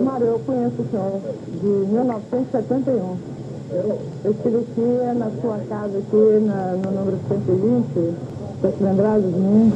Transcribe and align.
Mário, 0.00 0.26
eu 0.26 0.38
conheço 0.40 0.82
o 0.82 0.88
senhor 0.90 1.20
de 1.46 1.66
1971. 1.92 3.16
Eu 4.24 4.30
estive 4.30 4.56
aqui 4.58 5.18
na 5.18 5.30
sua 5.40 5.58
casa, 5.68 5.98
aqui 5.98 6.40
na, 6.44 6.72
no 6.72 6.90
número 6.90 7.18
120. 7.28 8.14
Está 8.56 8.70
se 8.72 8.82
lembrado 8.82 9.22
de 9.22 9.38
mim? 9.38 9.72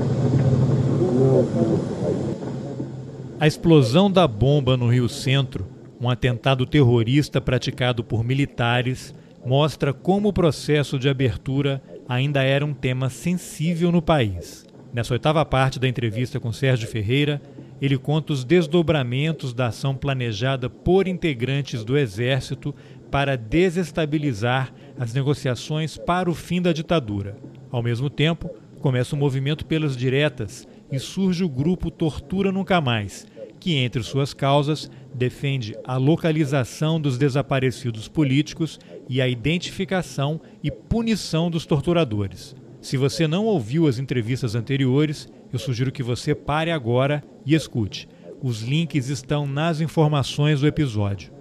A 3.38 3.46
explosão 3.46 4.10
da 4.10 4.26
bomba 4.26 4.76
no 4.76 4.88
Rio 4.88 5.08
Centro, 5.08 5.66
um 6.00 6.08
atentado 6.08 6.64
terrorista 6.66 7.40
praticado 7.40 8.04
por 8.04 8.24
militares, 8.24 9.14
mostra 9.44 9.92
como 9.92 10.28
o 10.28 10.32
processo 10.32 10.98
de 10.98 11.08
abertura 11.08 11.82
ainda 12.08 12.42
era 12.42 12.64
um 12.64 12.72
tema 12.72 13.10
sensível 13.10 13.90
no 13.90 14.00
país. 14.00 14.64
Nessa 14.92 15.14
oitava 15.14 15.42
parte 15.44 15.78
da 15.78 15.88
entrevista 15.88 16.38
com 16.38 16.52
Sérgio 16.52 16.86
Ferreira, 16.86 17.40
ele 17.80 17.96
conta 17.96 18.32
os 18.32 18.44
desdobramentos 18.44 19.54
da 19.54 19.68
ação 19.68 19.96
planejada 19.96 20.68
por 20.68 21.08
integrantes 21.08 21.82
do 21.82 21.96
Exército 21.96 22.74
para 23.10 23.36
desestabilizar 23.36 24.72
as 24.98 25.14
negociações 25.14 25.96
para 25.96 26.30
o 26.30 26.34
fim 26.34 26.60
da 26.60 26.74
ditadura. 26.74 27.36
Ao 27.70 27.82
mesmo 27.82 28.10
tempo, 28.10 28.50
começa 28.80 29.16
o 29.16 29.18
movimento 29.18 29.64
pelas 29.64 29.96
diretas 29.96 30.68
e 30.90 30.98
surge 30.98 31.42
o 31.42 31.48
grupo 31.48 31.90
Tortura 31.90 32.52
Nunca 32.52 32.78
Mais, 32.78 33.26
que, 33.58 33.74
entre 33.76 34.02
suas 34.02 34.34
causas, 34.34 34.90
defende 35.14 35.74
a 35.84 35.96
localização 35.96 37.00
dos 37.00 37.16
desaparecidos 37.16 38.08
políticos 38.08 38.78
e 39.08 39.22
a 39.22 39.28
identificação 39.28 40.38
e 40.62 40.70
punição 40.70 41.50
dos 41.50 41.64
torturadores. 41.64 42.54
Se 42.82 42.96
você 42.96 43.28
não 43.28 43.44
ouviu 43.44 43.86
as 43.86 44.00
entrevistas 44.00 44.56
anteriores, 44.56 45.28
eu 45.52 45.58
sugiro 45.58 45.92
que 45.92 46.02
você 46.02 46.34
pare 46.34 46.72
agora 46.72 47.22
e 47.46 47.54
escute. 47.54 48.08
Os 48.42 48.62
links 48.62 49.08
estão 49.08 49.46
nas 49.46 49.80
informações 49.80 50.60
do 50.60 50.66
episódio. 50.66 51.32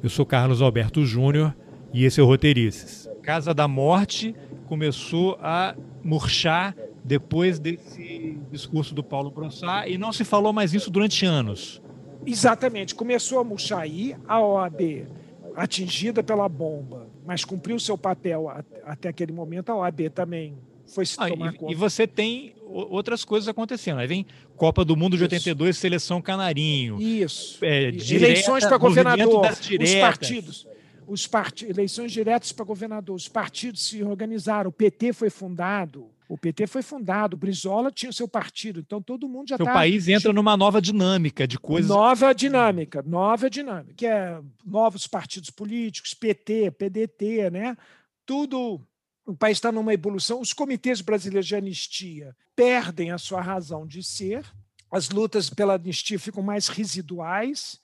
Eu 0.00 0.08
sou 0.08 0.24
Carlos 0.24 0.62
Alberto 0.62 1.04
Júnior 1.04 1.52
e 1.92 2.04
esse 2.04 2.20
é 2.20 2.22
o 2.22 2.26
Roteirices. 2.26 3.10
Casa 3.24 3.52
da 3.52 3.66
Morte 3.66 4.36
começou 4.66 5.36
a 5.42 5.74
murchar 6.04 6.76
depois 7.02 7.58
desse 7.58 8.38
discurso 8.52 8.94
do 8.94 9.02
Paulo 9.02 9.32
Brossard 9.32 9.92
e 9.92 9.98
não 9.98 10.12
se 10.12 10.22
falou 10.22 10.52
mais 10.52 10.74
isso 10.74 10.92
durante 10.92 11.26
anos. 11.26 11.82
Exatamente. 12.24 12.94
Começou 12.94 13.40
a 13.40 13.44
murchar 13.44 13.80
aí, 13.80 14.14
a 14.28 14.40
OAB 14.40 15.08
atingida 15.56 16.22
pela 16.22 16.48
bomba, 16.48 17.08
mas 17.26 17.44
cumpriu 17.44 17.80
seu 17.80 17.98
papel 17.98 18.48
até 18.84 19.08
aquele 19.08 19.32
momento, 19.32 19.70
a 19.70 19.76
OAB 19.76 20.08
também 20.10 20.56
foi 20.86 21.06
se 21.06 21.16
ah, 21.18 21.28
tomar 21.28 21.54
e, 21.54 21.56
conta. 21.56 21.72
E 21.72 21.74
você 21.74 22.06
tem 22.06 22.54
outras 22.64 23.24
coisas 23.24 23.48
acontecendo. 23.48 23.98
Aí 23.98 24.06
vem 24.06 24.26
Copa 24.56 24.84
do 24.84 24.96
Mundo 24.96 25.16
de 25.16 25.24
Isso. 25.24 25.34
82, 25.34 25.76
Seleção 25.76 26.22
Canarinho. 26.22 27.00
Isso. 27.00 27.64
É, 27.64 27.90
direta, 27.90 28.32
Eleições 28.32 28.64
para 28.64 28.76
governador, 28.76 29.40
os 29.40 29.94
partidos. 29.94 30.66
Os 31.06 31.26
part... 31.26 31.64
Eleições 31.66 32.12
diretas 32.12 32.52
para 32.52 32.64
governador. 32.64 33.14
Os 33.14 33.28
partidos 33.28 33.86
se 33.86 34.02
organizaram. 34.02 34.70
O 34.70 34.72
PT 34.72 35.12
foi 35.12 35.30
fundado. 35.30 36.10
O 36.26 36.38
PT 36.38 36.66
foi 36.66 36.82
fundado, 36.82 37.36
o 37.36 37.38
Brizola 37.38 37.92
tinha 37.92 38.10
seu 38.10 38.26
partido, 38.26 38.80
então 38.80 39.00
todo 39.00 39.28
mundo 39.28 39.50
já 39.50 39.56
está. 39.56 39.70
O 39.70 39.74
país 39.74 40.08
entra 40.08 40.32
numa 40.32 40.56
nova 40.56 40.80
dinâmica 40.80 41.46
de 41.46 41.58
coisas. 41.58 41.90
Nova 41.90 42.32
dinâmica, 42.32 43.02
nova 43.02 43.50
dinâmica, 43.50 43.92
que 43.94 44.06
é 44.06 44.40
novos 44.64 45.06
partidos 45.06 45.50
políticos, 45.50 46.14
PT, 46.14 46.70
PDT, 46.70 47.50
né? 47.50 47.76
Tudo 48.24 48.80
o 49.26 49.34
país 49.34 49.56
está 49.56 49.72
numa 49.72 49.94
evolução, 49.94 50.40
os 50.40 50.52
comitês 50.52 51.00
brasileiros 51.00 51.46
de 51.46 51.56
anistia 51.56 52.36
perdem 52.54 53.10
a 53.10 53.18
sua 53.18 53.40
razão 53.40 53.86
de 53.86 54.02
ser, 54.02 54.44
as 54.90 55.08
lutas 55.08 55.50
pela 55.50 55.74
anistia 55.74 56.18
ficam 56.18 56.42
mais 56.42 56.68
residuais, 56.68 57.80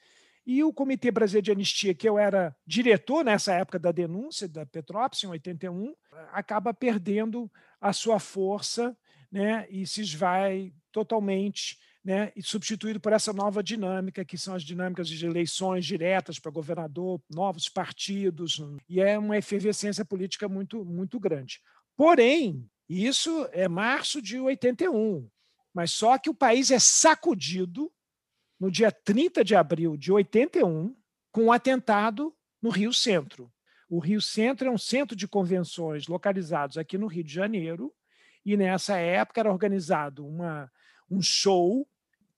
e 0.46 0.64
o 0.64 0.72
Comitê 0.72 1.10
Brasileiro 1.10 1.44
de 1.44 1.52
Anistia, 1.52 1.94
que 1.94 2.08
eu 2.08 2.18
era 2.18 2.56
diretor 2.66 3.24
nessa 3.24 3.52
época 3.54 3.78
da 3.78 3.92
denúncia 3.92 4.48
da 4.48 4.64
Petrópolis, 4.64 5.22
em 5.22 5.28
81, 5.28 5.94
acaba 6.32 6.72
perdendo 6.74 7.50
a 7.80 7.92
sua 7.92 8.18
força 8.18 8.96
né, 9.30 9.66
e 9.70 9.86
se 9.86 10.00
esvai 10.00 10.72
totalmente 10.90 11.78
né, 12.04 12.32
e 12.34 12.42
substituído 12.42 12.98
por 12.98 13.12
essa 13.12 13.32
nova 13.32 13.62
dinâmica, 13.62 14.24
que 14.24 14.38
são 14.38 14.54
as 14.54 14.62
dinâmicas 14.62 15.08
de 15.08 15.24
eleições 15.24 15.84
diretas 15.84 16.38
para 16.38 16.50
governador, 16.50 17.20
novos 17.28 17.68
partidos, 17.68 18.62
e 18.88 19.00
é 19.00 19.18
uma 19.18 19.36
efervescência 19.36 20.04
política 20.04 20.48
muito, 20.48 20.84
muito 20.84 21.20
grande. 21.20 21.60
Porém, 21.96 22.68
isso 22.88 23.48
é 23.52 23.68
março 23.68 24.22
de 24.22 24.40
81, 24.40 25.28
mas 25.74 25.92
só 25.92 26.18
que 26.18 26.30
o 26.30 26.34
país 26.34 26.70
é 26.70 26.78
sacudido 26.78 27.92
no 28.58 28.70
dia 28.70 28.90
30 28.90 29.44
de 29.44 29.54
abril 29.54 29.96
de 29.96 30.10
81 30.10 30.96
com 31.30 31.44
um 31.44 31.52
atentado 31.52 32.34
no 32.60 32.70
Rio 32.70 32.92
Centro. 32.92 33.52
O 33.88 33.98
Rio 33.98 34.20
Centro 34.20 34.68
é 34.68 34.70
um 34.70 34.78
centro 34.78 35.16
de 35.16 35.28
convenções 35.28 36.06
localizados 36.06 36.78
aqui 36.78 36.96
no 36.96 37.06
Rio 37.06 37.24
de 37.24 37.32
Janeiro, 37.32 37.92
e 38.44 38.56
nessa 38.56 38.96
época 38.96 39.40
era 39.40 39.52
organizado 39.52 40.26
uma, 40.26 40.70
um 41.10 41.20
show 41.20 41.86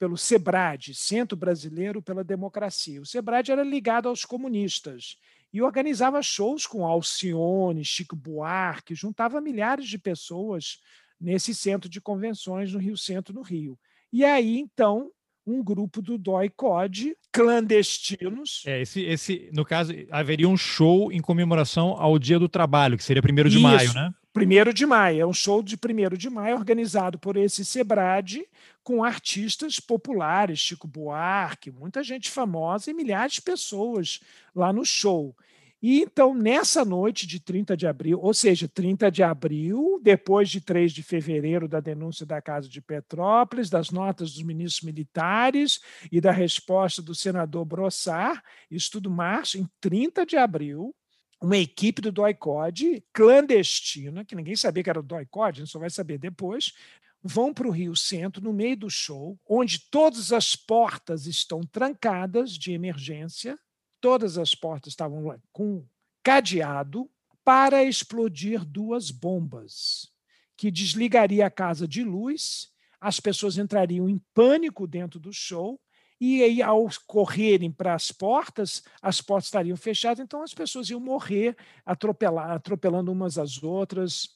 pelo 0.03 0.19
SEBRAD, 0.19 0.97
Centro 0.97 1.37
Brasileiro 1.37 2.03
pela 2.03 2.25
Democracia. 2.25 3.01
O 3.01 3.07
SEBRAD 3.07 3.53
era 3.53 3.63
ligado 3.63 4.09
aos 4.09 4.25
comunistas 4.25 5.17
e 5.53 5.63
organizava 5.63 6.21
shows 6.21 6.67
com 6.67 6.85
Alcione, 6.85 7.85
Chico 7.85 8.17
Buarque, 8.17 8.97
juntava 8.97 9.41
milhares 9.41 9.87
de 9.87 9.97
pessoas 9.99 10.81
nesse 11.21 11.55
centro 11.55 11.89
de 11.89 12.01
convenções 12.01 12.73
no 12.73 12.81
Rio 12.81 12.97
Centro, 12.97 13.33
no 13.33 13.43
Rio. 13.43 13.79
E 14.13 14.25
aí, 14.25 14.59
então, 14.59 15.09
um 15.47 15.63
grupo 15.63 16.03
do 16.03 16.19
DOI 16.19 16.51
COD, 16.51 17.17
clandestinos. 17.31 18.65
É, 18.67 18.83
esse, 18.83 19.03
esse, 19.03 19.51
no 19.53 19.65
caso, 19.65 19.95
haveria 20.11 20.49
um 20.49 20.57
show 20.57 21.13
em 21.13 21.21
comemoração 21.21 21.91
ao 21.91 22.19
Dia 22.19 22.41
do 22.41 22.49
Trabalho, 22.49 22.97
que 22.97 23.05
seria 23.05 23.23
1 23.23 23.49
de 23.49 23.59
Isso. 23.59 23.61
maio, 23.61 23.95
né? 23.95 24.13
1 24.35 24.73
de 24.73 24.87
maio, 24.87 25.21
é 25.21 25.27
um 25.27 25.33
show 25.33 25.63
de 25.63 25.77
1 25.77 26.17
de 26.17 26.31
maio 26.31 26.57
organizado 26.57 27.19
por 27.19 27.37
esse 27.37 27.65
Sebrad 27.67 28.43
com 28.83 29.05
artistas 29.05 29.79
populares, 29.79 30.59
Chico 30.59 30.89
Buarque, 30.89 31.71
muita 31.71 32.03
gente 32.03 32.31
famosa 32.31 32.91
e 32.91 32.95
milhares 32.95 33.35
de 33.35 33.43
pessoas 33.43 34.21
lá 34.55 34.73
no 34.73 34.87
show. 34.87 35.37
E 35.83 36.01
então, 36.01 36.33
nessa 36.33 36.85
noite 36.85 37.27
de 37.27 37.41
30 37.41 37.77
de 37.77 37.89
abril, 37.89 38.21
ou 38.23 38.33
seja, 38.33 38.69
30 38.69 39.11
de 39.11 39.23
abril, 39.23 40.01
depois 40.01 40.49
de 40.49 40.61
3 40.61 40.93
de 40.93 41.03
fevereiro 41.03 41.67
da 41.67 41.81
denúncia 41.81 42.25
da 42.25 42.41
Casa 42.41 42.69
de 42.69 42.81
Petrópolis, 42.81 43.69
das 43.69 43.91
notas 43.91 44.33
dos 44.33 44.45
ministros 44.45 44.83
militares 44.83 45.81
e 46.11 46.21
da 46.21 46.31
resposta 46.31 47.03
do 47.03 47.15
senador 47.15 47.65
Brossard, 47.65 48.41
isso 48.71 48.93
tudo 48.93 49.11
março, 49.11 49.59
em 49.59 49.69
30 49.81 50.25
de 50.25 50.37
abril, 50.37 50.95
uma 51.43 51.57
equipe 51.57 52.01
do 52.01 52.13
DOI-COD 52.13 53.05
clandestina, 53.13 54.25
que 54.25 54.37
ninguém 54.37 54.55
sabia 54.55 54.85
que 54.85 54.89
era 54.89 55.01
o 55.01 55.03
DOI-COD, 55.03 55.59
a 55.59 55.65
gente 55.65 55.73
só 55.73 55.79
vai 55.79 55.91
saber 55.91 56.17
depois, 56.17 56.73
vão 57.21 57.53
para 57.53 57.67
o 57.67 57.71
Rio 57.71 57.97
Centro, 57.97 58.43
no 58.43 58.53
meio 58.53 58.77
do 58.77 58.89
show, 58.89 59.37
onde 59.49 59.81
todas 59.91 60.33
as 60.33 60.55
portas 60.55 61.27
estão 61.27 61.63
trancadas 61.63 62.53
de 62.53 62.73
emergência, 62.73 63.59
todas 64.01 64.39
as 64.39 64.55
portas 64.55 64.93
estavam 64.93 65.37
com 65.53 65.85
cadeado, 66.23 67.11
para 67.45 67.83
explodir 67.83 68.65
duas 68.65 69.11
bombas, 69.11 70.09
que 70.57 70.71
desligaria 70.71 71.45
a 71.45 71.51
casa 71.51 71.89
de 71.89 72.05
luz, 72.05 72.71
as 73.01 73.19
pessoas 73.19 73.59
entrariam 73.59 74.09
em 74.09 74.21
pânico 74.33 74.87
dentro 74.87 75.19
do 75.19 75.33
show 75.33 75.81
e 76.25 76.41
aí, 76.41 76.63
ao 76.63 76.89
correrem 77.05 77.73
para 77.73 77.95
as 77.95 78.13
portas, 78.13 78.85
as 79.03 79.21
portas 79.21 79.47
estariam 79.47 79.77
fechadas, 79.77 80.21
então 80.21 80.41
as 80.41 80.55
pessoas 80.55 80.89
iam 80.89 81.01
morrer 81.01 81.57
atropelando 81.85 83.11
umas 83.11 83.39
às 83.39 83.61
outras. 83.61 84.29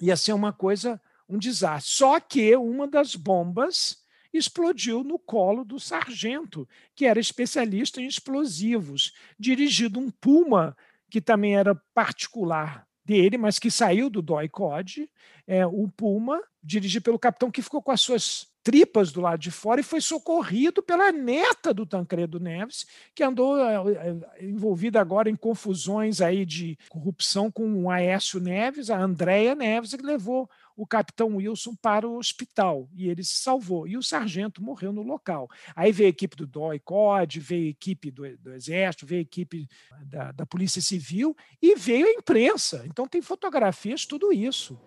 Ia 0.00 0.16
ser 0.16 0.32
uma 0.32 0.54
coisa, 0.54 0.98
um 1.28 1.36
desastre. 1.36 1.92
Só 1.96 2.18
que 2.18 2.56
uma 2.56 2.88
das 2.88 3.14
bombas 3.14 4.02
explodiu 4.32 5.04
no 5.04 5.18
colo 5.18 5.66
do 5.66 5.78
sargento, 5.78 6.66
que 6.94 7.04
era 7.04 7.20
especialista 7.20 8.00
em 8.00 8.06
explosivos, 8.06 9.12
dirigido 9.38 10.00
um 10.00 10.10
Puma, 10.10 10.74
que 11.10 11.20
também 11.20 11.56
era 11.56 11.74
particular 11.92 12.88
dele, 13.04 13.36
mas 13.36 13.58
que 13.58 13.70
saiu 13.70 14.08
do 14.08 14.22
DOI-COD, 14.22 15.10
é, 15.46 15.66
o 15.66 15.88
Puma, 15.94 16.40
dirigido 16.64 17.04
pelo 17.04 17.18
capitão, 17.18 17.50
que 17.50 17.62
ficou 17.62 17.82
com 17.82 17.92
as 17.92 18.00
suas 18.00 18.48
tripas 18.64 19.12
do 19.12 19.20
lado 19.20 19.38
de 19.38 19.50
fora 19.50 19.82
e 19.82 19.84
foi 19.84 20.00
socorrido 20.00 20.82
pela 20.82 21.12
neta 21.12 21.74
do 21.74 21.84
Tancredo 21.84 22.40
Neves, 22.40 22.86
que 23.14 23.22
andou 23.22 23.58
é, 23.58 23.74
é, 23.92 24.44
envolvida 24.46 24.98
agora 24.98 25.28
em 25.28 25.36
confusões 25.36 26.22
aí 26.22 26.46
de 26.46 26.78
corrupção 26.88 27.50
com 27.50 27.84
o 27.84 27.90
Aécio 27.90 28.40
Neves, 28.40 28.88
a 28.88 28.98
Andréia 28.98 29.54
Neves, 29.54 29.94
que 29.94 30.02
levou 30.02 30.48
o 30.74 30.86
capitão 30.86 31.36
Wilson 31.36 31.74
para 31.76 32.08
o 32.08 32.16
hospital 32.16 32.88
e 32.96 33.08
ele 33.08 33.22
se 33.22 33.34
salvou. 33.34 33.86
E 33.86 33.98
o 33.98 34.02
sargento 34.02 34.62
morreu 34.62 34.92
no 34.92 35.02
local. 35.02 35.48
Aí 35.76 35.92
veio 35.92 36.08
a 36.08 36.10
equipe 36.10 36.34
do 36.34 36.46
DOI 36.46 36.80
COD, 36.80 37.40
veio 37.40 37.66
a 37.66 37.70
equipe 37.70 38.10
do, 38.10 38.36
do 38.38 38.54
Exército, 38.54 39.06
veio 39.06 39.20
a 39.20 39.22
equipe 39.22 39.68
da, 40.02 40.32
da 40.32 40.46
Polícia 40.46 40.80
Civil 40.80 41.36
e 41.60 41.76
veio 41.76 42.06
a 42.06 42.12
imprensa. 42.12 42.82
Então 42.86 43.06
tem 43.06 43.20
fotografias, 43.20 44.06
tudo 44.06 44.32
isso. 44.32 44.80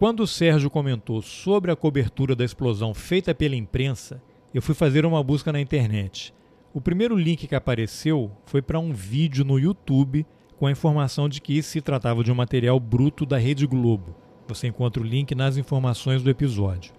Quando 0.00 0.20
o 0.20 0.26
Sérgio 0.26 0.70
comentou 0.70 1.20
sobre 1.20 1.70
a 1.70 1.76
cobertura 1.76 2.34
da 2.34 2.42
explosão 2.42 2.94
feita 2.94 3.34
pela 3.34 3.54
imprensa, 3.54 4.22
eu 4.54 4.62
fui 4.62 4.74
fazer 4.74 5.04
uma 5.04 5.22
busca 5.22 5.52
na 5.52 5.60
internet. 5.60 6.32
O 6.72 6.80
primeiro 6.80 7.14
link 7.14 7.46
que 7.46 7.54
apareceu 7.54 8.30
foi 8.46 8.62
para 8.62 8.78
um 8.78 8.94
vídeo 8.94 9.44
no 9.44 9.58
YouTube 9.58 10.24
com 10.58 10.66
a 10.66 10.70
informação 10.70 11.28
de 11.28 11.38
que 11.38 11.62
se 11.62 11.82
tratava 11.82 12.24
de 12.24 12.32
um 12.32 12.34
material 12.34 12.80
bruto 12.80 13.26
da 13.26 13.36
Rede 13.36 13.66
Globo. 13.66 14.16
Você 14.48 14.68
encontra 14.68 15.02
o 15.02 15.06
link 15.06 15.34
nas 15.34 15.58
informações 15.58 16.22
do 16.22 16.30
episódio. 16.30 16.94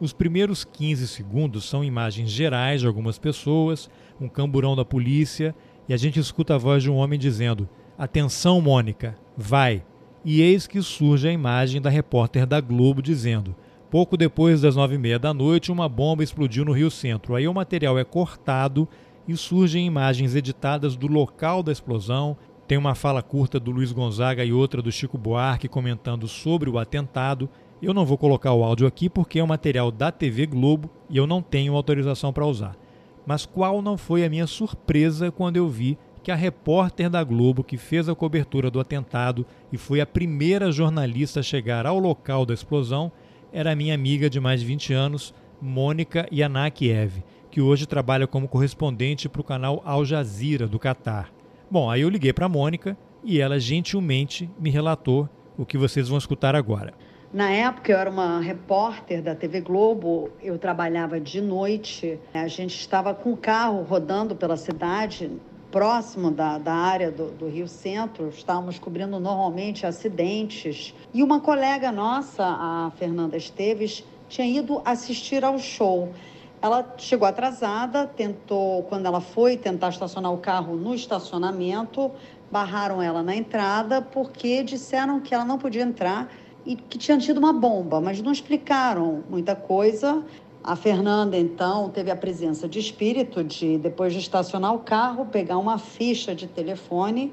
Os 0.00 0.14
primeiros 0.14 0.64
15 0.64 1.08
segundos 1.08 1.68
são 1.68 1.84
imagens 1.84 2.30
gerais 2.30 2.80
de 2.80 2.86
algumas 2.86 3.18
pessoas, 3.18 3.90
um 4.18 4.30
camburão 4.30 4.74
da 4.74 4.82
polícia, 4.82 5.54
e 5.86 5.92
a 5.92 5.96
gente 5.98 6.18
escuta 6.18 6.54
a 6.54 6.58
voz 6.58 6.82
de 6.82 6.90
um 6.90 6.96
homem 6.96 7.18
dizendo: 7.18 7.68
Atenção, 7.98 8.62
Mônica, 8.62 9.14
vai! 9.36 9.84
E 10.28 10.42
eis 10.42 10.66
que 10.66 10.82
surge 10.82 11.28
a 11.28 11.32
imagem 11.32 11.80
da 11.80 11.88
repórter 11.88 12.44
da 12.44 12.60
Globo 12.60 13.00
dizendo: 13.00 13.54
Pouco 13.88 14.16
depois 14.16 14.60
das 14.60 14.74
nove 14.74 14.96
e 14.96 14.98
meia 14.98 15.20
da 15.20 15.32
noite, 15.32 15.70
uma 15.70 15.88
bomba 15.88 16.24
explodiu 16.24 16.64
no 16.64 16.72
Rio 16.72 16.90
Centro. 16.90 17.36
Aí 17.36 17.46
o 17.46 17.54
material 17.54 17.96
é 17.96 18.02
cortado 18.02 18.88
e 19.28 19.36
surgem 19.36 19.86
imagens 19.86 20.34
editadas 20.34 20.96
do 20.96 21.06
local 21.06 21.62
da 21.62 21.70
explosão. 21.70 22.36
Tem 22.66 22.76
uma 22.76 22.96
fala 22.96 23.22
curta 23.22 23.60
do 23.60 23.70
Luiz 23.70 23.92
Gonzaga 23.92 24.44
e 24.44 24.52
outra 24.52 24.82
do 24.82 24.90
Chico 24.90 25.16
Buarque 25.16 25.68
comentando 25.68 26.26
sobre 26.26 26.68
o 26.68 26.76
atentado. 26.76 27.48
Eu 27.80 27.94
não 27.94 28.04
vou 28.04 28.18
colocar 28.18 28.52
o 28.52 28.64
áudio 28.64 28.88
aqui 28.88 29.08
porque 29.08 29.38
é 29.38 29.44
um 29.44 29.46
material 29.46 29.92
da 29.92 30.10
TV 30.10 30.44
Globo 30.44 30.90
e 31.08 31.16
eu 31.16 31.28
não 31.28 31.40
tenho 31.40 31.76
autorização 31.76 32.32
para 32.32 32.44
usar. 32.44 32.76
Mas 33.24 33.46
qual 33.46 33.80
não 33.80 33.96
foi 33.96 34.24
a 34.24 34.28
minha 34.28 34.48
surpresa 34.48 35.30
quando 35.30 35.56
eu 35.56 35.68
vi 35.68 35.96
que 36.26 36.32
a 36.32 36.34
repórter 36.34 37.08
da 37.08 37.22
Globo 37.22 37.62
que 37.62 37.76
fez 37.76 38.08
a 38.08 38.14
cobertura 38.16 38.68
do 38.68 38.80
atentado 38.80 39.46
e 39.70 39.78
foi 39.78 40.00
a 40.00 40.06
primeira 40.06 40.72
jornalista 40.72 41.38
a 41.38 41.42
chegar 41.42 41.86
ao 41.86 42.00
local 42.00 42.44
da 42.44 42.52
explosão 42.52 43.12
era 43.52 43.76
minha 43.76 43.94
amiga 43.94 44.28
de 44.28 44.40
mais 44.40 44.58
de 44.58 44.66
20 44.66 44.92
anos, 44.92 45.32
Mônica 45.62 46.26
Yanakiev 46.32 47.22
que 47.48 47.60
hoje 47.60 47.86
trabalha 47.86 48.26
como 48.26 48.48
correspondente 48.48 49.28
para 49.28 49.40
o 49.40 49.44
canal 49.44 49.80
Al 49.84 50.04
Jazeera 50.04 50.66
do 50.66 50.80
Catar. 50.80 51.30
Bom, 51.70 51.88
aí 51.88 52.00
eu 52.00 52.08
liguei 52.08 52.32
para 52.32 52.46
a 52.46 52.48
Mônica 52.48 52.98
e 53.22 53.40
ela 53.40 53.60
gentilmente 53.60 54.50
me 54.58 54.68
relatou 54.68 55.28
o 55.56 55.64
que 55.64 55.78
vocês 55.78 56.08
vão 56.08 56.18
escutar 56.18 56.56
agora. 56.56 56.92
Na 57.32 57.50
época 57.50 57.92
eu 57.92 57.98
era 57.98 58.10
uma 58.10 58.40
repórter 58.40 59.22
da 59.22 59.36
TV 59.36 59.60
Globo, 59.60 60.30
eu 60.42 60.58
trabalhava 60.58 61.20
de 61.20 61.40
noite, 61.40 62.18
a 62.34 62.48
gente 62.48 62.74
estava 62.74 63.14
com 63.14 63.32
o 63.32 63.36
carro 63.36 63.82
rodando 63.82 64.34
pela 64.34 64.56
cidade, 64.56 65.30
próximo 65.70 66.30
da, 66.30 66.58
da 66.58 66.72
área 66.72 67.10
do, 67.10 67.30
do 67.30 67.48
Rio 67.48 67.68
Centro, 67.68 68.28
estávamos 68.28 68.78
cobrindo 68.78 69.18
normalmente 69.18 69.86
acidentes. 69.86 70.94
E 71.12 71.22
uma 71.22 71.40
colega 71.40 71.90
nossa, 71.92 72.44
a 72.44 72.92
Fernanda 72.96 73.36
Esteves, 73.36 74.04
tinha 74.28 74.46
ido 74.46 74.80
assistir 74.84 75.44
ao 75.44 75.58
show. 75.58 76.12
Ela 76.60 76.94
chegou 76.98 77.28
atrasada, 77.28 78.06
tentou, 78.06 78.82
quando 78.84 79.06
ela 79.06 79.20
foi 79.20 79.56
tentar 79.56 79.90
estacionar 79.90 80.32
o 80.32 80.38
carro 80.38 80.74
no 80.76 80.94
estacionamento, 80.94 82.10
barraram 82.50 83.02
ela 83.02 83.22
na 83.22 83.36
entrada 83.36 84.00
porque 84.00 84.62
disseram 84.62 85.20
que 85.20 85.34
ela 85.34 85.44
não 85.44 85.58
podia 85.58 85.82
entrar 85.82 86.28
e 86.64 86.74
que 86.74 86.98
tinha 86.98 87.16
tido 87.18 87.38
uma 87.38 87.52
bomba, 87.52 88.00
mas 88.00 88.20
não 88.20 88.32
explicaram 88.32 89.22
muita 89.30 89.54
coisa. 89.54 90.22
A 90.66 90.74
Fernanda, 90.74 91.38
então, 91.38 91.88
teve 91.90 92.10
a 92.10 92.16
presença 92.16 92.68
de 92.68 92.80
espírito 92.80 93.44
de, 93.44 93.78
depois 93.78 94.12
de 94.12 94.18
estacionar 94.18 94.74
o 94.74 94.80
carro, 94.80 95.24
pegar 95.26 95.58
uma 95.58 95.78
ficha 95.78 96.34
de 96.34 96.48
telefone 96.48 97.32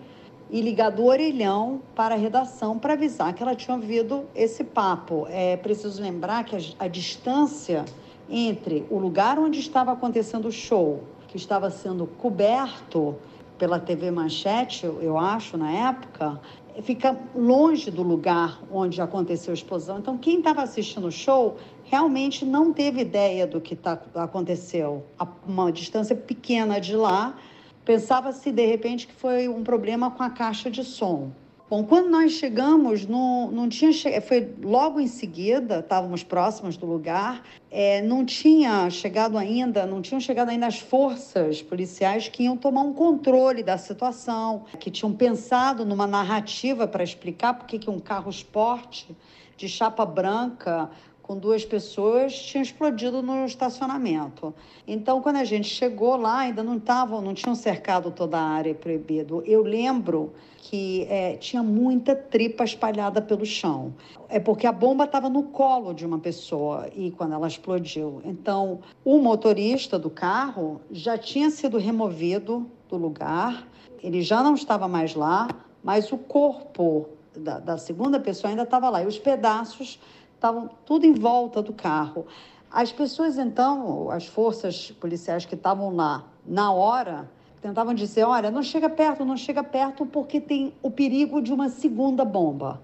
e 0.51 0.61
ligar 0.61 0.91
do 0.91 1.03
orelhão 1.03 1.81
para 1.95 2.13
a 2.13 2.17
redação 2.17 2.77
para 2.77 2.93
avisar 2.93 3.33
que 3.33 3.41
ela 3.41 3.55
tinha 3.55 3.75
ouvido 3.75 4.25
esse 4.35 4.63
papo. 4.63 5.25
É 5.31 5.57
preciso 5.57 5.99
lembrar 5.99 6.43
que 6.43 6.55
a, 6.55 6.59
a 6.77 6.87
distância 6.87 7.85
entre 8.29 8.85
o 8.87 8.99
lugar 8.99 9.39
onde 9.39 9.59
estava 9.59 9.93
acontecendo 9.93 10.47
o 10.47 10.51
show, 10.51 11.01
que 11.27 11.35
estava 11.35 11.71
sendo 11.71 12.05
coberto 12.05 13.15
pela 13.57 13.79
TV 13.79 14.11
Manchete, 14.11 14.85
eu 14.85 15.17
acho, 15.17 15.57
na 15.57 15.71
época, 15.71 16.39
fica 16.81 17.17
longe 17.35 17.89
do 17.89 18.03
lugar 18.03 18.59
onde 18.71 19.01
aconteceu 19.01 19.51
a 19.51 19.53
explosão. 19.53 19.97
Então, 19.97 20.17
quem 20.17 20.37
estava 20.37 20.61
assistindo 20.61 21.07
o 21.07 21.11
show 21.11 21.57
realmente 21.93 22.43
não 22.43 22.73
teve 22.73 23.01
ideia 23.01 23.45
do 23.45 23.61
que 23.61 23.75
tá, 23.75 24.01
aconteceu. 24.15 25.05
A 25.19 25.27
uma 25.47 25.71
distância 25.71 26.15
pequena 26.15 26.81
de 26.81 26.95
lá, 26.95 27.37
pensava-se 27.85 28.51
de 28.51 28.65
repente 28.65 29.05
que 29.05 29.13
foi 29.13 29.47
um 29.47 29.63
problema 29.63 30.09
com 30.09 30.23
a 30.23 30.29
caixa 30.31 30.71
de 30.71 30.83
som. 30.83 31.29
Bom, 31.69 31.83
quando 31.83 32.09
nós 32.09 32.31
chegamos, 32.31 33.05
não, 33.05 33.51
não 33.51 33.69
tinha 33.69 33.93
che... 33.93 34.19
foi 34.21 34.55
logo 34.63 34.99
em 34.99 35.05
seguida, 35.05 35.79
estávamos 35.81 36.23
próximos 36.23 36.77
do 36.77 36.87
lugar, 36.87 37.43
é, 37.69 38.01
não 38.01 38.25
tinha 38.25 38.89
chegado 38.89 39.37
ainda, 39.37 39.85
não 39.85 40.01
tinham 40.01 40.19
chegado 40.19 40.49
ainda 40.49 40.65
as 40.65 40.79
forças 40.79 41.61
policiais 41.61 42.27
que 42.27 42.43
iam 42.43 42.57
tomar 42.57 42.81
um 42.81 42.93
controle 42.93 43.61
da 43.61 43.77
situação, 43.77 44.63
que 44.79 44.89
tinham 44.89 45.13
pensado 45.13 45.85
numa 45.85 46.07
narrativa 46.07 46.87
para 46.87 47.03
explicar 47.03 47.53
por 47.53 47.67
que 47.67 47.87
um 47.87 47.99
carro 47.99 48.31
esporte 48.31 49.15
de 49.55 49.69
chapa 49.69 50.05
branca 50.05 50.89
com 51.23 51.37
duas 51.37 51.63
pessoas 51.63 52.37
tinha 52.37 52.61
explodido 52.61 53.23
no 53.23 53.45
estacionamento. 53.45 54.53
Então, 54.85 55.21
quando 55.21 55.37
a 55.37 55.45
gente 55.45 55.69
chegou 55.69 56.17
lá, 56.17 56.39
ainda 56.39 56.61
não 56.61 56.75
estavam, 56.75 57.21
não 57.21 57.33
tinham 57.33 57.55
cercado 57.55 58.11
toda 58.11 58.37
a 58.37 58.43
área 58.43 58.75
proibido. 58.75 59.41
Eu 59.45 59.63
lembro 59.63 60.33
que 60.57 61.07
é, 61.09 61.37
tinha 61.37 61.63
muita 61.63 62.13
tripa 62.13 62.65
espalhada 62.65 63.21
pelo 63.21 63.45
chão. 63.45 63.93
É 64.27 64.37
porque 64.37 64.67
a 64.67 64.71
bomba 64.73 65.05
estava 65.05 65.29
no 65.29 65.43
colo 65.43 65.93
de 65.93 66.05
uma 66.05 66.19
pessoa 66.19 66.89
e 66.93 67.09
quando 67.11 67.33
ela 67.33 67.47
explodiu. 67.47 68.21
Então, 68.25 68.81
o 69.05 69.17
motorista 69.17 69.97
do 69.97 70.09
carro 70.09 70.81
já 70.91 71.17
tinha 71.17 71.49
sido 71.49 71.77
removido 71.77 72.69
do 72.89 72.97
lugar. 72.97 73.65
Ele 74.01 74.21
já 74.21 74.43
não 74.43 74.55
estava 74.55 74.89
mais 74.89 75.15
lá, 75.15 75.47
mas 75.81 76.11
o 76.11 76.17
corpo 76.17 77.07
da, 77.37 77.59
da 77.59 77.77
segunda 77.77 78.19
pessoa 78.19 78.51
ainda 78.51 78.63
estava 78.63 78.89
lá 78.89 79.01
e 79.01 79.07
os 79.07 79.17
pedaços 79.17 79.99
estavam 80.43 80.69
tudo 80.85 81.05
em 81.05 81.13
volta 81.13 81.61
do 81.61 81.71
carro. 81.71 82.25
As 82.69 82.91
pessoas, 82.91 83.37
então, 83.37 84.11
as 84.11 84.25
forças 84.27 84.91
policiais 84.91 85.45
que 85.45 85.55
estavam 85.55 85.95
lá 85.95 86.25
na 86.45 86.69
hora, 86.73 87.31
tentavam 87.61 87.93
dizer: 87.93 88.25
olha, 88.25 88.51
não 88.51 88.61
chega 88.61 88.89
perto, 88.89 89.23
não 89.23 89.37
chega 89.37 89.63
perto, 89.63 90.05
porque 90.05 90.41
tem 90.41 90.73
o 90.81 90.91
perigo 90.91 91.41
de 91.41 91.53
uma 91.53 91.69
segunda 91.69 92.25
bomba. 92.25 92.81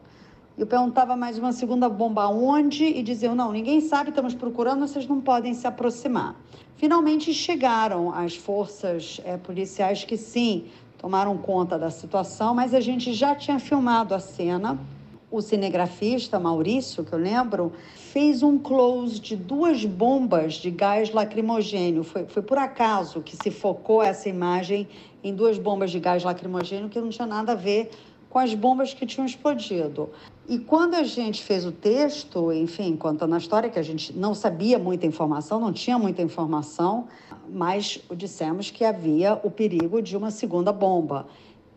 Eu 0.57 0.65
perguntava 0.65 1.17
mais 1.17 1.38
uma 1.38 1.51
segunda 1.51 1.89
bomba 1.89 2.27
onde 2.27 2.85
e 2.85 3.03
diziam: 3.03 3.35
não, 3.35 3.51
ninguém 3.51 3.81
sabe, 3.81 4.12
estamos 4.12 4.33
procurando, 4.33 4.88
vocês 4.88 5.05
não 5.05 5.19
podem 5.19 5.53
se 5.53 5.67
aproximar. 5.67 6.35
Finalmente 6.77 7.33
chegaram 7.33 8.13
as 8.13 8.38
forças 8.38 9.19
é, 9.25 9.36
policiais 9.36 10.05
que 10.05 10.15
sim 10.15 10.67
tomaram 10.98 11.38
conta 11.38 11.77
da 11.77 11.89
situação, 11.89 12.55
mas 12.55 12.74
a 12.74 12.79
gente 12.79 13.13
já 13.13 13.36
tinha 13.36 13.60
filmado 13.60 14.15
a 14.15 14.19
cena 14.19 14.79
o 15.31 15.41
cinegrafista 15.41 16.39
Maurício, 16.39 17.03
que 17.03 17.13
eu 17.13 17.19
lembro, 17.19 17.71
fez 17.95 18.41
um 18.41 18.57
close 18.57 19.19
de 19.19 19.36
duas 19.36 19.86
bombas 19.86 20.55
de 20.55 20.71
gás 20.71 21.12
lacrimogênio. 21.12 22.03
Foi, 22.03 22.25
foi 22.25 22.41
por 22.41 22.57
acaso 22.57 23.21
que 23.21 23.36
se 23.36 23.51
focou 23.51 24.01
essa 24.01 24.27
imagem 24.27 24.88
em 25.24 25.33
duas 25.33 25.57
bombas 25.57 25.91
de 25.91 26.00
gás 26.00 26.24
lacrimogênio 26.24 26.89
que 26.89 27.00
não 27.00 27.09
tinha 27.09 27.27
nada 27.27 27.51
a 27.51 27.55
ver 27.55 27.91
com 28.29 28.39
as 28.39 28.53
bombas 28.53 28.93
que 28.93 29.05
tinham 29.05 29.25
explodido. 29.25 30.09
E 30.48 30.57
quando 30.57 30.95
a 30.95 31.03
gente 31.03 31.43
fez 31.43 31.65
o 31.65 31.71
texto, 31.71 32.51
enfim, 32.51 32.95
contando 32.95 33.36
a 33.36 33.38
história, 33.38 33.69
que 33.69 33.77
a 33.77 33.83
gente 33.83 34.13
não 34.13 34.33
sabia 34.33 34.79
muita 34.79 35.05
informação, 35.05 35.59
não 35.59 35.71
tinha 35.71 35.98
muita 35.98 36.21
informação, 36.21 37.07
mas 37.48 38.00
dissemos 38.15 38.71
que 38.71 38.83
havia 38.83 39.39
o 39.43 39.51
perigo 39.51 40.01
de 40.01 40.15
uma 40.17 40.31
segunda 40.31 40.71
bomba. 40.71 41.27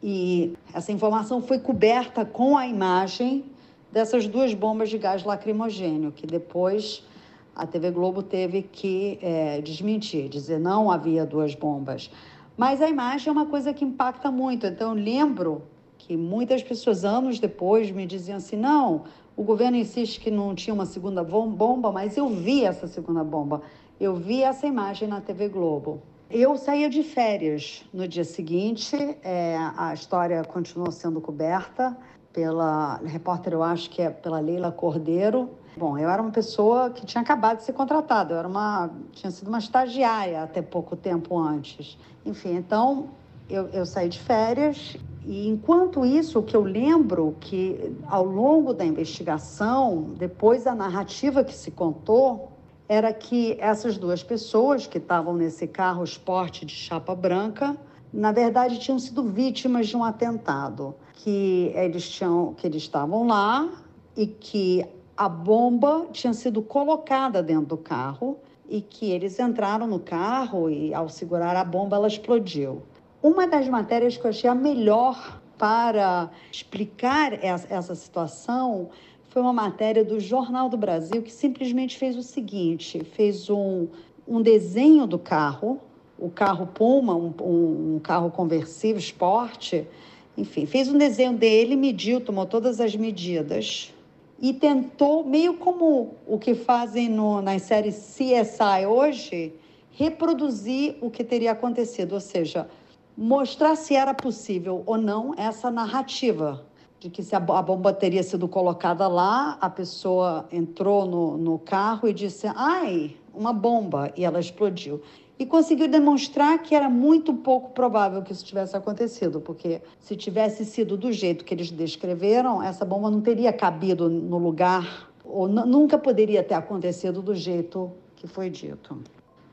E 0.02 0.54
essa 0.75 0.90
informação 0.90 1.40
foi 1.40 1.59
coberta 1.59 2.25
com 2.25 2.56
a 2.56 2.66
imagem 2.66 3.44
dessas 3.92 4.26
duas 4.26 4.52
bombas 4.52 4.90
de 4.90 4.99
gás 4.99 5.23
lacrimogênio, 5.23 6.11
que 6.11 6.26
depois 6.26 7.06
a 7.54 7.66
TV 7.66 7.90
Globo 7.90 8.23
teve 8.23 8.62
que 8.62 9.18
é, 9.23 9.61
desmentir, 9.61 10.28
dizer 10.28 10.59
não 10.59 10.90
havia 10.90 11.25
duas 11.25 11.54
bombas. 11.54 12.11
Mas 12.56 12.80
a 12.80 12.88
imagem 12.88 13.28
é 13.28 13.32
uma 13.32 13.47
coisa 13.47 13.73
que 13.73 13.85
impacta 13.85 14.30
muito. 14.30 14.66
Então, 14.66 14.90
eu 14.90 15.02
lembro 15.02 15.62
que 15.99 16.16
muitas 16.16 16.62
pessoas, 16.62 17.04
anos 17.04 17.38
depois, 17.38 17.90
me 17.90 18.06
diziam 18.06 18.38
assim: 18.38 18.56
não, 18.56 19.04
o 19.37 19.42
governo 19.42 19.76
insiste 19.76 20.21
que 20.21 20.30
não 20.30 20.54
tinha 20.54 20.75
uma 20.75 20.87
segunda 20.87 21.23
bomba, 21.23 21.92
mas 21.92 22.16
eu 22.16 22.28
vi 22.28 22.64
essa 22.64 22.87
segunda 22.87 23.23
bomba. 23.23 23.62
Eu 24.00 24.16
vi 24.16 24.42
essa 24.42 24.66
imagem 24.66 25.09
na 25.09 25.21
TV 25.21 25.49
Globo. 25.49 26.02
Eu 26.35 26.57
saía 26.57 26.89
de 26.89 27.03
férias 27.03 27.85
no 27.93 28.09
dia 28.09 28.25
seguinte, 28.25 28.97
é, 29.23 29.55
a 29.77 29.93
história 29.93 30.43
continuou 30.43 30.91
sendo 30.91 31.21
coberta 31.21 31.95
pela 32.33 32.97
repórter, 33.05 33.53
eu 33.53 33.62
acho 33.62 33.91
que 33.91 34.01
é 34.01 34.09
pela 34.09 34.41
Leila 34.41 34.73
Cordeiro. 34.73 35.51
Bom, 35.77 35.99
eu 35.99 36.09
era 36.09 36.23
uma 36.23 36.31
pessoa 36.31 36.89
que 36.89 37.05
tinha 37.05 37.21
acabado 37.21 37.59
de 37.59 37.65
ser 37.65 37.75
contratada, 37.75 38.33
eu 38.33 38.39
era 38.39 38.49
uma, 38.49 38.91
tinha 39.12 39.31
sido 39.31 39.49
uma 39.49 39.59
estagiária 39.59 40.43
até 40.43 40.62
pouco 40.62 40.97
tempo 40.97 41.39
antes. 41.39 41.99
Enfim, 42.25 42.57
então 42.57 43.11
eu, 43.51 43.69
eu 43.69 43.85
saí 43.85 44.09
de 44.09 44.19
férias 44.19 44.97
e 45.27 45.47
enquanto 45.47 46.03
isso, 46.03 46.39
o 46.39 46.43
que 46.43 46.57
eu 46.57 46.62
lembro 46.62 47.37
que 47.41 47.95
ao 48.09 48.25
longo 48.25 48.73
da 48.73 48.87
investigação, 48.87 50.15
depois 50.17 50.65
da 50.65 50.75
narrativa 50.75 51.45
que 51.45 51.55
se 51.55 51.71
contou, 51.71 52.53
era 52.89 53.12
que 53.12 53.57
essas 53.61 53.97
duas 53.97 54.23
pessoas 54.23 54.87
que 54.87 54.99
estavam 54.99 55.35
nesse 55.35 55.67
carro 55.67 56.05
esporte 56.05 56.67
de 56.67 56.75
chapa 56.75 57.15
branca, 57.15 57.77
na 58.12 58.33
verdade 58.33 58.79
tinham 58.79 58.99
sido 58.99 59.23
vítimas 59.23 59.89
de 59.89 59.97
um 59.97 60.05
atentado, 60.05 60.95
que 61.15 61.73
eles 61.75 62.09
tinham 62.09 62.55
que 62.55 62.67
eles 62.67 62.83
estavam 62.83 63.27
lá 63.27 63.69
e 64.17 64.27
que 64.27 64.85
a 65.17 65.29
bomba 65.29 66.07
tinha 66.12 66.33
sido 66.33 66.62
colocada 66.62 67.43
dentro 67.43 67.67
do 67.67 67.77
carro 67.77 68.39
e 68.69 68.81
que 68.81 69.11
eles 69.11 69.39
entraram 69.39 69.87
no 69.87 70.01
carro 70.01 70.71
e 70.71 70.93
ao 70.95 71.09
segurar 71.09 71.57
a 71.57 71.65
bomba 71.65 71.97
ela 71.97 72.09
explodiu. 72.09 72.83
Uma 73.23 73.47
das 73.47 73.69
matérias 73.69 74.17
que 74.17 74.25
eu 74.25 74.31
achei 74.31 74.51
a 74.51 74.55
melhor 74.55 75.41
para 75.59 76.31
explicar 76.51 77.33
essa 77.45 77.95
situação 77.95 78.91
foi 79.33 79.41
uma 79.41 79.53
matéria 79.53 80.05
do 80.05 80.21
Jornal 80.21 80.69
do 80.69 80.77
Brasil 80.77 81.23
que 81.23 81.33
simplesmente 81.33 81.97
fez 81.97 82.17
o 82.17 82.23
seguinte: 82.23 83.03
fez 83.03 83.49
um, 83.49 83.89
um 84.29 84.43
desenho 84.43 85.07
do 85.07 85.19
carro, 85.19 85.81
o 86.19 86.29
carro 86.29 86.67
Puma, 86.67 87.17
um, 87.17 87.33
um, 87.41 88.01
carro 88.01 88.31
conversível, 88.31 88.99
esporte, 88.99 89.89
enfim, 90.37 90.67
fez 90.67 90.89
um 90.89 90.99
desenho 90.99 91.33
dele, 91.33 91.77
mediu, 91.77 92.21
tomou 92.21 92.45
todas 92.45 92.79
as 92.79 92.95
medidas 92.95 93.91
e 94.39 94.53
tentou, 94.53 95.25
meio 95.25 95.55
como 95.55 96.15
o 96.27 96.39
que 96.39 96.55
fazem 96.55 97.09
no, 97.09 97.41
nas 97.41 97.62
séries 97.62 98.15
CSI 98.15 98.87
hoje, 98.87 99.55
reproduzir 99.93 100.97
o 101.01 101.09
que 101.09 101.25
teria 101.25 101.53
acontecido, 101.53 102.12
ou 102.12 102.21
seja, 102.21 102.69
mostrar 103.17 103.77
se 103.77 103.95
era 103.95 104.12
possível 104.12 104.83
ou 104.85 104.99
não 104.99 105.33
essa 105.39 105.71
narrativa 105.71 106.67
de 107.02 107.11
que 107.11 107.21
se 107.21 107.35
a 107.35 107.40
bomba 107.40 107.92
teria 107.92 108.23
sido 108.23 108.47
colocada 108.47 109.09
lá, 109.09 109.59
a 109.61 109.68
pessoa 109.68 110.47
entrou 110.52 111.04
no, 111.04 111.37
no 111.37 111.59
carro 111.59 112.09
e 112.09 112.12
disse, 112.12 112.47
ai, 112.54 113.16
uma 113.35 113.52
bomba, 113.52 114.12
e 114.16 114.25
ela 114.25 114.38
explodiu. 114.38 115.02
E 115.37 115.44
conseguiu 115.44 115.88
demonstrar 115.88 116.62
que 116.62 116.76
era 116.76 116.88
muito 116.88 117.35
pouco 117.35 117.71
provável 117.73 118.23
que 118.23 118.30
isso 118.30 118.44
tivesse 118.44 118.76
acontecido, 118.76 119.40
porque 119.40 119.82
se 119.99 120.14
tivesse 120.14 120.64
sido 120.64 120.97
do 120.97 121.11
jeito 121.11 121.44
que 121.44 121.52
eles 121.52 121.73
descreveram, 121.73 122.62
essa 122.62 122.85
bomba 122.85 123.11
não 123.11 123.21
teria 123.21 123.52
cabido 123.52 124.09
no 124.09 124.38
lugar, 124.38 125.11
ou 125.25 125.49
nunca 125.49 125.99
poderia 125.99 126.44
ter 126.44 126.54
acontecido 126.54 127.21
do 127.21 127.35
jeito 127.35 127.90
que 128.14 128.28
foi 128.28 128.49
dito. 128.49 128.97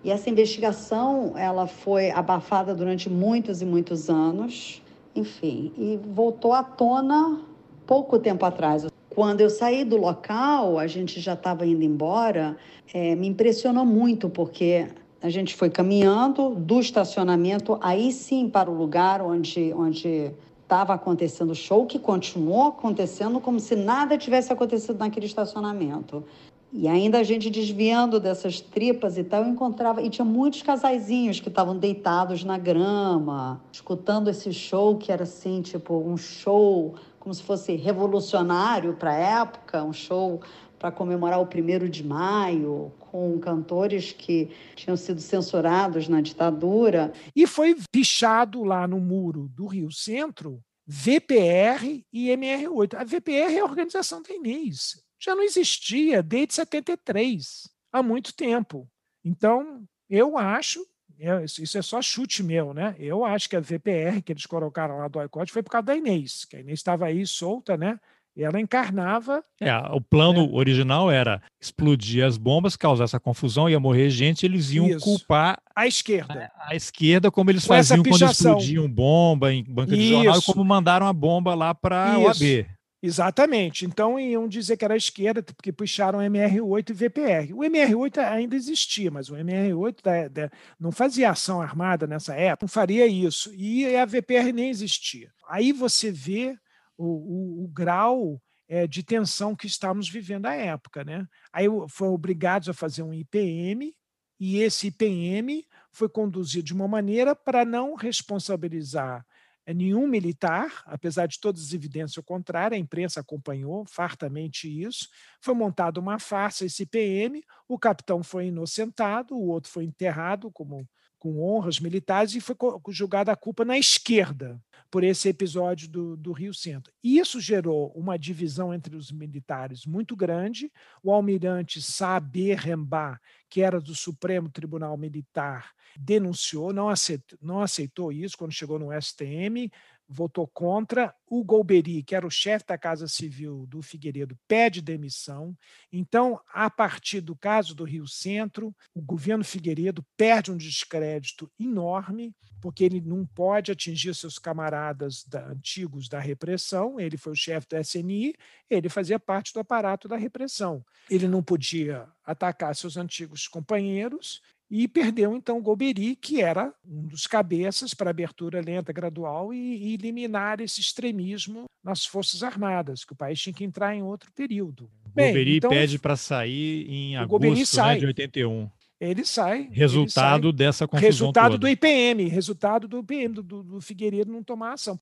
E 0.04 0.12
essa 0.12 0.30
investigação, 0.30 1.34
ela 1.36 1.66
foi 1.66 2.12
abafada 2.12 2.76
durante 2.76 3.10
muitos 3.10 3.64
e 3.64 3.66
muitos 3.66 4.08
anos 4.08 4.84
enfim, 5.16 5.72
e 5.78 6.00
voltou 6.14 6.54
à 6.54 6.64
tona 6.64 7.40
pouco 7.86 8.20
tempo 8.20 8.46
atrás. 8.46 8.86
Quando 9.10 9.42
eu 9.42 9.50
saí 9.50 9.84
do 9.84 9.98
local, 9.98 10.78
a 10.78 10.88
gente 10.88 11.20
já 11.20 11.34
estava 11.34 11.66
indo 11.66 11.84
embora, 11.84 12.56
é, 12.94 13.16
me 13.16 13.28
impressionou 13.28 13.86
muito, 13.86 14.30
porque 14.30 14.88
a 15.22 15.30
gente 15.30 15.56
foi 15.56 15.70
caminhando 15.70 16.56
do 16.56 16.80
estacionamento, 16.80 17.78
aí 17.82 18.12
sim 18.12 18.48
para 18.48 18.70
o 18.70 18.74
lugar 18.74 19.22
onde 19.22 19.74
onde 19.74 20.32
estava 20.70 20.94
acontecendo 20.94 21.50
o 21.50 21.56
show, 21.56 21.88
que 21.88 21.98
continuou 21.98 22.68
acontecendo 22.68 23.40
como 23.40 23.60
se 23.60 23.76
nada 23.76 24.16
tivesse 24.20 24.54
acontecido 24.54 25.00
naquele 25.00 25.26
estacionamento. 25.26 26.24
E 26.72 26.88
ainda 26.88 27.20
a 27.20 27.24
gente 27.24 27.50
desviando 27.50 28.20
dessas 28.20 28.62
tripas 28.62 29.18
e 29.18 29.24
tal, 29.24 29.44
eu 29.44 29.50
encontrava. 29.50 30.04
E 30.04 30.10
tinha 30.10 30.26
muitos 30.26 30.62
casaizinhos 30.62 31.40
que 31.40 31.50
estavam 31.50 31.76
deitados 31.76 32.44
na 32.44 32.60
grama, 32.60 33.64
escutando 33.72 34.30
esse 34.30 34.54
show 34.54 34.96
que 34.96 35.12
era 35.12 35.24
assim, 35.24 35.62
tipo, 35.62 35.98
um 35.98 36.16
show 36.16 36.96
como 37.20 37.34
se 37.34 37.42
fosse 37.44 37.76
revolucionário 37.76 38.94
para 38.94 39.12
a 39.12 39.42
época, 39.42 39.84
um 39.84 39.92
show 39.92 40.42
para 40.78 40.92
comemorar 40.92 41.42
o 41.42 41.48
primeiro 41.48 41.90
de 41.90 42.04
maio, 42.04 42.94
com 43.00 43.38
cantores 43.40 44.14
que 44.14 44.50
tinham 44.76 44.96
sido 44.96 45.20
censurados 45.20 46.08
na 46.08 46.22
ditadura. 46.22 47.12
E 47.36 47.46
foi 47.46 47.76
pichado 47.92 48.64
lá 48.64 48.88
no 48.88 49.00
muro 49.00 49.50
do 49.50 49.66
Rio 49.66 49.92
Centro 49.92 50.62
VPR 50.88 52.06
e 52.14 52.30
MR8. 52.30 52.96
A 52.96 53.04
VPR 53.04 53.56
é 53.56 53.60
a 53.60 53.66
organização 53.66 54.22
da 54.22 54.34
Inês 54.34 55.09
já 55.20 55.36
não 55.36 55.44
existia 55.44 56.24
desde 56.24 56.54
73, 56.56 57.70
há 57.92 58.02
muito 58.02 58.34
tempo. 58.34 58.88
Então, 59.24 59.84
eu 60.10 60.38
acho, 60.38 60.86
é, 61.20 61.44
isso 61.44 61.78
é 61.78 61.82
só 61.82 62.02
chute 62.02 62.42
meu, 62.42 62.74
né? 62.74 62.96
Eu 62.98 63.26
acho 63.26 63.50
que 63.50 63.56
a 63.56 63.60
VPR 63.60 64.22
que 64.24 64.32
eles 64.32 64.46
colocaram 64.46 64.98
lá 64.98 65.08
do 65.08 65.22
iCode 65.22 65.52
foi 65.52 65.62
por 65.62 65.72
causa 65.72 65.88
da 65.88 65.96
Inês, 65.96 66.46
que 66.46 66.56
a 66.56 66.60
Inês 66.62 66.80
estava 66.80 67.06
aí 67.06 67.26
solta, 67.28 67.76
né? 67.76 68.00
Ela 68.38 68.60
encarnava. 68.60 69.44
É, 69.60 69.76
o 69.92 70.00
plano 70.00 70.46
né? 70.46 70.54
original 70.54 71.12
era 71.12 71.42
explodir 71.60 72.26
as 72.26 72.38
bombas, 72.38 72.78
causar 72.78 73.04
essa 73.04 73.20
confusão, 73.20 73.70
ia 73.70 73.80
morrer 73.80 74.10
gente, 74.10 74.46
eles 74.46 74.72
iam 74.72 74.88
Isso. 74.88 75.04
culpar 75.04 75.62
a 75.76 75.86
esquerda. 75.86 76.50
A, 76.56 76.72
a, 76.72 76.76
esquerda, 76.76 77.30
como 77.30 77.52
eles 77.52 77.64
Com 77.64 77.74
faziam 77.74 78.02
quando 78.02 78.24
explodiam 78.24 78.90
bomba 78.90 79.54
em 79.54 79.64
banca 79.64 79.94
de 79.94 80.02
Isso. 80.02 80.10
jornal, 80.10 80.42
como 80.44 80.64
mandaram 80.64 81.06
a 81.06 81.12
bomba 81.12 81.54
lá 81.54 81.76
para 81.76 82.18
o 82.18 82.30
AB. 82.30 82.66
Exatamente. 83.02 83.86
Então 83.86 84.20
iam 84.20 84.48
dizer 84.48 84.76
que 84.76 84.84
era 84.84 84.98
esquerda, 84.98 85.42
porque 85.42 85.72
puxaram 85.72 86.20
MR8 86.20 86.90
e 86.90 86.94
VPR. 86.94 87.54
O 87.54 87.60
MR8 87.60 88.18
ainda 88.18 88.56
existia, 88.56 89.10
mas 89.10 89.30
o 89.30 89.36
MR8 89.36 90.02
da, 90.04 90.28
da, 90.28 90.52
não 90.78 90.92
fazia 90.92 91.32
ação 91.32 91.62
armada 91.62 92.06
nessa 92.06 92.36
época, 92.36 92.66
não 92.66 92.70
faria 92.70 93.08
isso. 93.08 93.54
E 93.56 93.96
a 93.96 94.06
VPR 94.06 94.52
nem 94.52 94.70
existia. 94.70 95.32
Aí 95.48 95.72
você 95.72 96.12
vê 96.12 96.58
o, 96.98 97.06
o, 97.06 97.64
o 97.64 97.68
grau 97.70 98.42
é, 98.68 98.86
de 98.86 99.02
tensão 99.02 99.56
que 99.56 99.66
estávamos 99.66 100.10
vivendo 100.10 100.46
à 100.46 100.54
época. 100.54 101.04
Né? 101.06 101.26
Aí 101.54 101.68
foram 101.90 102.14
obrigados 102.14 102.68
a 102.68 102.74
fazer 102.74 103.02
um 103.02 103.14
IPM, 103.14 103.96
e 104.40 104.60
esse 104.60 104.88
IPM 104.88 105.66
foi 105.92 106.08
conduzido 106.08 106.64
de 106.64 106.74
uma 106.74 106.88
maneira 106.88 107.36
para 107.36 107.66
não 107.66 107.96
responsabilizar 107.96 109.26
nenhum 109.74 110.08
militar, 110.08 110.84
apesar 110.86 111.28
de 111.28 111.40
todas 111.40 111.62
as 111.62 111.74
evidências 111.74 112.18
ao 112.18 112.24
contrário, 112.24 112.76
a 112.76 112.80
imprensa 112.80 113.20
acompanhou 113.20 113.86
fartamente 113.86 114.68
isso. 114.68 115.08
Foi 115.42 115.54
montada 115.54 116.00
uma 116.00 116.20
farsa, 116.20 116.66
esse 116.66 116.86
PM, 116.86 117.44
o 117.68 117.78
capitão 117.78 118.24
foi 118.24 118.48
inocentado, 118.48 119.36
o 119.36 119.48
outro 119.48 119.72
foi 119.72 119.84
enterrado 119.86 120.52
como 120.52 120.88
com 121.20 121.42
honras 121.44 121.80
militares 121.80 122.34
e 122.34 122.42
foi 122.42 122.56
julgada 122.90 123.32
a 123.32 123.36
culpa 123.36 123.66
na 123.66 123.78
esquerda 123.78 124.60
por 124.90 125.04
esse 125.04 125.30
episódio 125.30 125.88
do, 125.88 126.18
do 126.18 126.32
Rio 126.32 126.54
Centro. 126.54 126.92
Isso 127.04 127.40
gerou 127.40 127.92
uma 127.96 128.18
divisão 128.18 128.74
entre 128.74 128.96
os 128.96 129.12
militares 129.12 129.86
muito 129.86 130.16
grande. 130.16 130.72
O 131.04 131.12
almirante 131.12 131.82
Saber 131.82 132.58
Rembá, 132.58 133.20
que 133.50 133.62
era 133.62 133.80
do 133.80 133.94
Supremo 133.94 134.50
Tribunal 134.50 134.98
Militar, 134.98 135.72
denunciou, 135.98 136.74
não 136.74 136.90
aceitou, 136.90 137.38
não 137.42 137.62
aceitou 137.62 138.12
isso 138.12 138.38
quando 138.38 138.52
chegou 138.52 138.80
no 138.80 138.90
STM, 139.00 139.70
votou 140.10 140.48
contra. 140.48 141.14
O 141.28 141.44
Golbery, 141.44 142.02
que 142.02 142.16
era 142.16 142.26
o 142.26 142.32
chefe 142.32 142.66
da 142.68 142.78
Casa 142.78 143.08
Civil 143.08 143.68
do 143.68 143.82
Figueiredo, 143.84 144.36
pede 144.48 144.82
demissão. 144.82 145.56
Então, 145.94 146.42
a 146.52 146.70
partir 146.70 147.22
do 147.22 147.36
caso 147.36 147.76
do 147.76 147.84
Rio 147.84 148.08
Centro, 148.08 148.76
o 148.94 149.02
governo 149.02 149.44
Figueiredo 149.44 150.04
perde 150.18 150.52
um 150.52 150.58
descrédito 150.58 151.52
enorme, 151.60 152.36
porque 152.60 152.84
ele 152.84 153.00
não 153.00 153.26
pode 153.26 153.72
atingir 153.72 154.16
seus 154.16 154.40
camaradas 154.40 155.24
da, 155.26 155.48
antigos 155.48 156.10
da 156.10 156.20
repressão. 156.20 157.00
Ele 157.00 157.16
foi 157.16 157.34
o 157.34 157.36
chefe 157.36 157.68
do 157.70 157.78
SNI, 157.78 158.34
ele 158.70 158.90
fazia 158.90 159.20
parte 159.20 159.54
do 159.54 159.60
aparato 159.60 160.08
da 160.08 160.18
repressão. 160.18 160.84
Ele 161.10 161.28
não 161.28 161.44
podia 161.44 162.08
atacar 162.26 162.76
seus 162.76 162.98
antigos 162.98 163.48
companheiros 163.48 164.42
e 164.70 164.88
perdeu 164.88 165.36
então 165.36 165.58
o 165.58 165.62
Golbery, 165.62 166.16
que 166.16 166.42
era 166.42 166.72
um 166.86 167.08
dos 167.08 167.26
cabeças 167.26 167.94
para 167.94 168.12
abertura 168.12 168.62
lenta, 168.62 168.94
gradual 168.94 169.52
e, 169.52 169.58
e, 169.58 169.94
eliminar 169.96 170.62
esse 170.62 170.80
extremismo 170.80 171.66
nas 171.84 172.06
Forças 172.06 172.44
Armadas, 172.44 173.04
que 173.04 173.14
o 173.14 173.16
país 173.16 173.42
tinha 173.42 173.54
que 173.54 173.64
entrar 173.64 173.96
em 173.96 174.04
outro 174.04 174.32
período. 174.32 174.90
O 175.06 175.10
Golbery 175.10 175.58
então, 175.58 175.72
pede 175.72 175.98
para 175.98 176.16
sair 176.16 176.88
em 176.88 177.18
agosto 177.18 177.82
né, 177.82 177.98
de 177.98 178.06
81. 178.06 178.70
Ele 179.00 179.26
sai. 179.26 179.70
Resultado 179.72 180.50
ele 180.50 180.58
sai. 180.58 180.58
dessa 180.58 180.88
confusão 180.88 181.08
Resultado 181.08 181.52
toda. 181.52 181.58
do 181.60 181.68
IPM, 181.68 182.28
resultado 182.28 182.88
do 182.88 183.00
IPM, 183.00 183.34
do, 183.34 183.44
do, 183.44 183.64
do 183.64 183.82
Figueiredo 183.82 184.32
não 184.32 184.44
tomar 184.44 184.74
ação. 184.74 185.00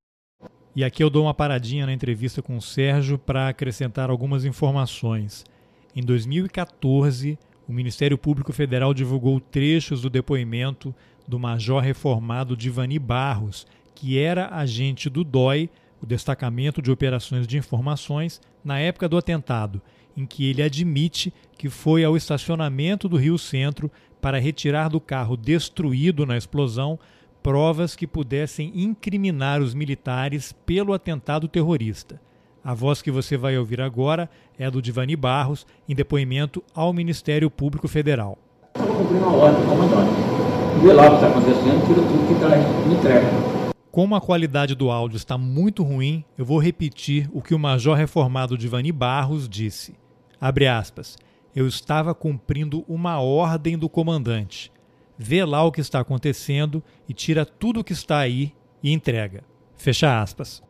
E 0.76 0.84
aqui 0.84 1.04
eu 1.04 1.10
dou 1.10 1.24
uma 1.24 1.34
paradinha 1.34 1.88
na 1.88 1.92
entrevista 1.92 2.42
com 2.42 2.56
o 2.56 2.62
Sérgio 2.62 3.18
para 3.18 3.50
acrescentar 3.50 4.12
algumas 4.12 4.46
informações. 4.46 5.44
Em 5.96 6.04
2014, 6.04 7.40
o 7.68 7.74
Ministério 7.74 8.18
Público 8.18 8.54
Federal 8.54 8.94
divulgou 8.94 9.40
trechos 9.40 10.02
do 10.02 10.10
depoimento 10.10 10.96
do 11.28 11.38
major 11.38 11.84
reformado 11.84 12.56
Divani 12.56 12.98
Barros, 12.98 13.68
que 13.94 14.18
era 14.18 14.56
agente 14.56 15.10
do 15.10 15.24
DOI, 15.24 15.70
o 16.02 16.06
Destacamento 16.06 16.82
de 16.82 16.92
Operações 16.92 17.46
de 17.46 17.58
Informações, 17.58 18.40
na 18.64 18.80
época 18.80 19.10
do 19.10 19.18
atentado, 19.18 19.82
em 20.16 20.26
que 20.26 20.50
ele 20.50 20.62
admite 20.62 21.34
que 21.58 21.70
foi 21.70 22.04
ao 22.04 22.16
estacionamento 22.16 23.10
do 23.10 23.18
Rio 23.18 23.38
Centro 23.38 23.92
para 24.22 24.40
retirar 24.40 24.90
do 24.90 25.02
carro 25.02 25.36
destruído 25.36 26.26
na 26.26 26.38
explosão 26.38 26.98
provas 27.44 27.96
que 27.96 28.08
pudessem 28.08 28.72
incriminar 28.76 29.62
os 29.62 29.74
militares 29.74 30.52
pelo 30.66 30.94
atentado 30.94 31.48
terrorista. 31.48 32.20
A 32.64 32.74
voz 32.74 33.02
que 33.02 33.12
você 33.12 33.38
vai 33.38 33.58
ouvir 33.58 33.82
agora 33.82 34.30
é 34.58 34.66
a 34.66 34.70
do 34.70 34.82
Divani 34.82 35.16
Barros, 35.16 35.66
em 35.88 35.96
depoimento 35.96 36.64
ao 36.74 36.92
Ministério 36.92 37.50
Público 37.50 37.88
Federal. 37.88 38.38
Cumprindo 38.74 39.26
uma 39.26 39.36
ordem, 39.36 39.66
comandante. 39.66 40.38
Vê 40.82 40.94
lá 40.94 41.08
o 41.08 41.10
que 41.10 41.16
está 41.16 41.28
acontecendo, 41.28 41.88
tira 41.88 42.02
tudo 42.02 42.28
que 42.28 42.34
está 42.34 42.58
entrega. 42.92 43.48
Como 43.92 44.16
a 44.16 44.22
qualidade 44.22 44.76
do 44.76 44.92
áudio 44.92 45.18
está 45.18 45.38
muito 45.38 45.82
ruim, 45.82 46.24
eu 46.38 46.46
vou 46.46 46.60
repetir 46.60 47.30
o 47.34 47.42
que 47.42 47.56
o 47.56 47.60
Major 47.60 47.96
Reformado 47.96 48.58
Divani 48.58 48.92
Barros 48.92 49.50
disse. 49.50 49.96
Abre 50.40 50.68
aspas. 50.68 51.18
Eu 51.56 51.68
estava 51.68 52.14
cumprindo 52.14 52.86
uma 52.88 53.20
ordem 53.20 53.76
do 53.76 53.90
comandante. 53.90 54.72
Vê 55.18 55.44
lá 55.44 55.64
o 55.64 55.72
que 55.72 55.82
está 55.82 56.00
acontecendo 56.00 56.84
e 57.10 57.14
tira 57.14 57.44
tudo 57.44 57.80
o 57.80 57.84
que 57.84 57.94
está 57.94 58.20
aí 58.20 58.54
e 58.84 58.94
entrega. 58.94 59.44
Fecha 59.76 60.22
aspas. 60.22 60.62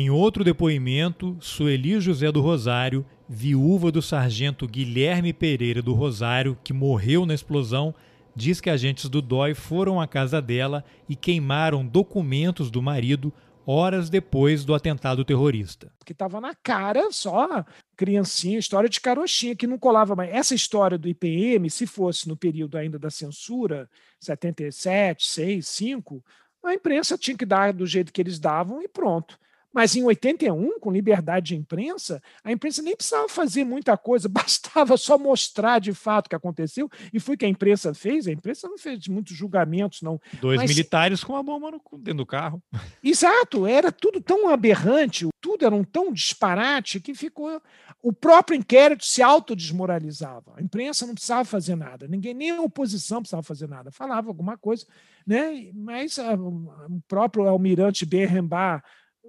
Em 0.00 0.10
outro 0.10 0.44
depoimento, 0.44 1.36
Sueli 1.40 2.00
José 2.00 2.30
do 2.30 2.40
Rosário, 2.40 3.04
viúva 3.28 3.90
do 3.90 4.00
sargento 4.00 4.64
Guilherme 4.64 5.32
Pereira 5.32 5.82
do 5.82 5.92
Rosário, 5.92 6.56
que 6.62 6.72
morreu 6.72 7.26
na 7.26 7.34
explosão, 7.34 7.92
diz 8.32 8.60
que 8.60 8.70
agentes 8.70 9.08
do 9.08 9.20
DOI 9.20 9.54
foram 9.56 10.00
à 10.00 10.06
casa 10.06 10.40
dela 10.40 10.84
e 11.08 11.16
queimaram 11.16 11.84
documentos 11.84 12.70
do 12.70 12.80
marido 12.80 13.32
horas 13.66 14.08
depois 14.08 14.64
do 14.64 14.72
atentado 14.72 15.24
terrorista. 15.24 15.90
Porque 15.98 16.12
estava 16.12 16.40
na 16.40 16.54
cara 16.54 17.10
só 17.10 17.64
criancinha, 17.96 18.60
história 18.60 18.88
de 18.88 19.00
carochinha, 19.00 19.56
que 19.56 19.66
não 19.66 19.80
colava 19.80 20.14
mais. 20.14 20.32
Essa 20.32 20.54
história 20.54 20.96
do 20.96 21.08
IPM, 21.08 21.68
se 21.68 21.88
fosse 21.88 22.28
no 22.28 22.36
período 22.36 22.78
ainda 22.78 23.00
da 23.00 23.10
censura, 23.10 23.90
77, 24.20 25.26
6, 25.26 25.66
5, 25.66 26.24
a 26.64 26.72
imprensa 26.72 27.18
tinha 27.18 27.36
que 27.36 27.44
dar 27.44 27.72
do 27.72 27.84
jeito 27.84 28.12
que 28.12 28.20
eles 28.20 28.38
davam 28.38 28.80
e 28.80 28.86
pronto. 28.86 29.36
Mas 29.78 29.94
em 29.94 30.02
81, 30.02 30.80
com 30.80 30.90
liberdade 30.90 31.54
de 31.54 31.56
imprensa, 31.56 32.20
a 32.42 32.50
imprensa 32.50 32.82
nem 32.82 32.96
precisava 32.96 33.28
fazer 33.28 33.62
muita 33.62 33.96
coisa, 33.96 34.26
bastava 34.28 34.96
só 34.96 35.16
mostrar 35.16 35.78
de 35.78 35.94
fato 35.94 36.26
o 36.26 36.30
que 36.30 36.34
aconteceu, 36.34 36.90
e 37.12 37.20
foi 37.20 37.36
o 37.36 37.38
que 37.38 37.44
a 37.44 37.48
imprensa 37.48 37.94
fez. 37.94 38.26
A 38.26 38.32
imprensa 38.32 38.66
não 38.68 38.76
fez 38.76 39.06
muitos 39.06 39.36
julgamentos, 39.36 40.02
não. 40.02 40.20
Dois 40.40 40.56
Mas, 40.56 40.68
militares 40.68 41.22
com 41.22 41.36
a 41.36 41.44
bomba 41.44 41.70
no, 41.70 41.80
dentro 41.98 42.14
do 42.14 42.26
carro. 42.26 42.60
Exato, 43.04 43.68
era 43.68 43.92
tudo 43.92 44.20
tão 44.20 44.48
aberrante, 44.48 45.28
tudo 45.40 45.64
era 45.64 45.72
um 45.76 45.84
tão 45.84 46.12
disparate 46.12 46.98
que 46.98 47.14
ficou. 47.14 47.62
O 48.02 48.12
próprio 48.12 48.58
inquérito 48.58 49.04
se 49.04 49.22
autodesmoralizava. 49.22 50.54
A 50.56 50.60
imprensa 50.60 51.06
não 51.06 51.14
precisava 51.14 51.44
fazer 51.44 51.76
nada, 51.76 52.08
ninguém, 52.08 52.34
nem 52.34 52.50
a 52.50 52.62
oposição 52.62 53.20
precisava 53.20 53.44
fazer 53.44 53.68
nada. 53.68 53.92
Falava 53.92 54.26
alguma 54.26 54.58
coisa, 54.58 54.84
né? 55.24 55.70
mas 55.72 56.18
a, 56.18 56.34
o 56.34 57.00
próprio 57.06 57.46
almirante 57.46 58.04
Berrembar 58.04 58.82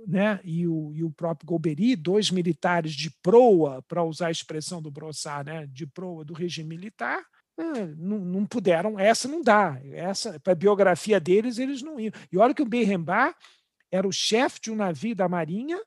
né, 0.07 0.39
e, 0.43 0.67
o, 0.67 0.91
e 0.93 1.03
o 1.03 1.11
próprio 1.11 1.47
Golbery, 1.47 1.95
dois 1.95 2.31
militares 2.31 2.93
de 2.93 3.09
proa, 3.21 3.81
para 3.87 4.03
usar 4.03 4.27
a 4.27 4.31
expressão 4.31 4.81
do 4.81 4.91
Brossard, 4.91 5.49
né, 5.49 5.67
de 5.67 5.85
proa 5.85 6.23
do 6.23 6.33
regime 6.33 6.69
militar, 6.69 7.23
né, 7.57 7.93
não, 7.97 8.19
não, 8.19 8.45
puderam, 8.45 8.99
essa 8.99 9.27
não 9.27 9.41
dá, 9.41 9.79
essa 9.91 10.39
para 10.39 10.53
a 10.53 10.55
biografia 10.55 11.19
deles 11.19 11.57
eles 11.57 11.81
não 11.81 11.99
iam. 11.99 12.13
E 12.31 12.37
olha 12.37 12.53
que 12.53 12.61
o 12.61 12.69
Berrembar 12.69 13.35
era 13.91 14.07
o 14.07 14.11
chefe 14.11 14.61
de 14.61 14.71
um 14.71 14.75
navio 14.75 15.15
da 15.15 15.27
Marinha 15.27 15.79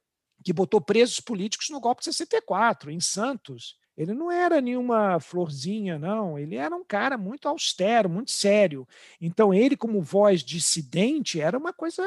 que 0.43 0.53
botou 0.53 0.81
presos 0.81 1.21
políticos 1.21 1.71
no 1.71 1.81
golpe 1.81 2.01
de 2.01 2.07
64, 2.07 2.91
em 2.91 3.01
Santos. 3.01 3.77
Ele 3.97 4.13
não 4.13 4.31
era 4.31 4.61
nenhuma 4.61 5.21
florzinha, 5.21 5.99
não. 5.99 6.39
Ele 6.39 6.57
era 6.57 6.75
um 6.75 6.85
cara 6.85 7.17
muito 7.17 7.47
austero, 7.47 8.09
muito 8.09 8.33
sério. 8.33 8.87
Então, 9.21 9.53
ele, 9.53 9.77
como 9.77 10.03
voz 10.03 10.43
dissidente, 10.43 11.41
era 11.41 11.57
uma 11.57 11.73
coisa 11.73 12.03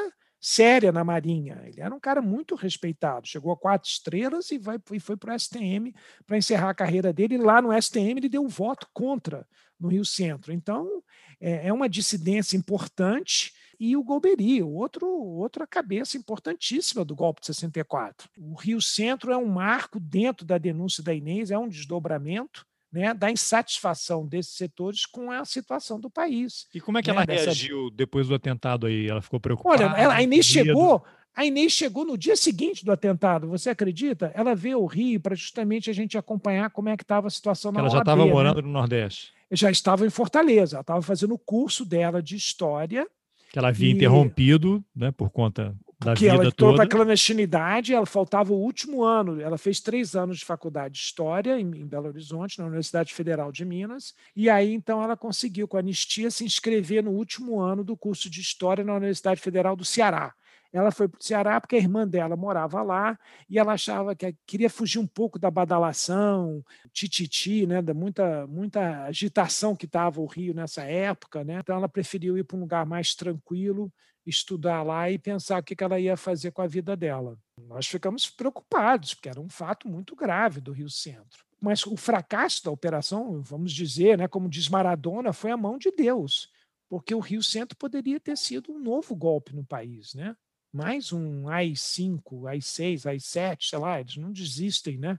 séria 0.47 0.91
na 0.91 1.03
Marinha. 1.03 1.59
Ele 1.65 1.81
era 1.81 1.93
um 1.93 1.99
cara 1.99 2.21
muito 2.21 2.53
respeitado. 2.53 3.27
Chegou 3.27 3.51
a 3.51 3.57
quatro 3.57 3.89
estrelas 3.89 4.51
e, 4.51 4.59
vai, 4.59 4.77
e 4.91 4.99
foi 4.99 5.17
para 5.17 5.33
o 5.33 5.39
STM 5.39 5.91
para 6.23 6.37
encerrar 6.37 6.69
a 6.69 6.75
carreira 6.75 7.11
dele. 7.11 7.35
Lá 7.35 7.63
no 7.63 7.73
STM 7.81 8.19
ele 8.19 8.29
deu 8.29 8.43
um 8.43 8.47
voto 8.47 8.87
contra 8.93 9.47
no 9.79 9.87
Rio 9.87 10.05
Centro. 10.05 10.53
Então, 10.53 11.01
é, 11.41 11.69
é 11.69 11.73
uma 11.73 11.89
dissidência 11.89 12.55
importante. 12.55 13.53
E 13.79 13.97
o 13.97 14.03
Golbery, 14.03 14.61
outro, 14.61 15.07
outra 15.07 15.65
cabeça 15.65 16.15
importantíssima 16.15 17.03
do 17.03 17.15
golpe 17.15 17.41
de 17.41 17.47
64. 17.47 18.29
O 18.38 18.53
Rio 18.53 18.79
Centro 18.79 19.31
é 19.31 19.38
um 19.38 19.47
marco 19.47 19.99
dentro 19.99 20.45
da 20.45 20.60
denúncia 20.60 21.03
da 21.03 21.12
Inês, 21.12 21.49
é 21.49 21.58
um 21.58 21.67
desdobramento 21.67 22.67
né, 22.95 23.13
da 23.13 23.29
insatisfação 23.29 24.25
desses 24.25 24.55
setores 24.55 25.05
com 25.05 25.29
a 25.29 25.43
situação 25.43 25.99
do 25.99 26.10
país. 26.10 26.65
E 26.73 26.79
como 26.79 26.97
é 26.97 27.01
que 27.01 27.10
né, 27.10 27.17
ela 27.17 27.25
dessa... 27.25 27.45
reagiu 27.45 27.91
depois 27.91 28.29
do 28.29 28.36
atentado 28.36 28.88
aí? 28.88 29.10
Ela 29.10 29.21
ficou 29.21 29.38
preocupada? 29.38 29.88
Olha, 29.88 29.97
ela, 29.97 30.15
a 30.15 30.23
Inês 30.23 30.45
chegou, 30.45 31.03
a 31.36 31.45
Inês 31.45 31.73
chegou 31.73 32.05
no 32.05 32.17
dia 32.17 32.38
seguinte 32.38 32.86
do 32.86 32.93
atentado, 32.93 33.49
você 33.49 33.69
acredita? 33.69 34.31
Ela 34.34 34.55
veio 34.55 34.77
ao 34.77 34.86
Rio 34.86 35.19
para 35.19 35.36
justamente 35.36 35.89
a 35.89 35.93
gente 35.93 36.17
acompanhar 36.17 36.69
como 36.69 36.88
é 36.88 36.95
que 36.95 37.03
estava 37.03 37.27
a 37.27 37.29
situação 37.29 37.69
na 37.69 37.81
Ela 37.81 37.89
já 37.89 37.99
estava 37.99 38.25
né? 38.25 38.31
morando 38.31 38.62
no 38.62 38.71
Nordeste. 38.71 39.34
Já 39.51 39.69
estava 39.69 40.08
em 40.08 40.10
Fortaleza, 40.10 40.77
ela 40.77 40.81
estava 40.81 41.01
fazendo 41.01 41.34
o 41.34 41.38
curso 41.39 41.84
dela 41.84 42.23
de 42.23 42.38
História. 42.38 43.05
Que 43.51 43.60
ela 43.60 43.67
havia 43.67 43.89
e... 43.89 43.91
interrompido 43.91 44.81
né, 44.95 45.12
por 45.12 45.29
conta 45.29 45.75
da 45.99 46.13
que 46.13 46.27
ela 46.27 46.45
entrou 46.45 46.75
para 46.75 46.84
a 46.84 46.88
clandestinidade, 46.88 47.93
ela 47.93 48.05
faltava 48.05 48.51
o 48.51 48.58
último 48.58 49.03
ano, 49.03 49.39
ela 49.39 49.58
fez 49.58 49.79
três 49.79 50.15
anos 50.15 50.39
de 50.39 50.45
faculdade 50.45 50.95
de 50.95 50.99
História 50.99 51.60
em, 51.60 51.63
em, 51.63 51.86
Belo 51.86 52.08
Horizonte, 52.08 52.60
na 52.60 52.65
Universidade 52.65 53.13
Federal 53.13 53.51
de 53.51 53.63
Minas, 53.63 54.13
e 54.36 54.49
aí 54.49 54.73
então 54.73 55.01
ela 55.01 55.15
conseguiu, 55.15 55.67
com 55.67 55.77
a 55.77 55.79
anistia, 55.79 56.29
se 56.29 56.43
inscrever 56.43 57.03
no 57.03 57.12
último 57.12 57.60
ano 57.60 57.84
do 57.84 57.95
curso 57.95 58.29
de 58.29 58.41
História 58.41 58.84
na 58.84 58.93
Universidade 58.93 59.39
Federal 59.39 59.75
do 59.75 59.86
Ceará. 59.86 60.34
Ela 60.73 60.91
foi 60.91 61.08
para 61.08 61.19
o 61.19 61.23
Ceará 61.23 61.62
porque 61.62 61.77
a 61.77 61.79
irmã 61.79 62.05
dela 62.05 62.36
morava 62.36 62.84
lá 62.84 63.17
e 63.49 63.58
ela 63.58 63.73
achava 63.73 64.13
que 64.13 64.36
queria 64.45 64.69
fugir 64.69 64.99
um 64.99 65.08
pouco 65.08 65.39
da 65.39 65.49
badalação, 65.49 66.62
tititi, 66.91 67.65
né, 67.65 67.81
da 67.81 67.93
muita, 67.93 68.45
muita 68.45 69.05
agitação 69.05 69.73
que 69.73 69.86
estava 69.86 70.19
o 70.19 70.25
Rio 70.25 70.53
nessa 70.53 70.84
época. 70.84 71.45
Né? 71.45 71.60
Então 71.62 71.77
ela 71.77 71.88
preferiu 71.88 72.38
ir 72.38 72.43
para 72.43 72.58
um 72.58 72.60
lugar 72.60 72.86
mais 72.86 73.15
tranquilo 73.15 73.89
estudar 74.25 74.83
lá 74.83 75.09
e 75.09 75.19
pensar 75.19 75.61
o 75.61 75.63
que 75.63 75.75
ela 75.83 75.99
ia 75.99 76.17
fazer 76.17 76.51
com 76.51 76.61
a 76.61 76.67
vida 76.67 76.95
dela. 76.95 77.38
Nós 77.67 77.88
ficamos 77.88 78.29
preocupados, 78.29 79.13
porque 79.13 79.29
era 79.29 79.39
um 79.39 79.49
fato 79.49 79.88
muito 79.88 80.15
grave 80.15 80.59
do 80.59 80.71
Rio 80.71 80.89
Centro. 80.89 81.45
Mas 81.61 81.85
o 81.85 81.95
fracasso 81.95 82.63
da 82.63 82.71
operação, 82.71 83.41
vamos 83.41 83.71
dizer, 83.71 84.17
né, 84.17 84.27
como 84.27 84.49
diz 84.49 84.67
Maradona, 84.69 85.31
foi 85.31 85.51
a 85.51 85.57
mão 85.57 85.77
de 85.77 85.91
Deus, 85.91 86.49
porque 86.89 87.15
o 87.15 87.19
Rio 87.19 87.41
Centro 87.41 87.77
poderia 87.77 88.19
ter 88.19 88.38
sido 88.38 88.71
um 88.71 88.79
novo 88.79 89.15
golpe 89.15 89.55
no 89.55 89.63
país, 89.63 90.13
né? 90.13 90.35
Mais 90.71 91.13
um 91.13 91.47
AI-5, 91.47 92.47
AI-6, 92.47 93.05
AI-7, 93.05 93.69
sei 93.69 93.79
lá, 93.79 93.99
eles 93.99 94.17
não 94.17 94.31
desistem, 94.31 94.97
né? 94.97 95.17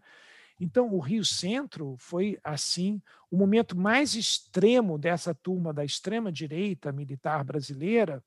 Então, 0.60 0.92
o 0.94 1.00
Rio 1.00 1.24
Centro 1.24 1.96
foi, 1.98 2.38
assim, 2.42 3.00
o 3.30 3.36
momento 3.36 3.76
mais 3.76 4.14
extremo 4.14 4.98
dessa 4.98 5.34
turma 5.34 5.72
da 5.72 5.84
extrema-direita 5.84 6.92
militar 6.92 7.44
brasileira, 7.44 8.22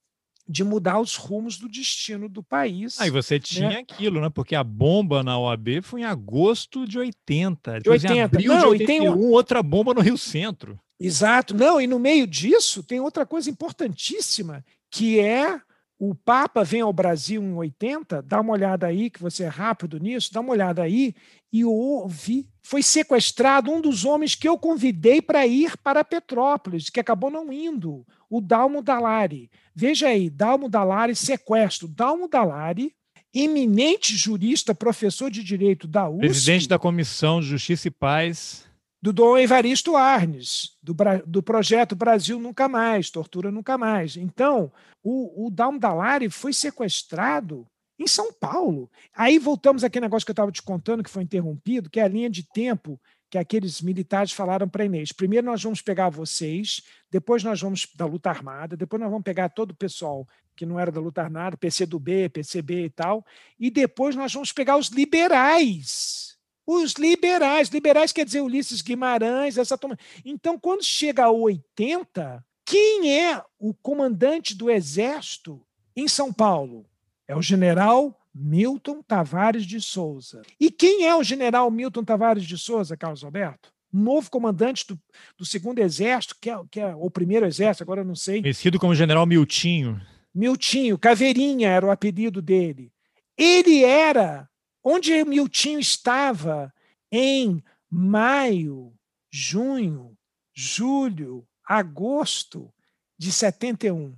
de 0.49 0.63
mudar 0.63 0.99
os 0.99 1.15
rumos 1.15 1.59
do 1.59 1.69
destino 1.69 2.27
do 2.27 2.41
país. 2.41 2.99
Aí 2.99 3.09
ah, 3.09 3.11
você 3.11 3.39
tinha 3.39 3.69
né? 3.69 3.77
aquilo, 3.77 4.19
né? 4.19 4.29
Porque 4.31 4.55
a 4.55 4.63
bomba 4.63 5.21
na 5.21 5.37
OAB 5.37 5.83
foi 5.83 6.01
em 6.01 6.05
agosto 6.05 6.87
de 6.87 6.97
80. 6.97 7.81
De 7.81 7.89
80. 7.89 8.13
Em 8.13 8.21
abril 8.21 8.51
Não, 8.51 8.59
de 8.61 8.65
81, 8.65 8.83
e 8.83 8.85
tem 8.87 9.09
um... 9.09 9.29
outra 9.31 9.61
bomba 9.61 9.93
no 9.93 10.01
Rio 10.01 10.17
Centro. 10.17 10.79
Exato. 10.99 11.55
Não, 11.55 11.79
e 11.79 11.85
no 11.85 11.99
meio 11.99 12.25
disso 12.25 12.81
tem 12.81 12.99
outra 12.99 13.27
coisa 13.27 13.47
importantíssima, 13.47 14.65
que 14.89 15.19
é 15.19 15.61
o 15.99 16.15
Papa 16.15 16.63
vem 16.63 16.79
ao 16.79 16.93
Brasil 16.93 17.43
em 17.43 17.53
80, 17.53 18.21
dá 18.21 18.39
uma 18.39 18.53
olhada 18.53 18.87
aí, 18.87 19.09
que 19.09 19.21
você 19.21 19.43
é 19.43 19.47
rápido 19.49 19.99
nisso, 19.99 20.31
dá 20.31 20.39
uma 20.39 20.53
olhada 20.53 20.81
aí, 20.81 21.13
e 21.51 21.65
ouvi. 21.65 22.47
Foi 22.63 22.81
sequestrado 22.81 23.69
um 23.69 23.81
dos 23.81 24.05
homens 24.05 24.33
que 24.33 24.47
eu 24.47 24.57
convidei 24.57 25.21
para 25.21 25.45
ir 25.45 25.75
para 25.77 26.05
Petrópolis, 26.05 26.89
que 26.89 27.01
acabou 27.01 27.29
não 27.29 27.51
indo, 27.51 28.05
o 28.29 28.39
Dalmo 28.39 28.81
Dalari. 28.81 29.51
Veja 29.75 30.07
aí, 30.07 30.29
Dalmo 30.29 30.69
Dalari, 30.69 31.13
sequestro. 31.13 31.85
Dalmo 31.85 32.29
Dalari, 32.29 32.93
eminente 33.33 34.15
jurista, 34.15 34.73
professor 34.73 35.29
de 35.29 35.43
direito 35.43 35.85
da 35.85 36.09
USP. 36.09 36.19
Presidente 36.21 36.69
da 36.69 36.79
Comissão 36.79 37.41
de 37.41 37.47
Justiça 37.47 37.89
e 37.89 37.91
Paz 37.91 38.68
do 39.01 39.13
Dom 39.13 39.37
Evaristo 39.37 39.95
Arnes, 39.95 40.77
do, 40.83 40.95
do 41.25 41.41
projeto 41.41 41.95
Brasil 41.95 42.39
Nunca 42.39 42.67
Mais, 42.67 43.09
Tortura 43.09 43.51
Nunca 43.51 43.77
Mais. 43.77 44.17
Então, 44.17 44.71
o, 45.01 45.47
o 45.47 45.49
Dalari 45.49 46.29
foi 46.29 46.51
sequestrado 46.51 47.65
em 47.97 48.07
São 48.07 48.31
Paulo. 48.33 48.89
Aí 49.15 49.39
voltamos 49.39 49.83
àquele 49.83 50.05
negócio 50.05 50.25
que 50.25 50.31
eu 50.31 50.33
estava 50.33 50.51
te 50.51 50.61
contando, 50.61 51.03
que 51.03 51.09
foi 51.09 51.23
interrompido, 51.23 51.89
que 51.89 51.99
é 51.99 52.03
a 52.03 52.07
linha 52.07 52.29
de 52.29 52.43
tempo 52.43 52.99
que 53.29 53.37
aqueles 53.37 53.81
militares 53.81 54.31
falaram 54.31 54.67
para 54.67 54.85
Inês. 54.85 55.11
Primeiro 55.11 55.45
nós 55.45 55.61
vamos 55.61 55.81
pegar 55.81 56.09
vocês, 56.09 56.81
depois 57.11 57.43
nós 57.43 57.61
vamos 57.61 57.87
da 57.95 58.05
luta 58.05 58.29
armada, 58.29 58.75
depois 58.75 58.99
nós 58.99 59.09
vamos 59.09 59.23
pegar 59.23 59.49
todo 59.49 59.71
o 59.71 59.75
pessoal 59.75 60.27
que 60.55 60.65
não 60.65 60.79
era 60.79 60.91
da 60.91 60.99
luta 60.99 61.21
armada, 61.21 61.55
PCdoB, 61.55 62.29
PCB 62.29 62.85
e 62.85 62.89
tal, 62.89 63.25
e 63.57 63.69
depois 63.69 64.15
nós 64.15 64.33
vamos 64.33 64.51
pegar 64.51 64.75
os 64.77 64.89
liberais 64.89 66.28
os 66.69 66.93
liberais. 66.93 67.69
Liberais 67.69 68.11
quer 68.11 68.23
dizer 68.23 68.41
Ulisses 68.41 68.81
Guimarães, 68.81 69.57
essa 69.57 69.77
turma. 69.77 69.97
Então, 70.23 70.59
quando 70.59 70.83
chega 70.83 71.25
a 71.25 71.31
80, 71.31 72.45
quem 72.63 73.19
é 73.19 73.43
o 73.57 73.73
comandante 73.73 74.55
do 74.55 74.69
Exército 74.69 75.59
em 75.95 76.07
São 76.07 76.31
Paulo? 76.31 76.85
É 77.27 77.35
o 77.35 77.41
general 77.41 78.15
Milton 78.33 79.01
Tavares 79.01 79.65
de 79.65 79.81
Souza. 79.81 80.43
E 80.59 80.69
quem 80.69 81.07
é 81.07 81.15
o 81.15 81.23
general 81.23 81.71
Milton 81.71 82.03
Tavares 82.03 82.45
de 82.45 82.57
Souza, 82.57 82.95
Carlos 82.95 83.23
Alberto? 83.23 83.73
Novo 83.91 84.29
comandante 84.29 84.85
do, 84.87 84.99
do 85.35 85.45
segundo 85.45 85.79
exército, 85.79 86.35
que 86.39 86.51
é, 86.51 86.59
que 86.69 86.79
é 86.79 86.93
o 86.95 87.09
primeiro 87.09 87.47
exército, 87.47 87.83
agora 87.83 88.01
eu 88.01 88.05
não 88.05 88.15
sei. 88.15 88.41
Conhecido 88.41 88.79
como 88.79 88.93
general 88.93 89.25
Miltinho. 89.25 89.99
Miltinho, 90.33 90.99
Caveirinha 90.99 91.69
era 91.69 91.87
o 91.87 91.89
apelido 91.89 92.39
dele. 92.39 92.91
Ele 93.35 93.83
era 93.83 94.48
onde 94.89 95.23
Miltinho 95.23 95.79
estava 95.79 96.73
em 97.11 97.63
maio, 97.87 98.91
junho, 99.31 100.17
julho, 100.51 101.47
agosto 101.63 102.73
de 103.15 103.31
71. 103.31 104.17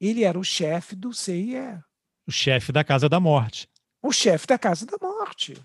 Ele 0.00 0.22
era 0.22 0.38
o 0.38 0.44
chefe 0.44 0.94
do 0.94 1.12
CIE. 1.12 1.80
O 2.26 2.30
chefe 2.30 2.70
da 2.70 2.84
Casa 2.84 3.08
da 3.08 3.18
Morte. 3.18 3.68
O 4.00 4.12
chefe 4.12 4.46
da 4.46 4.56
Casa 4.56 4.86
da 4.86 4.96
Morte. 5.00 5.56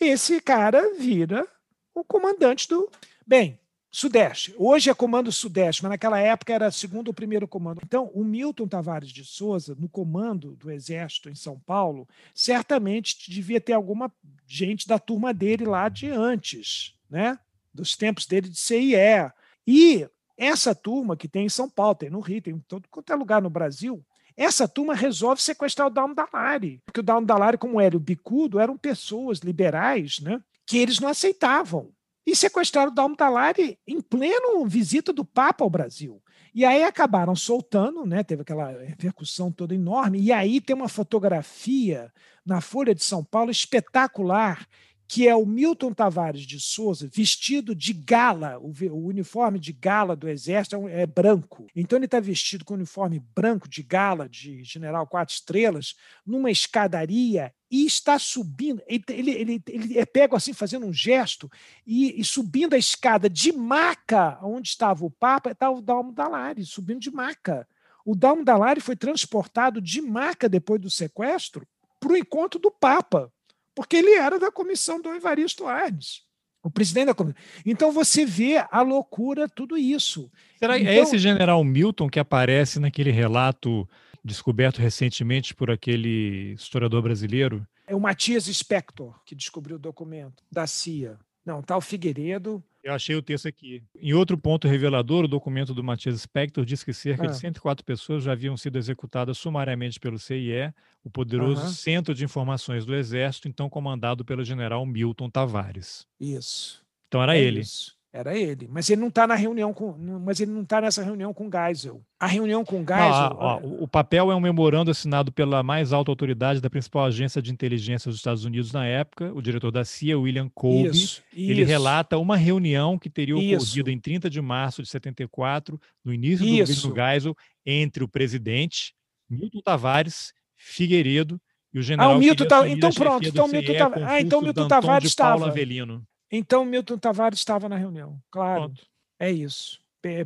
Esse 0.00 0.40
cara 0.40 0.94
vira 0.98 1.46
o 1.94 2.02
comandante 2.02 2.66
do. 2.66 2.90
Bem, 3.26 3.60
Sudeste. 3.90 4.54
Hoje 4.58 4.90
é 4.90 4.94
comando 4.94 5.32
Sudeste, 5.32 5.82
mas 5.82 5.90
naquela 5.90 6.18
época 6.20 6.52
era 6.52 6.70
segundo 6.70 7.08
ou 7.08 7.14
primeiro 7.14 7.48
comando. 7.48 7.80
Então, 7.82 8.10
o 8.12 8.22
Milton 8.22 8.68
Tavares 8.68 9.10
de 9.10 9.24
Souza, 9.24 9.74
no 9.78 9.88
comando 9.88 10.54
do 10.56 10.70
Exército 10.70 11.30
em 11.30 11.34
São 11.34 11.58
Paulo, 11.58 12.06
certamente 12.34 13.30
devia 13.30 13.60
ter 13.60 13.72
alguma 13.72 14.12
gente 14.46 14.86
da 14.86 14.98
turma 14.98 15.32
dele 15.32 15.64
lá 15.64 15.88
de 15.88 16.10
antes, 16.10 16.94
né? 17.08 17.38
Dos 17.72 17.96
tempos 17.96 18.26
dele 18.26 18.50
de 18.50 18.58
CIE. 18.58 19.32
E 19.66 20.06
essa 20.36 20.74
turma 20.74 21.16
que 21.16 21.28
tem 21.28 21.46
em 21.46 21.50
São 21.50 21.68
Paulo, 21.68 21.94
tem 21.94 22.10
no 22.10 22.20
Rio, 22.20 22.42
tem 22.42 22.54
em 22.54 22.60
todo 22.60 22.86
quanto 22.90 23.12
é 23.12 23.16
lugar 23.16 23.40
no 23.40 23.50
Brasil, 23.50 24.04
essa 24.36 24.68
turma 24.68 24.94
resolve 24.94 25.42
sequestrar 25.42 25.88
o 25.88 25.90
Dalmo 25.90 26.14
Dalari. 26.14 26.80
Porque 26.84 27.00
o 27.00 27.02
Dalmo 27.02 27.26
Dalari, 27.26 27.56
como 27.56 27.80
era 27.80 27.96
o 27.96 28.00
bicudo, 28.00 28.60
eram 28.60 28.76
pessoas 28.76 29.38
liberais, 29.38 30.20
né? 30.20 30.40
Que 30.66 30.78
eles 30.78 31.00
não 31.00 31.08
aceitavam 31.08 31.90
e 32.28 32.36
sequestraram 32.36 32.92
Dalmo 32.92 33.16
Talari 33.16 33.78
em 33.86 34.02
pleno 34.02 34.66
visita 34.66 35.14
do 35.14 35.24
Papa 35.24 35.64
ao 35.64 35.70
Brasil. 35.70 36.22
E 36.54 36.62
aí 36.62 36.82
acabaram 36.82 37.34
soltando, 37.34 38.04
né? 38.04 38.22
Teve 38.22 38.42
aquela 38.42 38.68
repercussão 38.82 39.50
toda 39.50 39.74
enorme. 39.74 40.20
E 40.20 40.30
aí 40.30 40.60
tem 40.60 40.76
uma 40.76 40.90
fotografia 40.90 42.12
na 42.44 42.60
Folha 42.60 42.94
de 42.94 43.02
São 43.02 43.24
Paulo 43.24 43.50
espetacular 43.50 44.66
que 45.10 45.26
é 45.26 45.34
o 45.34 45.46
Milton 45.46 45.94
Tavares 45.94 46.42
de 46.42 46.60
Souza, 46.60 47.08
vestido 47.10 47.74
de 47.74 47.94
gala, 47.94 48.58
o, 48.58 48.70
o 48.90 49.06
uniforme 49.06 49.58
de 49.58 49.72
gala 49.72 50.14
do 50.14 50.28
Exército 50.28 50.86
é, 50.86 51.00
é 51.00 51.06
branco. 51.06 51.66
Então 51.74 51.98
ele 51.98 52.04
está 52.04 52.20
vestido 52.20 52.62
com 52.62 52.74
o 52.74 52.76
uniforme 52.76 53.18
branco 53.34 53.66
de 53.66 53.82
gala, 53.82 54.28
de 54.28 54.62
general 54.62 55.06
quatro 55.06 55.34
estrelas, 55.34 55.94
numa 56.26 56.50
escadaria 56.50 57.54
e 57.70 57.86
está 57.86 58.18
subindo. 58.18 58.82
Ele, 58.86 59.04
ele, 59.08 59.62
ele, 59.68 59.98
é 59.98 60.06
pego 60.06 60.36
assim, 60.36 60.52
fazendo 60.52 60.86
um 60.86 60.92
gesto, 60.92 61.50
e, 61.86 62.20
e, 62.20 62.24
subindo 62.24 62.74
a 62.74 62.78
escada 62.78 63.28
de 63.28 63.52
maca, 63.52 64.38
onde 64.42 64.68
estava 64.68 65.04
o 65.04 65.10
Papa, 65.10 65.50
está 65.50 65.70
o 65.70 65.80
Dalmo 65.80 66.12
Dalari, 66.12 66.64
subindo 66.64 67.00
de 67.00 67.10
maca. 67.10 67.68
O 68.04 68.14
Dalmo 68.14 68.44
Dalari 68.44 68.80
foi 68.80 68.96
transportado 68.96 69.80
de 69.80 70.00
maca 70.00 70.48
depois 70.48 70.80
do 70.80 70.90
sequestro 70.90 71.66
para 72.00 72.12
o 72.12 72.16
encontro 72.16 72.58
do 72.58 72.70
Papa 72.70 73.30
porque 73.78 73.94
ele 73.96 74.12
era 74.14 74.40
da 74.40 74.50
comissão 74.50 75.00
do 75.00 75.08
Evaristo 75.10 75.64
Arnes, 75.68 76.22
o 76.64 76.68
presidente 76.68 77.06
da 77.06 77.14
comissão. 77.14 77.40
Então 77.64 77.92
você 77.92 78.26
vê 78.26 78.56
a 78.72 78.82
loucura, 78.82 79.48
tudo 79.48 79.78
isso. 79.78 80.28
Será 80.58 80.76
que 80.76 80.80
é 80.80 80.90
então, 80.90 80.94
é 80.94 80.98
esse 81.04 81.16
general 81.16 81.62
Milton 81.62 82.08
que 82.08 82.18
aparece 82.18 82.80
naquele 82.80 83.12
relato 83.12 83.88
descoberto 84.24 84.78
recentemente 84.78 85.54
por 85.54 85.70
aquele 85.70 86.52
historiador 86.52 87.02
brasileiro? 87.02 87.66
É 87.86 87.94
o 87.94 88.00
Matias 88.00 88.44
Spector 88.44 89.18
que 89.24 89.34
descobriu 89.34 89.76
o 89.76 89.80
documento 89.80 90.42
da 90.50 90.66
CIA. 90.66 91.18
Não, 91.44 91.62
tá 91.62 91.76
o 91.76 91.80
Figueiredo, 91.80 92.62
eu 92.82 92.94
achei 92.94 93.14
o 93.14 93.22
texto 93.22 93.46
aqui. 93.46 93.82
Em 94.00 94.14
outro 94.14 94.38
ponto 94.38 94.68
revelador, 94.68 95.24
o 95.24 95.28
documento 95.28 95.74
do 95.74 95.84
Matias 95.84 96.22
Spector 96.22 96.64
diz 96.64 96.82
que 96.82 96.94
cerca 96.94 97.24
ah. 97.24 97.26
de 97.26 97.36
104 97.36 97.84
pessoas 97.84 98.22
já 98.22 98.32
haviam 98.32 98.56
sido 98.56 98.78
executadas 98.78 99.36
sumariamente 99.36 100.00
pelo 100.00 100.18
CIE, 100.18 100.72
o 101.04 101.10
poderoso 101.10 101.62
uhum. 101.62 101.68
Centro 101.68 102.14
de 102.14 102.24
Informações 102.24 102.86
do 102.86 102.94
Exército, 102.94 103.48
então 103.48 103.68
comandado 103.68 104.24
pelo 104.24 104.44
general 104.44 104.86
Milton 104.86 105.28
Tavares. 105.28 106.06
Isso. 106.20 106.82
Então 107.08 107.22
era 107.22 107.36
é 107.36 107.40
ele. 107.42 107.60
Isso. 107.60 107.97
Era 108.18 108.36
ele. 108.36 108.66
Mas 108.68 108.90
ele 108.90 109.00
não 109.00 109.06
está 109.06 109.28
na 109.28 109.36
reunião 109.36 109.72
com. 109.72 109.96
Mas 110.24 110.40
ele 110.40 110.50
não 110.50 110.62
está 110.62 110.80
nessa 110.80 111.04
reunião 111.04 111.32
com 111.32 111.48
Geisel. 111.48 112.02
A 112.18 112.26
reunião 112.26 112.64
com 112.64 112.78
Geisel. 112.78 113.36
ó, 113.38 113.60
o 113.62 113.86
papel 113.86 114.32
é 114.32 114.34
um 114.34 114.40
memorando 114.40 114.90
assinado 114.90 115.30
pela 115.30 115.62
mais 115.62 115.92
alta 115.92 116.10
autoridade 116.10 116.60
da 116.60 116.68
principal 116.68 117.04
agência 117.04 117.40
de 117.40 117.52
inteligência 117.52 118.10
dos 118.10 118.18
Estados 118.18 118.44
Unidos 118.44 118.72
na 118.72 118.84
época, 118.84 119.32
o 119.32 119.40
diretor 119.40 119.70
da 119.70 119.84
CIA, 119.84 120.18
William 120.18 120.48
Colby. 120.52 120.88
Isso, 120.88 121.22
ele 121.32 121.62
isso. 121.62 121.70
relata 121.70 122.18
uma 122.18 122.36
reunião 122.36 122.98
que 122.98 123.08
teria 123.08 123.36
ocorrido 123.36 123.62
isso. 123.62 123.88
em 123.88 124.00
30 124.00 124.28
de 124.28 124.40
março 124.40 124.82
de 124.82 124.88
74, 124.88 125.80
no 126.04 126.12
início 126.12 126.44
do 126.44 126.50
governo 126.50 126.94
Geisel, 126.96 127.36
entre 127.64 128.02
o 128.02 128.08
presidente 128.08 128.94
Milton 129.30 129.60
Tavares 129.60 130.32
Figueiredo 130.56 131.40
e 131.72 131.78
o 131.78 131.82
general. 131.82 132.10
Ah, 132.10 132.16
o 132.16 132.18
Milton 132.18 132.46
tá... 132.48 132.68
Então 132.68 132.90
pronto. 132.90 133.28
Então 133.28 133.46
Milton, 133.46 133.74
Tavares. 133.74 134.08
ah, 134.08 134.20
então 134.20 134.42
Milton 134.42 134.66
Tavares 134.66 135.08
estava. 135.08 135.46
Avelino. 135.46 136.04
Então, 136.30 136.64
Milton 136.64 136.98
Tavares 136.98 137.38
estava 137.38 137.68
na 137.68 137.76
reunião, 137.76 138.20
claro. 138.30 138.64
Pronto. 138.64 138.86
É 139.18 139.30
isso. 139.30 139.80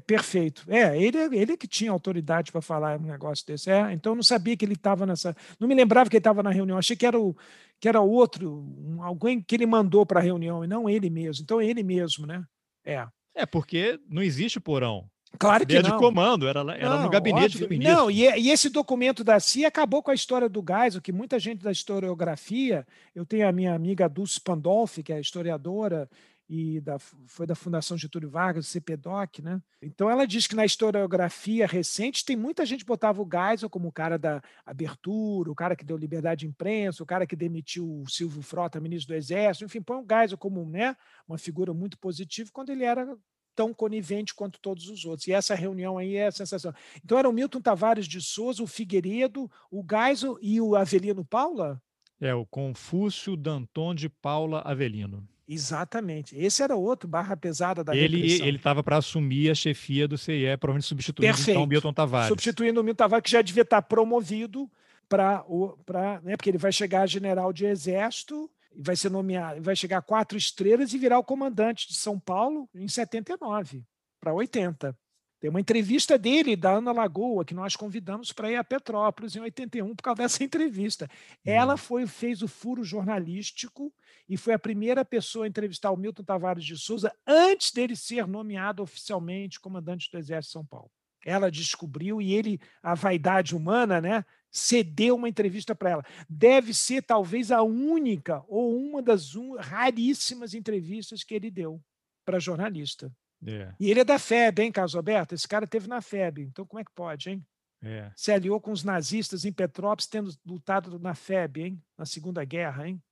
perfeito. 0.06 0.64
É, 0.68 1.00
ele, 1.00 1.18
ele 1.36 1.56
que 1.56 1.66
tinha 1.66 1.90
autoridade 1.90 2.52
para 2.52 2.60
falar 2.60 3.00
um 3.00 3.06
negócio 3.06 3.46
desse. 3.46 3.70
É, 3.70 3.92
então, 3.92 4.12
eu 4.12 4.16
não 4.16 4.22
sabia 4.22 4.56
que 4.56 4.64
ele 4.64 4.74
estava 4.74 5.06
nessa. 5.06 5.34
Não 5.58 5.66
me 5.66 5.74
lembrava 5.74 6.10
que 6.10 6.16
ele 6.16 6.20
estava 6.20 6.42
na 6.42 6.50
reunião. 6.50 6.76
Achei 6.76 6.96
que 6.96 7.06
era, 7.06 7.18
o, 7.18 7.36
que 7.80 7.88
era 7.88 8.00
outro, 8.00 8.64
um, 8.78 9.02
alguém 9.02 9.40
que 9.40 9.54
ele 9.54 9.66
mandou 9.66 10.04
para 10.04 10.20
a 10.20 10.22
reunião, 10.22 10.64
e 10.64 10.66
não 10.66 10.88
ele 10.88 11.08
mesmo. 11.08 11.42
Então, 11.42 11.60
ele 11.60 11.82
mesmo, 11.82 12.26
né? 12.26 12.44
É. 12.84 13.06
É, 13.34 13.46
porque 13.46 13.98
não 14.08 14.22
existe 14.22 14.60
porão. 14.60 15.08
Claro 15.38 15.66
que 15.66 15.74
não. 15.80 15.82
de 15.82 15.96
comando, 15.96 16.46
era, 16.46 16.60
era 16.60 16.96
não, 16.96 17.02
no 17.04 17.10
gabinete 17.10 17.56
óbvio. 17.56 17.66
do 17.66 17.70
ministro. 17.70 17.96
Não, 17.96 18.10
e, 18.10 18.22
e, 18.22 18.50
esse 18.50 18.68
documento 18.68 19.24
da 19.24 19.40
CIA 19.40 19.68
acabou 19.68 20.02
com 20.02 20.10
a 20.10 20.14
história 20.14 20.48
do 20.48 20.60
o 20.60 21.00
que 21.00 21.12
muita 21.12 21.38
gente 21.38 21.62
da 21.62 21.72
historiografia, 21.72 22.86
eu 23.14 23.26
tenho 23.26 23.48
a 23.48 23.52
minha 23.52 23.74
amiga 23.74 24.08
Dulce 24.08 24.40
Pandolfi, 24.40 25.02
que 25.02 25.12
é 25.12 25.20
historiadora 25.20 26.08
e 26.48 26.80
da, 26.80 26.98
foi 26.98 27.46
da 27.46 27.54
Fundação 27.54 27.96
Getúlio 27.96 28.28
Vargas, 28.28 28.66
CPDOC, 28.66 29.40
né? 29.40 29.60
Então 29.80 30.10
ela 30.10 30.26
diz 30.26 30.46
que 30.46 30.54
na 30.54 30.66
historiografia 30.66 31.66
recente 31.66 32.24
tem 32.24 32.36
muita 32.36 32.66
gente 32.66 32.84
botava 32.84 33.22
o 33.22 33.28
Geisel 33.30 33.70
como 33.70 33.88
o 33.88 33.92
cara 33.92 34.18
da 34.18 34.42
abertura, 34.66 35.50
o 35.50 35.54
cara 35.54 35.74
que 35.74 35.84
deu 35.84 35.96
liberdade 35.96 36.40
de 36.40 36.46
imprensa, 36.46 37.02
o 37.02 37.06
cara 37.06 37.26
que 37.26 37.34
demitiu 37.34 38.02
o 38.02 38.08
Silvio 38.08 38.42
Frota, 38.42 38.80
ministro 38.80 39.14
do 39.14 39.16
Exército, 39.16 39.64
enfim, 39.64 39.80
põe 39.80 39.96
o 39.96 40.06
Geisel 40.06 40.36
como 40.36 40.68
né, 40.68 40.94
uma 41.26 41.38
figura 41.38 41.72
muito 41.72 41.98
positiva 41.98 42.50
quando 42.52 42.68
ele 42.68 42.84
era 42.84 43.16
tão 43.54 43.72
conivente 43.72 44.34
quanto 44.34 44.58
todos 44.60 44.88
os 44.88 45.04
outros. 45.04 45.26
E 45.26 45.32
essa 45.32 45.54
reunião 45.54 45.98
aí 45.98 46.16
é 46.16 46.30
sensacional. 46.30 46.78
Então 47.04 47.18
era 47.18 47.28
o 47.28 47.32
Milton 47.32 47.60
Tavares 47.60 48.06
de 48.06 48.20
Souza, 48.20 48.62
o 48.62 48.66
Figueiredo, 48.66 49.50
o 49.70 49.84
Geisel 49.88 50.38
e 50.40 50.60
o 50.60 50.74
Avelino 50.74 51.24
Paula? 51.24 51.80
É, 52.20 52.34
o 52.34 52.46
Confúcio 52.46 53.36
Danton 53.36 53.94
de 53.94 54.08
Paula 54.08 54.60
Avelino. 54.64 55.26
Exatamente. 55.48 56.36
Esse 56.36 56.62
era 56.62 56.76
outro 56.76 57.08
barra 57.08 57.36
pesada 57.36 57.82
da 57.82 57.94
ele 57.94 58.16
repressão. 58.16 58.46
Ele 58.46 58.56
estava 58.56 58.82
para 58.82 58.96
assumir 58.96 59.50
a 59.50 59.54
chefia 59.54 60.06
do 60.06 60.16
CIE, 60.16 60.56
provavelmente 60.56 60.86
substituindo 60.86 61.34
Perfeito. 61.34 61.50
então, 61.50 61.64
o 61.64 61.66
Milton 61.66 61.92
Tavares. 61.92 62.28
Substituindo 62.28 62.80
o 62.80 62.84
Milton 62.84 62.96
Tavares, 62.96 63.24
que 63.24 63.30
já 63.30 63.42
devia 63.42 63.62
estar 63.62 63.82
promovido 63.82 64.70
para 65.08 65.44
o. 65.46 65.76
Pra, 65.84 66.20
né, 66.22 66.36
porque 66.36 66.48
ele 66.48 66.58
vai 66.58 66.72
chegar 66.72 67.02
a 67.02 67.06
general 67.06 67.52
de 67.52 67.66
exército 67.66 68.50
vai 68.76 68.96
ser 68.96 69.10
nomeado, 69.10 69.62
vai 69.62 69.76
chegar 69.76 69.98
a 69.98 70.02
quatro 70.02 70.36
estrelas 70.36 70.92
e 70.92 70.98
virar 70.98 71.18
o 71.18 71.24
comandante 71.24 71.88
de 71.88 71.94
São 71.94 72.18
Paulo 72.18 72.68
em 72.74 72.88
79 72.88 73.84
para 74.20 74.32
80. 74.32 74.96
Tem 75.42 75.50
uma 75.50 75.60
entrevista 75.60 76.16
dele, 76.16 76.54
da 76.54 76.70
Ana 76.70 76.92
Lagoa, 76.92 77.44
que 77.44 77.52
nós 77.52 77.74
convidamos 77.74 78.32
para 78.32 78.48
ir 78.48 78.54
a 78.54 78.62
Petrópolis 78.62 79.34
em 79.34 79.40
81 79.40 79.96
por 79.96 80.02
causa 80.04 80.22
dessa 80.22 80.44
entrevista. 80.44 81.10
Ela 81.44 81.74
hum. 81.74 81.76
foi 81.76 82.06
fez 82.06 82.42
o 82.42 82.48
furo 82.48 82.84
jornalístico 82.84 83.92
e 84.28 84.36
foi 84.36 84.54
a 84.54 84.58
primeira 84.58 85.04
pessoa 85.04 85.44
a 85.44 85.48
entrevistar 85.48 85.90
o 85.90 85.96
Milton 85.96 86.22
Tavares 86.22 86.64
de 86.64 86.78
Souza 86.78 87.12
antes 87.26 87.72
dele 87.72 87.96
ser 87.96 88.28
nomeado 88.28 88.84
oficialmente 88.84 89.58
comandante 89.58 90.08
do 90.12 90.16
Exército 90.16 90.50
de 90.50 90.52
São 90.52 90.64
Paulo. 90.64 90.92
Ela 91.24 91.50
descobriu 91.50 92.20
e 92.20 92.32
ele, 92.34 92.60
a 92.82 92.94
vaidade 92.94 93.54
humana, 93.54 94.00
né, 94.00 94.24
cedeu 94.50 95.16
uma 95.16 95.28
entrevista 95.28 95.74
para 95.74 95.90
ela. 95.90 96.04
Deve 96.28 96.74
ser 96.74 97.02
talvez 97.02 97.50
a 97.50 97.62
única 97.62 98.44
ou 98.46 98.76
uma 98.76 99.00
das 99.00 99.34
um, 99.34 99.56
raríssimas 99.56 100.52
entrevistas 100.54 101.24
que 101.24 101.34
ele 101.34 101.50
deu 101.50 101.80
para 102.24 102.38
jornalista. 102.38 103.12
É. 103.44 103.74
E 103.80 103.90
ele 103.90 104.00
é 104.00 104.04
da 104.04 104.18
FEB, 104.18 104.60
hein, 104.60 104.72
Carlos 104.72 104.94
Alberto? 104.94 105.34
Esse 105.34 105.48
cara 105.48 105.66
teve 105.66 105.88
na 105.88 106.00
FEB, 106.00 106.42
então 106.42 106.66
como 106.66 106.80
é 106.80 106.84
que 106.84 106.92
pode, 106.94 107.30
hein? 107.30 107.44
É. 107.82 108.12
Se 108.14 108.30
aliou 108.30 108.60
com 108.60 108.70
os 108.70 108.84
nazistas 108.84 109.44
em 109.44 109.52
Petrópolis, 109.52 110.06
tendo 110.06 110.30
lutado 110.46 110.98
na 111.00 111.14
FEB, 111.14 111.62
hein? 111.62 111.82
Na 111.98 112.06
Segunda 112.06 112.44
Guerra, 112.44 112.86
hein? 112.86 113.02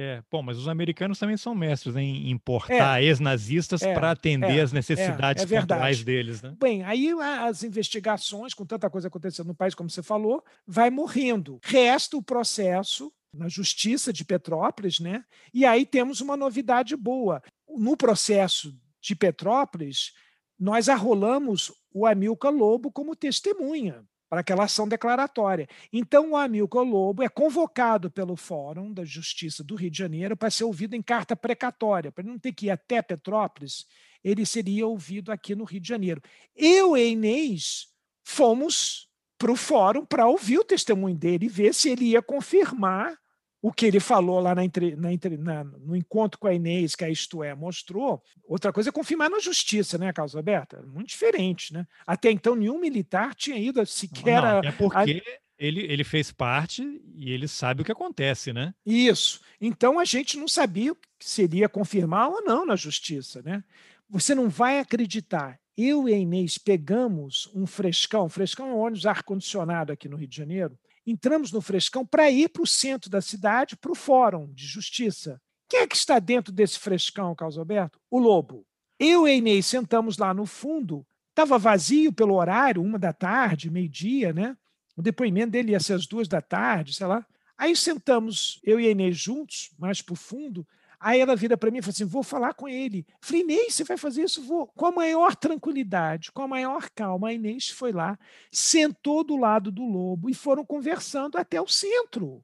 É, 0.00 0.22
bom, 0.30 0.42
mas 0.42 0.56
os 0.56 0.68
americanos 0.68 1.18
também 1.18 1.36
são 1.36 1.56
mestres 1.56 1.96
em 1.96 2.30
importar 2.30 3.02
é, 3.02 3.06
ex-nazistas 3.06 3.82
é, 3.82 3.92
para 3.92 4.12
atender 4.12 4.58
é, 4.58 4.60
as 4.60 4.72
necessidades 4.72 5.50
é, 5.50 5.56
é 5.56 6.04
deles, 6.04 6.40
né? 6.40 6.54
Bem, 6.56 6.84
aí 6.84 7.10
as 7.20 7.64
investigações, 7.64 8.54
com 8.54 8.64
tanta 8.64 8.88
coisa 8.88 9.08
acontecendo 9.08 9.48
no 9.48 9.56
país, 9.56 9.74
como 9.74 9.90
você 9.90 10.00
falou, 10.00 10.44
vai 10.64 10.88
morrendo. 10.88 11.58
Resta 11.64 12.16
o 12.16 12.22
processo 12.22 13.12
na 13.34 13.48
Justiça 13.48 14.12
de 14.12 14.24
Petrópolis, 14.24 15.00
né? 15.00 15.24
E 15.52 15.66
aí 15.66 15.84
temos 15.84 16.20
uma 16.20 16.36
novidade 16.36 16.96
boa. 16.96 17.42
No 17.68 17.96
processo 17.96 18.72
de 19.00 19.16
Petrópolis, 19.16 20.12
nós 20.56 20.88
arrolamos 20.88 21.72
o 21.92 22.06
Amilcar 22.06 22.52
Lobo 22.52 22.92
como 22.92 23.16
testemunha 23.16 24.04
para 24.28 24.40
aquela 24.40 24.64
ação 24.64 24.86
declaratória. 24.86 25.68
Então, 25.92 26.32
o 26.32 26.36
Amilcar 26.36 26.84
Lobo 26.84 27.22
é 27.22 27.28
convocado 27.28 28.10
pelo 28.10 28.36
Fórum 28.36 28.92
da 28.92 29.04
Justiça 29.04 29.64
do 29.64 29.74
Rio 29.74 29.90
de 29.90 29.98
Janeiro 29.98 30.36
para 30.36 30.50
ser 30.50 30.64
ouvido 30.64 30.94
em 30.94 31.02
carta 31.02 31.34
precatória, 31.34 32.12
para 32.12 32.24
não 32.24 32.38
ter 32.38 32.52
que 32.52 32.66
ir 32.66 32.70
até 32.70 33.00
Petrópolis, 33.00 33.86
ele 34.22 34.44
seria 34.44 34.86
ouvido 34.86 35.30
aqui 35.30 35.54
no 35.54 35.64
Rio 35.64 35.80
de 35.80 35.88
Janeiro. 35.88 36.20
Eu 36.54 36.96
e 36.96 37.10
Inês 37.10 37.86
fomos 38.24 39.08
para 39.38 39.52
o 39.52 39.56
fórum 39.56 40.04
para 40.04 40.26
ouvir 40.26 40.58
o 40.58 40.64
testemunho 40.64 41.16
dele 41.16 41.46
e 41.46 41.48
ver 41.48 41.72
se 41.72 41.88
ele 41.88 42.06
ia 42.06 42.20
confirmar 42.20 43.16
o 43.60 43.72
que 43.72 43.86
ele 43.86 43.98
falou 43.98 44.40
lá 44.40 44.54
na, 44.54 44.62
na, 44.62 45.38
na, 45.38 45.64
no 45.64 45.96
encontro 45.96 46.38
com 46.38 46.46
a 46.46 46.54
Inês, 46.54 46.94
que 46.94 47.04
a 47.04 47.10
Isto 47.10 47.42
É 47.42 47.54
mostrou. 47.54 48.22
Outra 48.44 48.72
coisa 48.72 48.90
é 48.90 48.92
confirmar 48.92 49.28
na 49.28 49.40
justiça, 49.40 49.98
né, 49.98 50.12
Carlos 50.12 50.36
Alberto? 50.36 50.76
Muito 50.86 51.08
diferente, 51.08 51.72
né? 51.72 51.86
Até 52.06 52.30
então, 52.30 52.54
nenhum 52.54 52.78
militar 52.78 53.34
tinha 53.34 53.58
ido 53.58 53.84
sequer. 53.84 54.42
Não, 54.42 54.60
é 54.60 54.72
porque 54.72 55.22
a... 55.28 55.40
ele, 55.58 55.80
ele 55.80 56.04
fez 56.04 56.30
parte 56.30 57.02
e 57.16 57.32
ele 57.32 57.48
sabe 57.48 57.82
o 57.82 57.84
que 57.84 57.92
acontece, 57.92 58.52
né? 58.52 58.72
Isso. 58.86 59.40
Então 59.60 59.98
a 59.98 60.04
gente 60.04 60.36
não 60.36 60.46
sabia 60.46 60.94
se 61.18 61.34
seria 61.34 61.68
confirmar 61.68 62.28
ou 62.28 62.42
não 62.42 62.64
na 62.64 62.76
justiça, 62.76 63.42
né? 63.42 63.64
Você 64.08 64.34
não 64.34 64.48
vai 64.48 64.78
acreditar. 64.78 65.58
Eu 65.76 66.08
e 66.08 66.14
a 66.14 66.16
Inês 66.16 66.58
pegamos 66.58 67.50
um 67.54 67.66
frescão, 67.66 68.28
frescão 68.28 68.68
é 68.68 68.72
um 68.72 68.78
ônibus 68.78 69.06
ar-condicionado 69.06 69.92
aqui 69.92 70.08
no 70.08 70.16
Rio 70.16 70.26
de 70.26 70.36
Janeiro, 70.36 70.78
entramos 71.10 71.50
no 71.52 71.60
Frescão 71.60 72.04
para 72.04 72.30
ir 72.30 72.48
para 72.48 72.62
o 72.62 72.66
centro 72.66 73.08
da 73.08 73.20
cidade, 73.20 73.76
para 73.76 73.92
o 73.92 73.94
Fórum 73.94 74.52
de 74.52 74.66
Justiça. 74.66 75.40
Quem 75.68 75.80
é 75.80 75.86
que 75.86 75.96
está 75.96 76.18
dentro 76.18 76.52
desse 76.52 76.78
Frescão, 76.78 77.34
Carlos 77.34 77.58
Alberto? 77.58 78.00
O 78.10 78.18
Lobo. 78.18 78.66
Eu 78.98 79.26
e 79.26 79.30
a 79.30 79.34
Inês 79.34 79.66
sentamos 79.66 80.18
lá 80.18 80.34
no 80.34 80.44
fundo, 80.44 81.06
estava 81.30 81.58
vazio 81.58 82.12
pelo 82.12 82.34
horário, 82.34 82.82
uma 82.82 82.98
da 82.98 83.12
tarde, 83.12 83.70
meio-dia, 83.70 84.32
né? 84.32 84.56
O 84.96 85.02
depoimento 85.02 85.52
dele 85.52 85.72
ia 85.72 85.80
ser 85.80 85.94
às 85.94 86.06
duas 86.06 86.26
da 86.26 86.42
tarde, 86.42 86.92
sei 86.92 87.06
lá. 87.06 87.24
Aí 87.56 87.76
sentamos, 87.76 88.60
eu 88.64 88.80
e 88.80 88.86
a 88.86 88.90
Inês 88.90 89.16
juntos, 89.16 89.70
mais 89.78 90.02
para 90.02 90.12
o 90.12 90.16
fundo, 90.16 90.66
Aí 91.00 91.20
ela 91.20 91.36
vira 91.36 91.56
para 91.56 91.70
mim 91.70 91.78
e 91.78 91.82
fala 91.82 91.92
assim: 91.92 92.04
vou 92.04 92.22
falar 92.22 92.54
com 92.54 92.68
ele. 92.68 93.06
Falei, 93.20 93.42
Inês, 93.42 93.74
você 93.74 93.84
vai 93.84 93.96
fazer 93.96 94.24
isso? 94.24 94.42
Vou. 94.42 94.66
Com 94.66 94.86
a 94.86 94.92
maior 94.92 95.36
tranquilidade, 95.36 96.32
com 96.32 96.42
a 96.42 96.48
maior 96.48 96.90
calma. 96.90 97.28
A 97.28 97.32
Inês 97.32 97.70
foi 97.70 97.92
lá, 97.92 98.18
sentou 98.50 99.22
do 99.22 99.36
lado 99.36 99.70
do 99.70 99.84
lobo 99.84 100.28
e 100.28 100.34
foram 100.34 100.64
conversando 100.64 101.38
até 101.38 101.60
o 101.60 101.68
centro. 101.68 102.42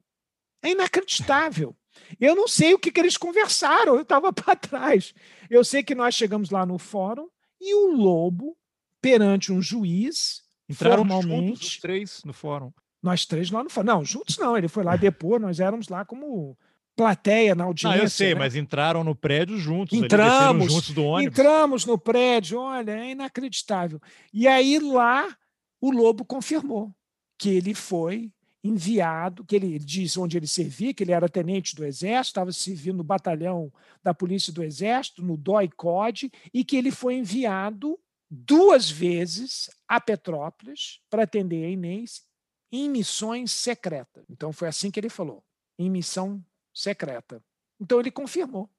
É 0.63 0.71
inacreditável. 0.71 1.75
Eu 2.19 2.35
não 2.35 2.47
sei 2.47 2.73
o 2.73 2.79
que, 2.79 2.91
que 2.91 2.99
eles 2.99 3.17
conversaram, 3.17 3.95
eu 3.95 4.01
estava 4.01 4.31
para 4.33 4.55
trás. 4.55 5.13
Eu 5.49 5.63
sei 5.63 5.83
que 5.83 5.95
nós 5.95 6.15
chegamos 6.15 6.49
lá 6.49 6.65
no 6.65 6.77
fórum 6.77 7.27
e 7.59 7.73
o 7.73 7.91
lobo, 7.91 8.57
perante 9.01 9.51
um 9.51 9.61
juiz, 9.61 10.43
Entraram 10.69 10.97
formalmente. 10.97 11.47
Juntos, 11.47 11.67
os 11.67 11.77
três 11.77 12.23
no 12.23 12.33
fórum. 12.33 12.71
Nós 13.01 13.25
três 13.25 13.51
lá 13.51 13.63
no 13.63 13.69
fórum. 13.69 13.87
Não, 13.87 14.03
juntos 14.03 14.37
não, 14.37 14.57
ele 14.57 14.67
foi 14.67 14.83
lá 14.83 14.95
depois, 14.95 15.41
nós 15.41 15.59
éramos 15.59 15.87
lá 15.89 16.03
como 16.03 16.57
plateia 16.95 17.53
na 17.53 17.65
audiência. 17.65 18.01
Ah, 18.01 18.03
eu 18.03 18.09
sei, 18.09 18.33
né? 18.33 18.39
mas 18.39 18.55
entraram 18.55 19.03
no 19.03 19.15
prédio 19.15 19.57
juntos. 19.57 19.97
Entramos, 19.97 20.71
juntos 20.71 20.91
do 20.91 21.03
ônibus. 21.03 21.37
entramos 21.37 21.85
no 21.85 21.97
prédio, 21.97 22.59
olha, 22.59 22.91
é 22.91 23.11
inacreditável. 23.11 23.99
E 24.33 24.47
aí 24.47 24.79
lá 24.79 25.35
o 25.81 25.91
Lobo 25.91 26.23
confirmou 26.23 26.93
que 27.37 27.49
ele 27.49 27.73
foi 27.73 28.31
enviado, 28.63 29.45
que 29.45 29.55
ele, 29.55 29.67
ele 29.67 29.85
diz 29.85 30.17
onde 30.17 30.37
ele 30.37 30.47
servia, 30.47 30.93
que 30.93 31.03
ele 31.03 31.11
era 31.11 31.29
tenente 31.29 31.75
do 31.75 31.85
Exército, 31.85 32.31
estava 32.31 32.51
servindo 32.51 32.97
no 32.97 33.03
batalhão 33.03 33.71
da 34.03 34.13
Polícia 34.13 34.51
do 34.51 34.63
Exército, 34.63 35.21
no 35.21 35.37
DOI-COD, 35.37 36.31
e 36.51 36.63
que 36.63 36.75
ele 36.75 36.89
foi 36.89 37.15
enviado 37.15 37.99
duas 38.27 38.89
vezes 38.89 39.69
a 39.87 40.01
Petrópolis 40.01 40.99
para 41.09 41.23
atender 41.23 41.63
a 41.65 41.69
Inês 41.69 42.23
em 42.71 42.89
missões 42.89 43.51
secretas. 43.51 44.23
Então 44.29 44.51
foi 44.51 44.67
assim 44.67 44.89
que 44.89 44.99
ele 44.99 45.09
falou, 45.09 45.43
em 45.77 45.89
missão 45.89 46.43
secreta. 46.75 47.41
Então 47.79 47.99
ele 47.99 48.11
confirmou. 48.11 48.69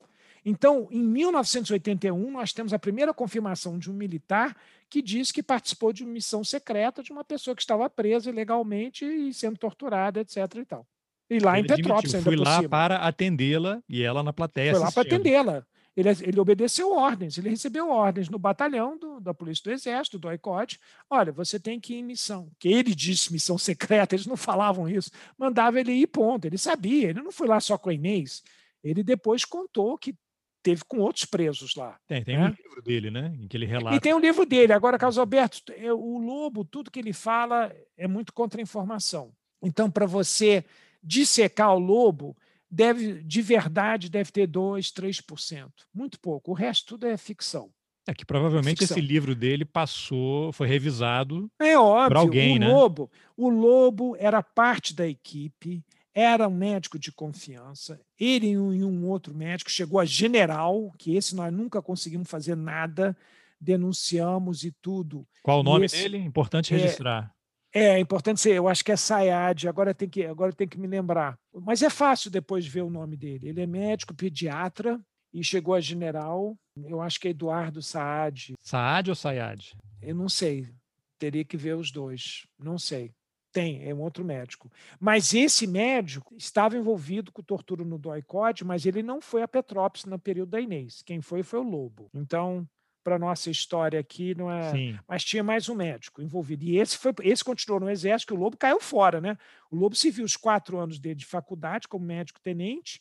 Então, 0.49 0.87
em 0.93 1.03
1981, 1.03 2.31
nós 2.31 2.53
temos 2.53 2.73
a 2.73 2.79
primeira 2.79 3.13
confirmação 3.13 3.77
de 3.81 3.91
um 3.91 3.95
militar 3.95 4.57
que 4.89 5.03
diz 5.03 5.33
que 5.33 5.43
participou 5.43 5.93
de 5.93 6.05
uma 6.05 6.13
missão 6.13 6.45
secreta 6.45 7.03
de 7.03 7.11
uma 7.11 7.25
pessoa 7.25 7.57
que 7.57 7.63
estava 7.63 7.91
presa 7.91 8.31
ilegalmente 8.31 9.05
e 9.05 9.35
sendo 9.35 9.59
torturada, 9.59 10.21
etc. 10.21 10.37
E, 10.55 10.65
tal. 10.65 10.87
e 11.29 11.41
lá 11.41 11.59
ele 11.59 11.67
em 11.67 11.75
Petrópolis, 11.75 12.15
ainda 12.15 12.25
Fui 12.25 12.37
lá 12.37 12.59
cima. 12.59 12.69
para 12.69 12.99
atendê-la 12.99 13.83
e 13.89 14.05
ela 14.05 14.23
na 14.23 14.33
plateia. 14.33 14.71
Foi 14.71 14.81
lá 14.81 14.93
para 14.93 15.03
atendê-la. 15.03 15.67
Ele, 15.97 16.11
ele, 16.11 16.39
obedeceu 16.39 16.93
ordens, 16.93 17.39
ele 17.39 17.49
recebeu 17.49 17.89
ordens 17.89 18.29
no 18.29 18.39
batalhão 18.39 18.99
do, 18.99 19.19
da 19.19 19.33
Polícia 19.33 19.65
do 19.65 19.73
Exército, 19.73 20.19
do 20.19 20.31
ICOT. 20.31 20.79
Olha, 21.09 21.33
você 21.33 21.59
tem 21.59 21.81
que 21.81 21.95
ir 21.95 21.99
em 22.01 22.05
missão. 22.05 22.51
Que 22.59 22.69
ele 22.69 22.95
disse 22.95 23.33
missão 23.33 23.57
secreta, 23.57 24.15
eles 24.15 24.27
não 24.27 24.37
falavam 24.37 24.87
isso. 24.87 25.11
Mandava 25.39 25.81
ele 25.81 25.93
ir, 25.93 26.07
ponto. 26.07 26.45
Ele 26.45 26.59
sabia, 26.59 27.09
ele 27.09 27.23
não 27.23 27.33
foi 27.33 27.49
lá 27.49 27.59
só 27.61 27.79
com 27.79 27.89
a 27.89 27.95
Inês. 27.95 28.43
Ele 28.85 29.03
depois 29.03 29.45
contou 29.47 29.97
que 29.97 30.15
teve 30.63 30.83
com 30.85 30.99
outros 30.99 31.25
presos 31.25 31.75
lá. 31.77 31.99
Tem, 32.07 32.23
tem 32.23 32.37
né? 32.37 32.49
um 32.49 32.63
livro 32.63 32.83
dele, 32.83 33.11
né? 33.11 33.35
Em 33.41 33.49
que 33.49 33.57
ele 33.57 33.67
relata. 33.67 33.97
E 33.97 34.01
tem 34.01 34.13
um 34.13 34.19
livro 34.19 34.45
dele. 34.45 34.75
Agora, 34.75 34.99
Carlos 34.99 35.17
Alberto, 35.17 35.73
o 35.97 36.19
Lobo, 36.19 36.65
tudo 36.65 36.91
que 36.91 36.99
ele 36.99 37.13
fala 37.13 37.75
é 37.97 38.07
muito 38.07 38.35
contra-informação. 38.35 39.33
Então, 39.63 39.91
para 39.91 40.05
você 40.05 40.63
dissecar 41.03 41.75
o 41.75 41.79
Lobo, 41.79 42.37
deve, 42.71 43.23
de 43.23 43.43
verdade 43.43 44.09
deve 44.09 44.31
ter 44.31 44.49
2%, 44.49 44.93
3%. 44.93 45.69
Muito 45.95 46.19
pouco. 46.21 46.51
O 46.51 46.55
resto 46.55 46.87
tudo 46.87 47.07
é 47.07 47.17
ficção. 47.17 47.71
É 48.07 48.15
que 48.15 48.25
provavelmente 48.25 48.79
ficção. 48.79 48.97
esse 48.97 49.05
livro 49.05 49.35
dele 49.35 49.65
passou, 49.65 50.53
foi 50.53 50.69
revisado 50.69 51.51
é 51.59 51.77
óbvio, 51.77 52.09
por 52.09 52.17
alguém, 52.17 52.57
o 52.57 52.61
né? 52.61 52.69
Lobo, 52.69 53.11
o 53.37 53.49
Lobo 53.49 54.17
era 54.19 54.43
parte 54.43 54.95
da 54.95 55.07
equipe, 55.07 55.85
era 56.15 56.49
um 56.49 56.55
médico 56.55 56.99
de 56.99 57.13
confiança. 57.13 58.01
Ele 58.19 58.51
e 58.51 58.59
um 58.59 59.07
outro 59.07 59.35
médico 59.35 59.71
chegou 59.71 60.01
a 60.01 60.05
general, 60.05 60.93
que 60.97 61.15
esse 61.15 61.35
nós 61.35 61.53
nunca 61.53 61.83
conseguimos 61.83 62.31
fazer 62.31 62.57
nada, 62.57 63.17
denunciamos 63.61 64.63
e 64.65 64.71
tudo. 64.81 65.27
Qual 65.43 65.61
o 65.61 65.63
nome 65.63 65.87
esse, 65.87 65.97
dele? 65.97 66.19
Importante 66.19 66.73
é 66.73 66.79
registrar. 66.79 67.36
É, 67.77 67.89
é 67.89 67.99
importante 67.99 68.41
ser, 68.41 68.55
eu 68.55 68.69
acho 68.69 68.83
que 68.83 68.91
é 68.91 68.97
Sayad, 68.97 69.69
agora 69.69 69.93
tem 69.93 70.09
que, 70.09 70.25
agora 70.25 70.51
tem 70.51 70.67
que 70.67 70.79
me 70.79 70.87
lembrar. 70.87 71.39
Mas 71.53 71.83
é 71.83 71.91
fácil 71.91 72.31
depois 72.31 72.65
de 72.65 72.71
ver 72.71 72.81
o 72.81 72.89
nome 72.89 73.19
dele. 73.19 73.51
Ele 73.51 73.61
é 73.61 73.67
médico 73.67 74.15
pediatra 74.15 74.99
e 75.31 75.45
chegou 75.45 75.75
a 75.75 75.81
general. 75.81 76.57
Eu 76.83 77.03
acho 77.03 77.21
que 77.21 77.29
é 77.29 77.33
Eduardo 77.33 77.83
Saad. 77.83 78.55
Saad 78.63 79.11
ou 79.11 79.15
Sayad? 79.15 79.77
Eu 80.01 80.15
não 80.15 80.27
sei. 80.27 80.73
Teria 81.19 81.45
que 81.45 81.59
ver 81.59 81.77
os 81.77 81.91
dois. 81.91 82.47
Não 82.59 82.79
sei. 82.79 83.13
Tem, 83.53 83.87
é 83.87 83.95
um 83.95 84.01
outro 84.01 84.25
médico. 84.25 84.73
Mas 84.99 85.35
esse 85.35 85.67
médico 85.67 86.35
estava 86.39 86.79
envolvido 86.79 87.31
com 87.31 87.43
tortura 87.43 87.85
no 87.85 87.99
DOI-COD, 87.99 88.65
mas 88.65 88.87
ele 88.87 89.03
não 89.03 89.21
foi 89.21 89.43
a 89.43 89.49
Petrópolis 89.49 90.07
no 90.07 90.19
período 90.19 90.51
da 90.51 90.61
Inês. 90.63 91.03
Quem 91.03 91.21
foi 91.21 91.43
foi 91.43 91.61
o 91.61 91.63
Lobo. 91.63 92.09
Então, 92.15 92.67
para 93.07 93.21
nossa 93.21 93.49
história 93.49 94.01
aqui, 94.01 94.35
não 94.35 94.51
é. 94.51 94.73
Sim. 94.73 94.99
Mas 95.07 95.23
tinha 95.23 95.45
mais 95.45 95.69
um 95.69 95.77
médico 95.77 96.21
envolvido. 96.21 96.65
E 96.65 96.77
esse 96.77 96.99
foi, 96.99 97.15
esse 97.23 97.45
continuou 97.45 97.79
no 97.79 97.89
exército, 97.89 98.35
o 98.35 98.37
Lobo 98.37 98.57
caiu 98.57 98.81
fora, 98.81 99.21
né? 99.21 99.39
O 99.71 99.77
Lobo 99.77 99.95
se 99.95 100.11
viu 100.11 100.25
os 100.25 100.37
quatro 100.37 100.77
anos 100.77 100.99
dele 100.99 101.15
de 101.15 101.25
faculdade 101.25 101.87
como 101.87 102.05
médico 102.05 102.41
tenente 102.41 103.01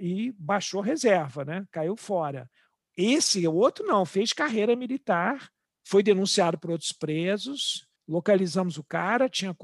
e 0.00 0.32
baixou 0.36 0.80
reserva, 0.80 1.44
né? 1.44 1.64
Caiu 1.70 1.94
fora. 1.94 2.50
Esse, 2.96 3.46
o 3.46 3.54
outro 3.54 3.86
não, 3.86 4.04
fez 4.04 4.32
carreira 4.32 4.74
militar, 4.74 5.48
foi 5.86 6.02
denunciado 6.02 6.58
por 6.58 6.72
outros 6.72 6.90
presos, 6.90 7.86
localizamos 8.08 8.78
o 8.78 8.82
cara, 8.82 9.28
tinha 9.28 9.56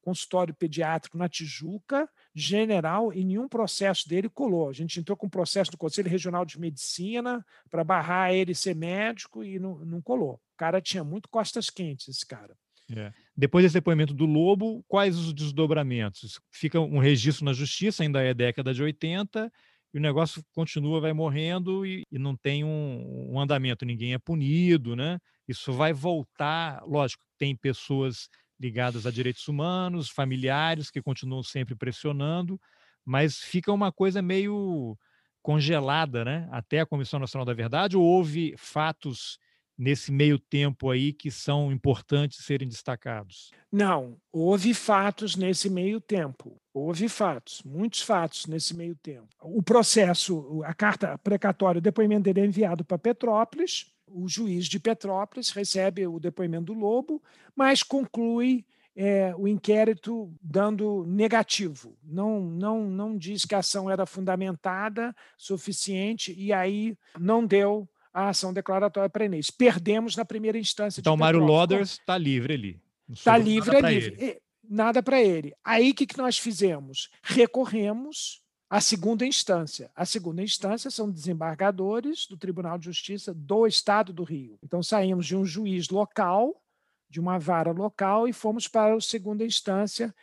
consultório 0.00 0.54
pediátrico 0.54 1.18
na 1.18 1.28
Tijuca, 1.28 2.08
general, 2.34 3.12
e 3.12 3.24
nenhum 3.24 3.48
processo 3.48 4.08
dele 4.08 4.28
colou. 4.28 4.68
A 4.68 4.72
gente 4.72 5.00
entrou 5.00 5.16
com 5.16 5.26
um 5.26 5.30
processo 5.30 5.70
do 5.70 5.78
Conselho 5.78 6.08
Regional 6.08 6.44
de 6.44 6.60
Medicina 6.60 7.44
para 7.70 7.84
barrar 7.84 8.32
ele 8.32 8.54
ser 8.54 8.74
médico 8.74 9.42
e 9.42 9.58
não, 9.58 9.78
não 9.84 10.00
colou. 10.00 10.34
O 10.34 10.56
cara 10.56 10.80
tinha 10.80 11.02
muito 11.02 11.28
costas 11.28 11.70
quentes, 11.70 12.08
esse 12.08 12.26
cara. 12.26 12.56
É. 12.96 13.12
Depois 13.36 13.64
desse 13.64 13.74
depoimento 13.74 14.12
do 14.12 14.26
Lobo, 14.26 14.84
quais 14.88 15.16
os 15.16 15.32
desdobramentos? 15.32 16.40
Fica 16.50 16.80
um 16.80 16.98
registro 16.98 17.44
na 17.44 17.52
justiça, 17.52 18.02
ainda 18.02 18.20
é 18.20 18.34
década 18.34 18.74
de 18.74 18.82
80, 18.82 19.50
e 19.92 19.98
o 19.98 20.00
negócio 20.00 20.44
continua, 20.52 21.00
vai 21.00 21.12
morrendo 21.12 21.84
e, 21.84 22.04
e 22.10 22.18
não 22.18 22.36
tem 22.36 22.64
um, 22.64 23.32
um, 23.32 23.40
andamento, 23.40 23.84
ninguém 23.84 24.14
é 24.14 24.18
punido, 24.18 24.94
né? 24.94 25.18
Isso 25.48 25.72
vai 25.72 25.92
voltar, 25.92 26.82
lógico, 26.86 27.22
tem 27.38 27.56
pessoas 27.56 28.28
ligadas 28.60 29.06
a 29.06 29.10
direitos 29.10 29.48
humanos, 29.48 30.10
familiares 30.10 30.90
que 30.90 31.00
continuam 31.00 31.42
sempre 31.42 31.74
pressionando, 31.74 32.60
mas 33.04 33.38
fica 33.38 33.72
uma 33.72 33.90
coisa 33.90 34.20
meio 34.20 34.96
congelada, 35.42 36.24
né? 36.24 36.46
Até 36.52 36.80
a 36.80 36.86
Comissão 36.86 37.18
Nacional 37.18 37.46
da 37.46 37.54
Verdade, 37.54 37.96
ou 37.96 38.04
houve 38.04 38.54
fatos 38.58 39.38
nesse 39.80 40.12
meio 40.12 40.38
tempo 40.38 40.90
aí 40.90 41.10
que 41.10 41.30
são 41.30 41.72
importantes 41.72 42.44
serem 42.44 42.68
destacados? 42.68 43.50
Não, 43.72 44.18
houve 44.30 44.74
fatos 44.74 45.36
nesse 45.36 45.70
meio 45.70 45.98
tempo. 46.02 46.60
Houve 46.74 47.08
fatos, 47.08 47.62
muitos 47.64 48.02
fatos 48.02 48.46
nesse 48.46 48.76
meio 48.76 48.94
tempo. 48.94 49.28
O 49.40 49.62
processo, 49.62 50.62
a 50.64 50.74
carta 50.74 51.16
precatória, 51.16 51.78
o 51.78 51.82
depoimento 51.82 52.24
dele 52.24 52.40
é 52.40 52.44
enviado 52.44 52.84
para 52.84 52.98
Petrópolis. 52.98 53.86
O 54.12 54.28
juiz 54.28 54.66
de 54.66 54.78
Petrópolis 54.78 55.50
recebe 55.50 56.06
o 56.06 56.18
depoimento 56.18 56.72
do 56.72 56.78
Lobo, 56.78 57.22
mas 57.54 57.82
conclui 57.82 58.64
é, 58.94 59.34
o 59.36 59.46
inquérito 59.46 60.32
dando 60.42 61.04
negativo. 61.06 61.96
Não, 62.02 62.40
não, 62.40 62.84
não 62.84 63.16
diz 63.16 63.44
que 63.44 63.54
a 63.54 63.58
ação 63.58 63.90
era 63.90 64.04
fundamentada, 64.04 65.14
suficiente, 65.36 66.34
e 66.36 66.52
aí 66.52 66.96
não 67.18 67.46
deu 67.46 67.88
a 68.12 68.28
ação 68.28 68.52
declaratória 68.52 69.08
para 69.08 69.24
Inês. 69.24 69.50
Perdemos 69.50 70.16
na 70.16 70.24
primeira 70.24 70.58
instância. 70.58 71.00
Então, 71.00 71.16
Mário 71.16 71.40
Loders 71.40 71.92
está 71.92 72.18
livre 72.18 72.54
ali. 72.54 72.82
Está 73.08 73.36
livre, 73.36 73.76
é 73.76 73.80
livre. 73.80 74.16
Ele. 74.18 74.40
Nada 74.68 75.02
para 75.02 75.20
ele. 75.20 75.52
Aí, 75.64 75.90
o 75.90 75.94
que, 75.94 76.06
que 76.06 76.18
nós 76.18 76.38
fizemos? 76.38 77.10
Recorremos 77.22 78.40
à 78.70 78.80
segunda 78.80 79.26
instância. 79.26 79.90
A 79.96 80.06
segunda 80.06 80.40
instância 80.42 80.92
são 80.92 81.10
desembargadores 81.10 82.28
do 82.28 82.36
Tribunal 82.36 82.78
de 82.78 82.84
Justiça 82.84 83.34
do 83.34 83.66
Estado 83.66 84.12
do 84.12 84.22
Rio. 84.22 84.56
Então, 84.62 84.80
saímos 84.80 85.26
de 85.26 85.36
um 85.36 85.44
juiz 85.44 85.88
local, 85.88 86.62
de 87.08 87.18
uma 87.18 87.36
vara 87.36 87.72
local, 87.72 88.28
e 88.28 88.32
fomos 88.32 88.68
para 88.68 88.94
a 88.94 89.00
segunda 89.00 89.44
instância, 89.44 90.14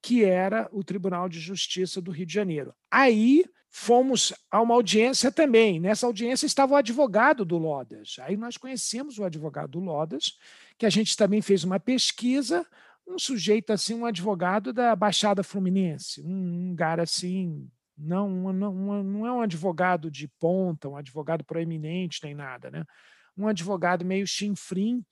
que 0.00 0.24
era 0.24 0.68
o 0.70 0.84
Tribunal 0.84 1.28
de 1.28 1.40
Justiça 1.40 2.00
do 2.00 2.12
Rio 2.12 2.26
de 2.26 2.32
Janeiro. 2.32 2.72
Aí 2.88 3.44
fomos 3.68 4.32
a 4.52 4.62
uma 4.62 4.74
audiência 4.74 5.32
também. 5.32 5.80
Nessa 5.80 6.06
audiência 6.06 6.46
estava 6.46 6.74
o 6.74 6.76
advogado 6.76 7.44
do 7.44 7.58
Lodas. 7.58 8.16
Aí 8.20 8.36
nós 8.36 8.56
conhecemos 8.56 9.18
o 9.18 9.24
advogado 9.24 9.72
do 9.72 9.80
Lodas, 9.80 10.38
que 10.78 10.86
a 10.86 10.90
gente 10.90 11.16
também 11.16 11.42
fez 11.42 11.64
uma 11.64 11.80
pesquisa, 11.80 12.64
um 13.04 13.18
sujeito 13.18 13.72
assim, 13.72 13.94
um 13.94 14.06
advogado 14.06 14.72
da 14.72 14.94
Baixada 14.94 15.42
Fluminense, 15.42 16.22
um, 16.22 16.74
cara 16.76 17.02
assim, 17.02 17.68
não, 17.96 18.52
não, 18.52 19.02
não 19.02 19.26
é 19.26 19.32
um 19.32 19.40
advogado 19.40 20.10
de 20.10 20.28
ponta, 20.38 20.88
um 20.88 20.96
advogado 20.96 21.44
proeminente 21.44 22.20
nem 22.22 22.34
nada, 22.34 22.70
né? 22.70 22.84
Um 23.36 23.46
advogado 23.48 24.04
meio 24.04 24.26
chinfrim, 24.26 25.04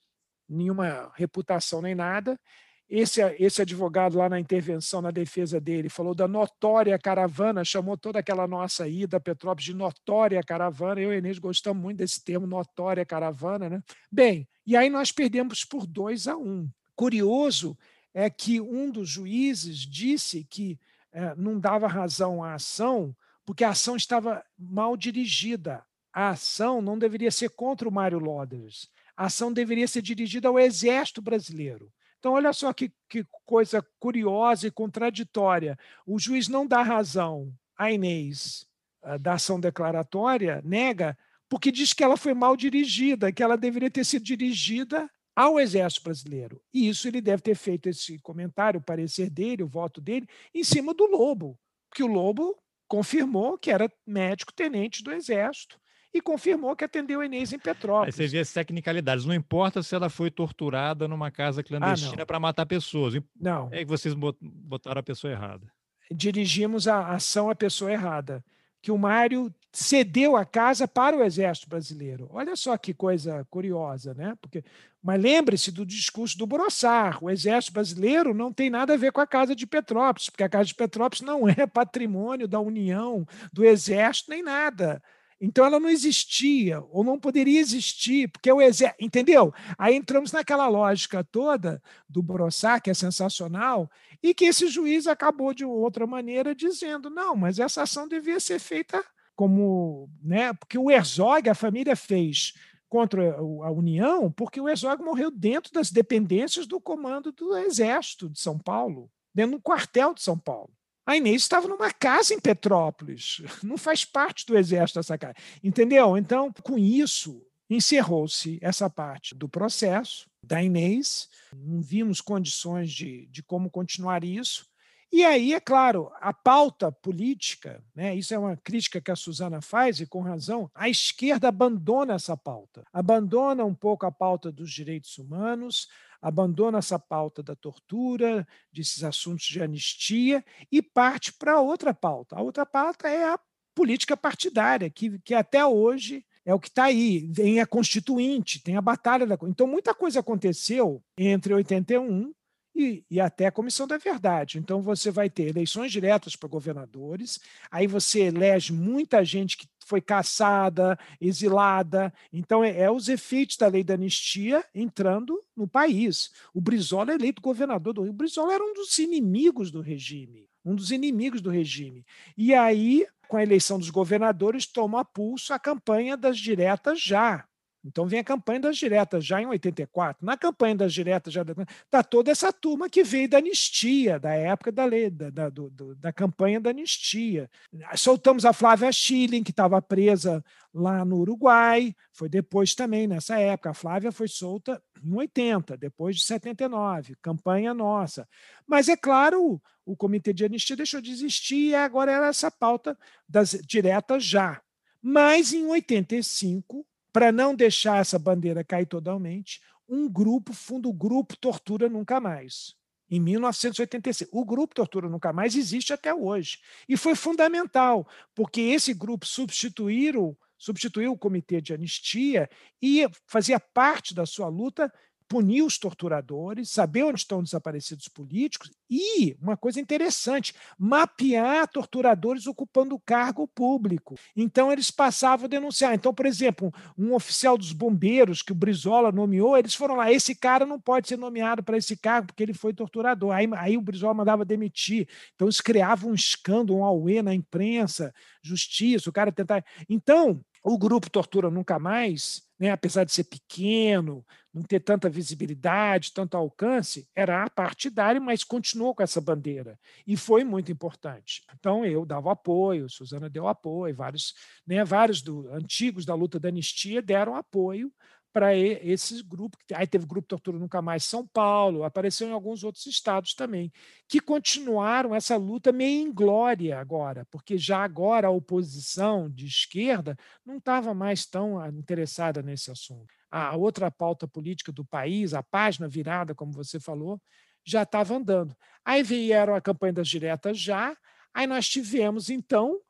nenhuma 0.47 1.11
reputação 1.15 1.81
nem 1.81 1.95
nada, 1.95 2.39
esse, 2.87 3.19
esse 3.39 3.61
advogado 3.63 4.17
lá 4.17 4.29
na 4.29 4.39
intervenção, 4.39 5.01
na 5.01 5.09
defesa 5.09 5.59
dele, 5.59 5.89
falou 5.89 6.13
da 6.13 6.27
notória 6.27 6.97
caravana, 6.99 7.65
chamou 7.65 7.97
toda 7.97 8.19
aquela 8.19 8.47
nossa 8.47 8.87
ida 8.87 9.19
Petrópolis 9.19 9.65
de 9.65 9.73
notória 9.73 10.41
caravana. 10.43 11.01
Eu 11.01 11.11
e 11.11 11.17
Inês 11.17 11.39
gostamos 11.39 11.81
muito 11.81 11.97
desse 11.97 12.23
termo, 12.23 12.45
notória 12.45 13.03
caravana. 13.03 13.69
Né? 13.69 13.81
Bem, 14.11 14.47
e 14.65 14.77
aí 14.77 14.87
nós 14.89 15.11
perdemos 15.11 15.65
por 15.65 15.87
2 15.87 16.27
a 16.27 16.37
1. 16.37 16.47
Um. 16.47 16.69
Curioso 16.95 17.77
é 18.13 18.29
que 18.29 18.61
um 18.61 18.89
dos 18.91 19.09
juízes 19.09 19.79
disse 19.79 20.45
que 20.45 20.79
é, 21.15 21.33
não 21.37 21.57
dava 21.57 21.87
razão 21.87 22.43
à 22.43 22.55
ação 22.55 23.15
porque 23.45 23.63
a 23.63 23.69
ação 23.69 23.95
estava 23.95 24.43
mal 24.59 24.97
dirigida. 24.97 25.81
A 26.11 26.29
ação 26.29 26.81
não 26.81 26.99
deveria 26.99 27.31
ser 27.31 27.49
contra 27.51 27.87
o 27.87 27.91
Mário 27.91 28.19
Loders. 28.19 28.89
A 29.15 29.27
ação 29.27 29.53
deveria 29.53 29.87
ser 29.87 30.01
dirigida 30.01 30.49
ao 30.49 30.59
Exército 30.59 31.21
Brasileiro. 31.21 31.89
Então, 32.19 32.33
olha 32.33 32.51
só 32.51 32.73
que, 32.73 32.91
que 33.07 33.25
coisa 33.45 33.85
curiosa 33.97 34.67
e 34.67 34.71
contraditória. 34.71 35.77
O 36.05 36.19
juiz 36.19 36.49
não 36.49 36.67
dá 36.67 36.81
razão 36.81 37.53
à 37.77 37.89
Inês 37.91 38.65
uh, 39.01 39.17
da 39.17 39.33
ação 39.33 39.57
declaratória, 39.57 40.61
nega, 40.65 41.17
porque 41.47 41.71
diz 41.71 41.93
que 41.93 42.03
ela 42.03 42.17
foi 42.17 42.33
mal 42.33 42.57
dirigida, 42.57 43.31
que 43.31 43.43
ela 43.43 43.55
deveria 43.55 43.91
ter 43.91 44.03
sido 44.03 44.25
dirigida 44.25 45.09
ao 45.35 45.59
Exército 45.59 46.03
Brasileiro. 46.03 46.61
E 46.73 46.87
isso 46.87 47.07
ele 47.07 47.19
deve 47.19 47.41
ter 47.41 47.55
feito 47.55 47.89
esse 47.89 48.17
comentário, 48.19 48.79
o 48.79 48.83
parecer 48.83 49.29
dele, 49.29 49.63
o 49.63 49.67
voto 49.67 49.99
dele, 49.99 50.27
em 50.53 50.63
cima 50.63 50.93
do 50.93 51.05
Lobo, 51.05 51.59
porque 51.89 52.03
o 52.03 52.07
Lobo 52.07 52.57
confirmou 52.87 53.57
que 53.57 53.71
era 53.71 53.91
médico 54.05 54.53
tenente 54.53 55.03
do 55.03 55.11
Exército 55.11 55.79
e 56.13 56.21
confirmou 56.21 56.75
que 56.75 56.85
atendeu 56.85 57.19
a 57.19 57.25
Inês 57.25 57.51
em 57.51 57.59
Petrópolis. 57.59 58.17
Aí 58.17 58.27
você 58.27 58.31
vê 58.31 58.39
as 58.39 58.53
tecnicalidades. 58.53 59.25
Não 59.25 59.33
importa 59.33 59.83
se 59.83 59.93
ela 59.93 60.09
foi 60.09 60.31
torturada 60.31 61.09
numa 61.09 61.29
casa 61.29 61.61
clandestina 61.61 62.23
ah, 62.23 62.25
para 62.25 62.39
matar 62.39 62.65
pessoas. 62.65 63.21
Não. 63.37 63.67
É 63.69 63.79
que 63.79 63.85
vocês 63.85 64.13
botaram 64.13 64.99
a 64.99 65.03
pessoa 65.03 65.33
errada. 65.33 65.69
Dirigimos 66.09 66.87
a 66.87 67.09
ação 67.09 67.49
à 67.49 67.55
pessoa 67.55 67.91
errada. 67.91 68.43
Que 68.81 68.91
o 68.91 68.97
Mário 68.97 69.53
cedeu 69.75 70.37
a 70.37 70.45
casa 70.45 70.87
para 70.87 71.17
o 71.17 71.23
Exército 71.23 71.67
Brasileiro. 71.67 72.29
Olha 72.31 72.55
só 72.55 72.77
que 72.77 72.93
coisa 72.93 73.45
curiosa, 73.49 74.13
né? 74.13 74.35
Porque, 74.41 74.63
mas 75.03 75.21
lembre-se 75.21 75.69
do 75.69 75.85
discurso 75.85 76.37
do 76.37 76.47
Brossard. 76.47 77.19
O 77.21 77.29
Exército 77.29 77.73
Brasileiro 77.73 78.33
não 78.33 78.53
tem 78.53 78.69
nada 78.69 78.93
a 78.93 78.97
ver 78.97 79.11
com 79.11 79.19
a 79.19 79.27
Casa 79.27 79.53
de 79.53 79.67
Petrópolis, 79.67 80.29
porque 80.29 80.43
a 80.43 80.49
Casa 80.49 80.65
de 80.65 80.75
Petrópolis 80.75 81.21
não 81.21 81.47
é 81.49 81.67
patrimônio 81.67 82.47
da 82.47 82.59
União, 82.59 83.27
do 83.51 83.65
Exército, 83.65 84.31
nem 84.31 84.41
nada. 84.41 85.01
Então 85.41 85.65
ela 85.65 85.79
não 85.79 85.89
existia, 85.89 86.81
ou 86.89 87.03
não 87.03 87.19
poderia 87.19 87.59
existir, 87.59 88.29
porque 88.29 88.49
o 88.49 88.61
exército. 88.61 89.03
Entendeu? 89.03 89.53
Aí 89.77 89.93
entramos 89.93 90.31
naquela 90.31 90.69
lógica 90.69 91.21
toda 91.25 91.83
do 92.07 92.23
Brossard, 92.23 92.81
que 92.81 92.89
é 92.89 92.93
sensacional, 92.93 93.91
e 94.23 94.33
que 94.33 94.45
esse 94.45 94.69
juiz 94.69 95.05
acabou 95.05 95.53
de 95.53 95.65
outra 95.65 96.07
maneira 96.07 96.55
dizendo: 96.55 97.09
não, 97.09 97.35
mas 97.35 97.59
essa 97.59 97.83
ação 97.83 98.07
devia 98.07 98.39
ser 98.39 98.59
feita 98.59 99.03
como. 99.35 100.09
Né, 100.23 100.53
porque 100.53 100.77
o 100.77 100.89
Herzog, 100.89 101.49
a 101.49 101.55
família 101.55 101.95
fez 101.95 102.53
contra 102.87 103.35
a 103.35 103.71
União, 103.71 104.31
porque 104.31 104.61
o 104.61 104.69
Herzog 104.69 105.03
morreu 105.03 105.29
dentro 105.29 105.73
das 105.73 105.91
dependências 105.91 106.65
do 106.65 106.79
comando 106.79 107.31
do 107.31 107.57
Exército 107.57 108.29
de 108.29 108.39
São 108.39 108.57
Paulo, 108.57 109.11
dentro 109.33 109.57
do 109.57 109.61
quartel 109.61 110.13
de 110.13 110.21
São 110.21 110.37
Paulo. 110.37 110.71
A 111.05 111.15
Inês 111.15 111.43
estava 111.43 111.67
numa 111.67 111.91
casa 111.91 112.33
em 112.33 112.39
Petrópolis, 112.39 113.41
não 113.61 113.77
faz 113.77 114.03
parte 114.03 114.45
do 114.45 114.57
exército 114.57 114.99
essa 114.99 115.17
casa. 115.17 115.35
Entendeu? 115.63 116.17
Então, 116.17 116.51
com 116.63 116.77
isso, 116.77 117.45
encerrou-se 117.69 118.57
essa 118.61 118.89
parte 118.89 119.35
do 119.35 119.47
processo 119.47 120.27
da 120.41 120.63
Inês, 120.63 121.27
não 121.53 121.81
vimos 121.81 122.21
condições 122.21 122.91
de, 122.91 123.27
de 123.27 123.43
como 123.43 123.69
continuar 123.69 124.23
isso. 124.23 124.67
E 125.11 125.23
aí, 125.23 125.53
é 125.53 125.59
claro, 125.59 126.11
a 126.19 126.33
pauta 126.33 126.91
política, 126.91 127.81
né, 127.95 128.13
isso 128.15 128.33
é 128.33 128.37
uma 128.37 128.57
crítica 128.57 128.99
que 128.99 129.11
a 129.11 129.15
Suzana 129.15 129.61
faz, 129.61 129.99
e 129.99 130.05
com 130.05 130.19
razão, 130.21 130.69
a 130.73 130.89
esquerda 130.89 131.47
abandona 131.47 132.15
essa 132.15 132.35
pauta, 132.35 132.83
abandona 132.91 133.63
um 133.63 133.73
pouco 133.73 134.05
a 134.05 134.11
pauta 134.11 134.51
dos 134.51 134.71
direitos 134.71 135.17
humanos, 135.17 135.87
abandona 136.21 136.79
essa 136.79 136.99
pauta 136.99 137.43
da 137.43 137.55
tortura, 137.55 138.47
desses 138.73 139.03
assuntos 139.03 139.45
de 139.45 139.61
anistia, 139.61 140.43
e 140.71 140.81
parte 140.81 141.31
para 141.31 141.61
outra 141.61 141.93
pauta. 141.93 142.35
A 142.35 142.41
outra 142.41 142.65
pauta 142.65 143.07
é 143.07 143.25
a 143.25 143.39
política 143.75 144.17
partidária, 144.17 144.89
que, 144.89 145.19
que 145.19 145.33
até 145.33 145.65
hoje 145.65 146.25
é 146.45 146.53
o 146.53 146.59
que 146.59 146.67
está 146.67 146.85
aí. 146.85 147.31
Tem 147.33 147.59
a 147.59 147.65
Constituinte, 147.65 148.61
tem 148.61 148.77
a 148.77 148.81
Batalha 148.81 149.25
da. 149.25 149.37
Então, 149.43 149.67
muita 149.67 149.93
coisa 149.93 150.19
aconteceu 150.19 151.03
entre 151.17 151.53
81 151.53 152.33
e, 152.75 153.05
e, 153.09 153.21
até 153.21 153.45
a 153.45 153.51
Comissão 153.51 153.87
da 153.87 153.97
Verdade. 153.97 154.59
Então, 154.59 154.81
você 154.81 155.09
vai 155.09 155.29
ter 155.29 155.47
eleições 155.47 155.91
diretas 155.91 156.35
para 156.35 156.49
governadores, 156.49 157.39
aí 157.71 157.87
você 157.87 158.23
elege 158.23 158.73
muita 158.73 159.23
gente 159.23 159.57
que 159.57 159.67
foi 159.85 160.01
caçada, 160.01 160.99
exilada. 161.21 162.13
Então, 162.33 162.63
é, 162.63 162.81
é, 162.81 162.91
os 162.91 163.07
efeitos 163.07 163.55
da 163.55 163.67
lei 163.67 163.83
da 163.83 163.93
anistia 163.93 164.65
entrando 164.73 165.39
no 165.55 165.67
país. 165.67 166.31
O 166.53 166.59
Brizola 166.59 167.11
é 167.11 167.15
eleito 167.15 167.41
governador 167.41 167.93
do 167.93 168.01
Rio. 168.01 168.11
O 168.11 168.15
Brizola 168.15 168.53
era 168.53 168.63
um 168.63 168.73
dos 168.73 168.97
inimigos 168.99 169.71
do 169.71 169.81
regime, 169.81 170.49
um 170.65 170.75
dos 170.75 170.91
inimigos 170.91 171.39
do 171.39 171.49
regime. 171.49 172.03
E 172.35 172.53
aí, 172.53 173.05
com 173.27 173.37
a 173.37 173.43
eleição 173.43 173.79
dos 173.79 173.89
governadores, 173.89 174.65
toma 174.65 175.05
pulso 175.05 175.53
a 175.53 175.59
campanha 175.59 176.17
das 176.17 176.37
diretas 176.37 176.99
já. 176.99 177.45
Então 177.85 178.07
vem 178.07 178.19
a 178.19 178.23
campanha 178.23 178.59
das 178.61 178.77
diretas 178.77 179.23
já 179.23 179.39
em 179.39 179.45
84. 179.45 180.25
Na 180.25 180.35
campanha 180.35 180.75
das 180.75 180.91
diretas 180.91 181.31
já 181.31 181.43
está 181.83 182.01
toda 182.01 182.31
essa 182.31 182.51
turma 182.51 182.89
que 182.89 183.03
veio 183.03 183.29
da 183.29 183.37
anistia, 183.37 184.19
da 184.19 184.33
época 184.33 184.71
da 184.71 184.85
lei, 184.85 185.11
da, 185.11 185.29
da, 185.29 185.49
do, 185.49 185.69
da 185.95 186.11
campanha 186.11 186.59
da 186.59 186.71
anistia. 186.71 187.47
Soltamos 187.95 188.43
a 188.43 188.53
Flávia 188.53 188.91
Schilling, 188.91 189.43
que 189.43 189.51
estava 189.51 189.79
presa 189.83 190.43
lá 190.73 191.05
no 191.05 191.17
Uruguai, 191.17 191.95
foi 192.11 192.27
depois 192.27 192.73
também, 192.73 193.05
nessa 193.05 193.39
época. 193.39 193.69
A 193.69 193.75
Flávia 193.75 194.11
foi 194.11 194.27
solta 194.27 194.81
em 195.03 195.13
80, 195.13 195.77
depois 195.77 196.15
de 196.15 196.23
79, 196.23 197.15
campanha 197.21 197.71
nossa. 197.71 198.27
Mas 198.65 198.89
é 198.89 198.97
claro, 198.97 199.61
o 199.85 199.95
Comitê 199.95 200.33
de 200.33 200.43
Anistia 200.43 200.75
deixou 200.75 200.99
de 200.99 201.11
existir 201.11 201.69
e 201.69 201.75
agora 201.75 202.11
era 202.11 202.27
essa 202.27 202.49
pauta 202.49 202.97
das 203.29 203.51
diretas 203.51 204.25
já. 204.25 204.59
Mas 204.99 205.53
em 205.53 205.67
85 205.67 206.83
para 207.15 207.31
não 207.31 207.55
deixar 207.55 208.01
essa 208.01 208.19
bandeira 208.19 208.61
cair 208.61 208.85
totalmente, 208.85 209.61
um 209.87 210.09
grupo 210.09 210.51
funda 210.51 210.89
o 210.89 210.93
Grupo 210.93 211.37
Tortura 211.37 211.87
Nunca 211.87 212.19
Mais, 212.19 212.75
em 213.09 213.21
1986. 213.21 214.29
O 214.33 214.43
Grupo 214.43 214.75
Tortura 214.75 215.07
Nunca 215.07 215.31
Mais 215.31 215.55
existe 215.55 215.93
até 215.93 216.13
hoje. 216.13 216.59
E 216.89 216.97
foi 216.97 217.15
fundamental, 217.15 218.05
porque 218.35 218.59
esse 218.59 218.93
grupo 218.93 219.25
substituíram, 219.25 220.37
substituiu 220.57 221.13
o 221.13 221.17
comitê 221.17 221.61
de 221.61 221.73
anistia 221.73 222.49
e 222.81 223.07
fazia 223.25 223.61
parte 223.61 224.13
da 224.13 224.25
sua 224.25 224.49
luta 224.49 224.91
punir 225.27 225.63
os 225.63 225.77
torturadores, 225.77 226.69
saber 226.69 227.03
onde 227.03 227.19
estão 227.19 227.41
desaparecidos 227.41 228.07
políticos 228.07 228.71
e, 228.89 229.35
uma 229.41 229.57
coisa 229.57 229.79
interessante, 229.79 230.53
mapear 230.77 231.67
torturadores 231.67 232.45
ocupando 232.45 232.99
cargo 232.99 233.47
público. 233.47 234.15
Então, 234.35 234.71
eles 234.71 234.91
passavam 234.91 235.45
a 235.45 235.49
denunciar. 235.49 235.93
Então, 235.93 236.13
por 236.13 236.25
exemplo, 236.25 236.71
um 236.97 237.13
oficial 237.13 237.57
dos 237.57 237.71
bombeiros 237.71 238.41
que 238.41 238.51
o 238.51 238.55
Brizola 238.55 239.11
nomeou, 239.11 239.57
eles 239.57 239.73
foram 239.73 239.95
lá: 239.95 240.11
esse 240.11 240.35
cara 240.35 240.65
não 240.65 240.79
pode 240.79 241.07
ser 241.07 241.17
nomeado 241.17 241.63
para 241.63 241.77
esse 241.77 241.97
cargo 241.97 242.27
porque 242.27 242.43
ele 242.43 242.53
foi 242.53 242.73
torturador. 242.73 243.31
Aí, 243.31 243.49
aí 243.57 243.77
o 243.77 243.81
Brizola 243.81 244.13
mandava 244.13 244.45
demitir. 244.45 245.07
Então, 245.33 245.49
isso 245.49 245.63
criava 245.63 246.07
um 246.07 246.13
escândalo, 246.13 246.79
um 246.79 246.83
auê 246.83 247.21
na 247.21 247.33
imprensa, 247.33 248.13
justiça, 248.41 249.09
o 249.09 249.13
cara 249.13 249.31
tentar. 249.31 249.65
Então, 249.89 250.41
o 250.67 250.79
grupo 250.79 251.11
Tortura 251.11 251.51
Nunca 251.51 251.77
Mais, 251.77 252.41
né, 252.57 252.71
apesar 252.71 253.03
de 253.03 253.11
ser 253.11 253.25
pequeno, 253.25 254.25
não 254.51 254.63
ter 254.63 254.79
tanta 254.79 255.07
visibilidade, 255.07 256.11
tanto 256.11 256.35
alcance, 256.35 257.07
era 257.15 257.47
partidário, 257.51 258.19
mas 258.19 258.43
continuou 258.43 258.95
com 258.95 259.03
essa 259.03 259.21
bandeira. 259.21 259.77
E 260.07 260.17
foi 260.17 260.43
muito 260.43 260.71
importante. 260.71 261.43
Então, 261.53 261.85
eu 261.85 262.03
dava 262.03 262.31
apoio, 262.31 262.89
Suzana 262.89 263.29
deu 263.29 263.47
apoio, 263.47 263.95
vários, 263.95 264.33
né, 264.65 264.83
vários 264.83 265.21
do, 265.21 265.47
antigos 265.53 266.03
da 266.03 266.15
luta 266.15 266.39
da 266.39 266.49
anistia 266.49 266.99
deram 266.99 267.35
apoio 267.35 267.93
para 268.35 268.53
esses 268.53 269.21
grupos. 269.21 269.57
Aí 269.73 269.87
teve 269.87 270.05
Grupo 270.05 270.27
Tortura 270.27 270.59
Nunca 270.59 270.81
Mais 270.81 271.05
São 271.05 271.25
Paulo, 271.25 271.85
apareceu 271.85 272.27
em 272.27 272.33
alguns 272.33 272.65
outros 272.65 272.85
estados 272.85 273.33
também, 273.33 273.71
que 274.09 274.19
continuaram 274.19 275.15
essa 275.15 275.37
luta 275.37 275.71
meio 275.71 276.05
inglória 276.05 276.77
agora, 276.77 277.25
porque 277.31 277.57
já 277.57 277.81
agora 277.81 278.27
a 278.27 278.31
oposição 278.31 279.29
de 279.29 279.45
esquerda 279.45 280.17
não 280.45 280.57
estava 280.57 280.93
mais 280.93 281.25
tão 281.25 281.57
ah, 281.57 281.69
interessada 281.69 282.41
nesse 282.43 282.69
assunto. 282.69 283.07
A 283.31 283.55
outra 283.55 283.89
pauta 283.89 284.27
política 284.27 284.69
do 284.69 284.83
país, 284.83 285.33
a 285.33 285.41
página 285.41 285.87
virada, 285.87 286.35
como 286.35 286.51
você 286.51 286.77
falou, 286.77 287.21
já 287.63 287.83
estava 287.83 288.15
andando. 288.15 288.53
Aí 288.83 289.01
vieram 289.01 289.55
a 289.55 289.61
campanha 289.61 289.93
das 289.93 290.09
diretas 290.09 290.59
já, 290.59 290.93
aí 291.33 291.47
nós 291.47 291.69
tivemos, 291.69 292.29
então, 292.29 292.81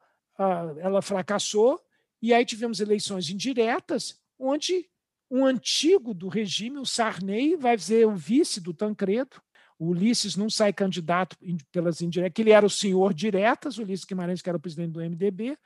ela 0.79 1.03
fracassou, 1.03 1.79
e 2.19 2.33
aí 2.33 2.43
tivemos 2.43 2.79
eleições 2.79 3.29
indiretas, 3.29 4.19
onde 4.39 4.89
um 5.36 5.45
antigo 5.45 6.13
do 6.13 6.29
regime, 6.29 6.77
o 6.77 6.86
Sarney, 6.86 7.57
vai 7.57 7.77
ser 7.77 8.07
o 8.07 8.15
vice 8.15 8.61
do 8.61 8.73
Tancredo. 8.73 9.41
O 9.77 9.88
Ulisses 9.88 10.38
não 10.38 10.49
sai 10.49 10.71
candidato 10.71 11.36
pelas 11.73 12.01
indiretas, 12.01 12.33
que 12.33 12.41
ele 12.41 12.51
era 12.51 12.65
o 12.65 12.69
senhor 12.69 13.13
diretas, 13.13 13.77
o 13.77 13.81
Ulisses 13.81 14.05
Guimarães, 14.05 14.41
que 14.41 14.49
era 14.49 14.57
o 14.57 14.61
presidente 14.61 14.91
do 14.91 15.01
MDB, 15.01 15.57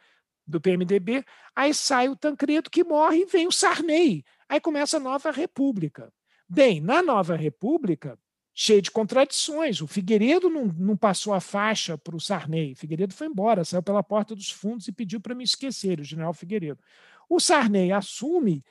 do 0.47 0.59
PMDB. 0.59 1.23
Aí 1.55 1.71
sai 1.71 2.09
o 2.09 2.15
Tancredo, 2.15 2.71
que 2.71 2.83
morre, 2.83 3.19
e 3.19 3.25
vem 3.25 3.45
o 3.45 3.51
Sarney. 3.51 4.23
Aí 4.49 4.59
começa 4.59 4.97
a 4.97 4.99
nova 4.99 5.29
república. 5.29 6.11
Bem, 6.49 6.81
na 6.81 7.03
nova 7.03 7.35
república, 7.35 8.17
cheio 8.55 8.81
de 8.81 8.89
contradições. 8.89 9.81
O 9.81 9.87
Figueiredo 9.87 10.49
não, 10.49 10.65
não 10.65 10.97
passou 10.97 11.31
a 11.31 11.39
faixa 11.39 11.95
para 11.95 12.15
o 12.15 12.19
Sarney. 12.19 12.73
Figueiredo 12.73 13.13
foi 13.13 13.27
embora, 13.27 13.63
saiu 13.63 13.83
pela 13.83 14.01
porta 14.01 14.33
dos 14.33 14.49
fundos 14.49 14.87
e 14.87 14.91
pediu 14.91 15.21
para 15.21 15.35
me 15.35 15.43
esquecer, 15.43 15.99
o 15.99 16.03
general 16.03 16.33
Figueiredo. 16.33 16.79
O 17.29 17.39
Sarney 17.39 17.91
assume 17.91 18.63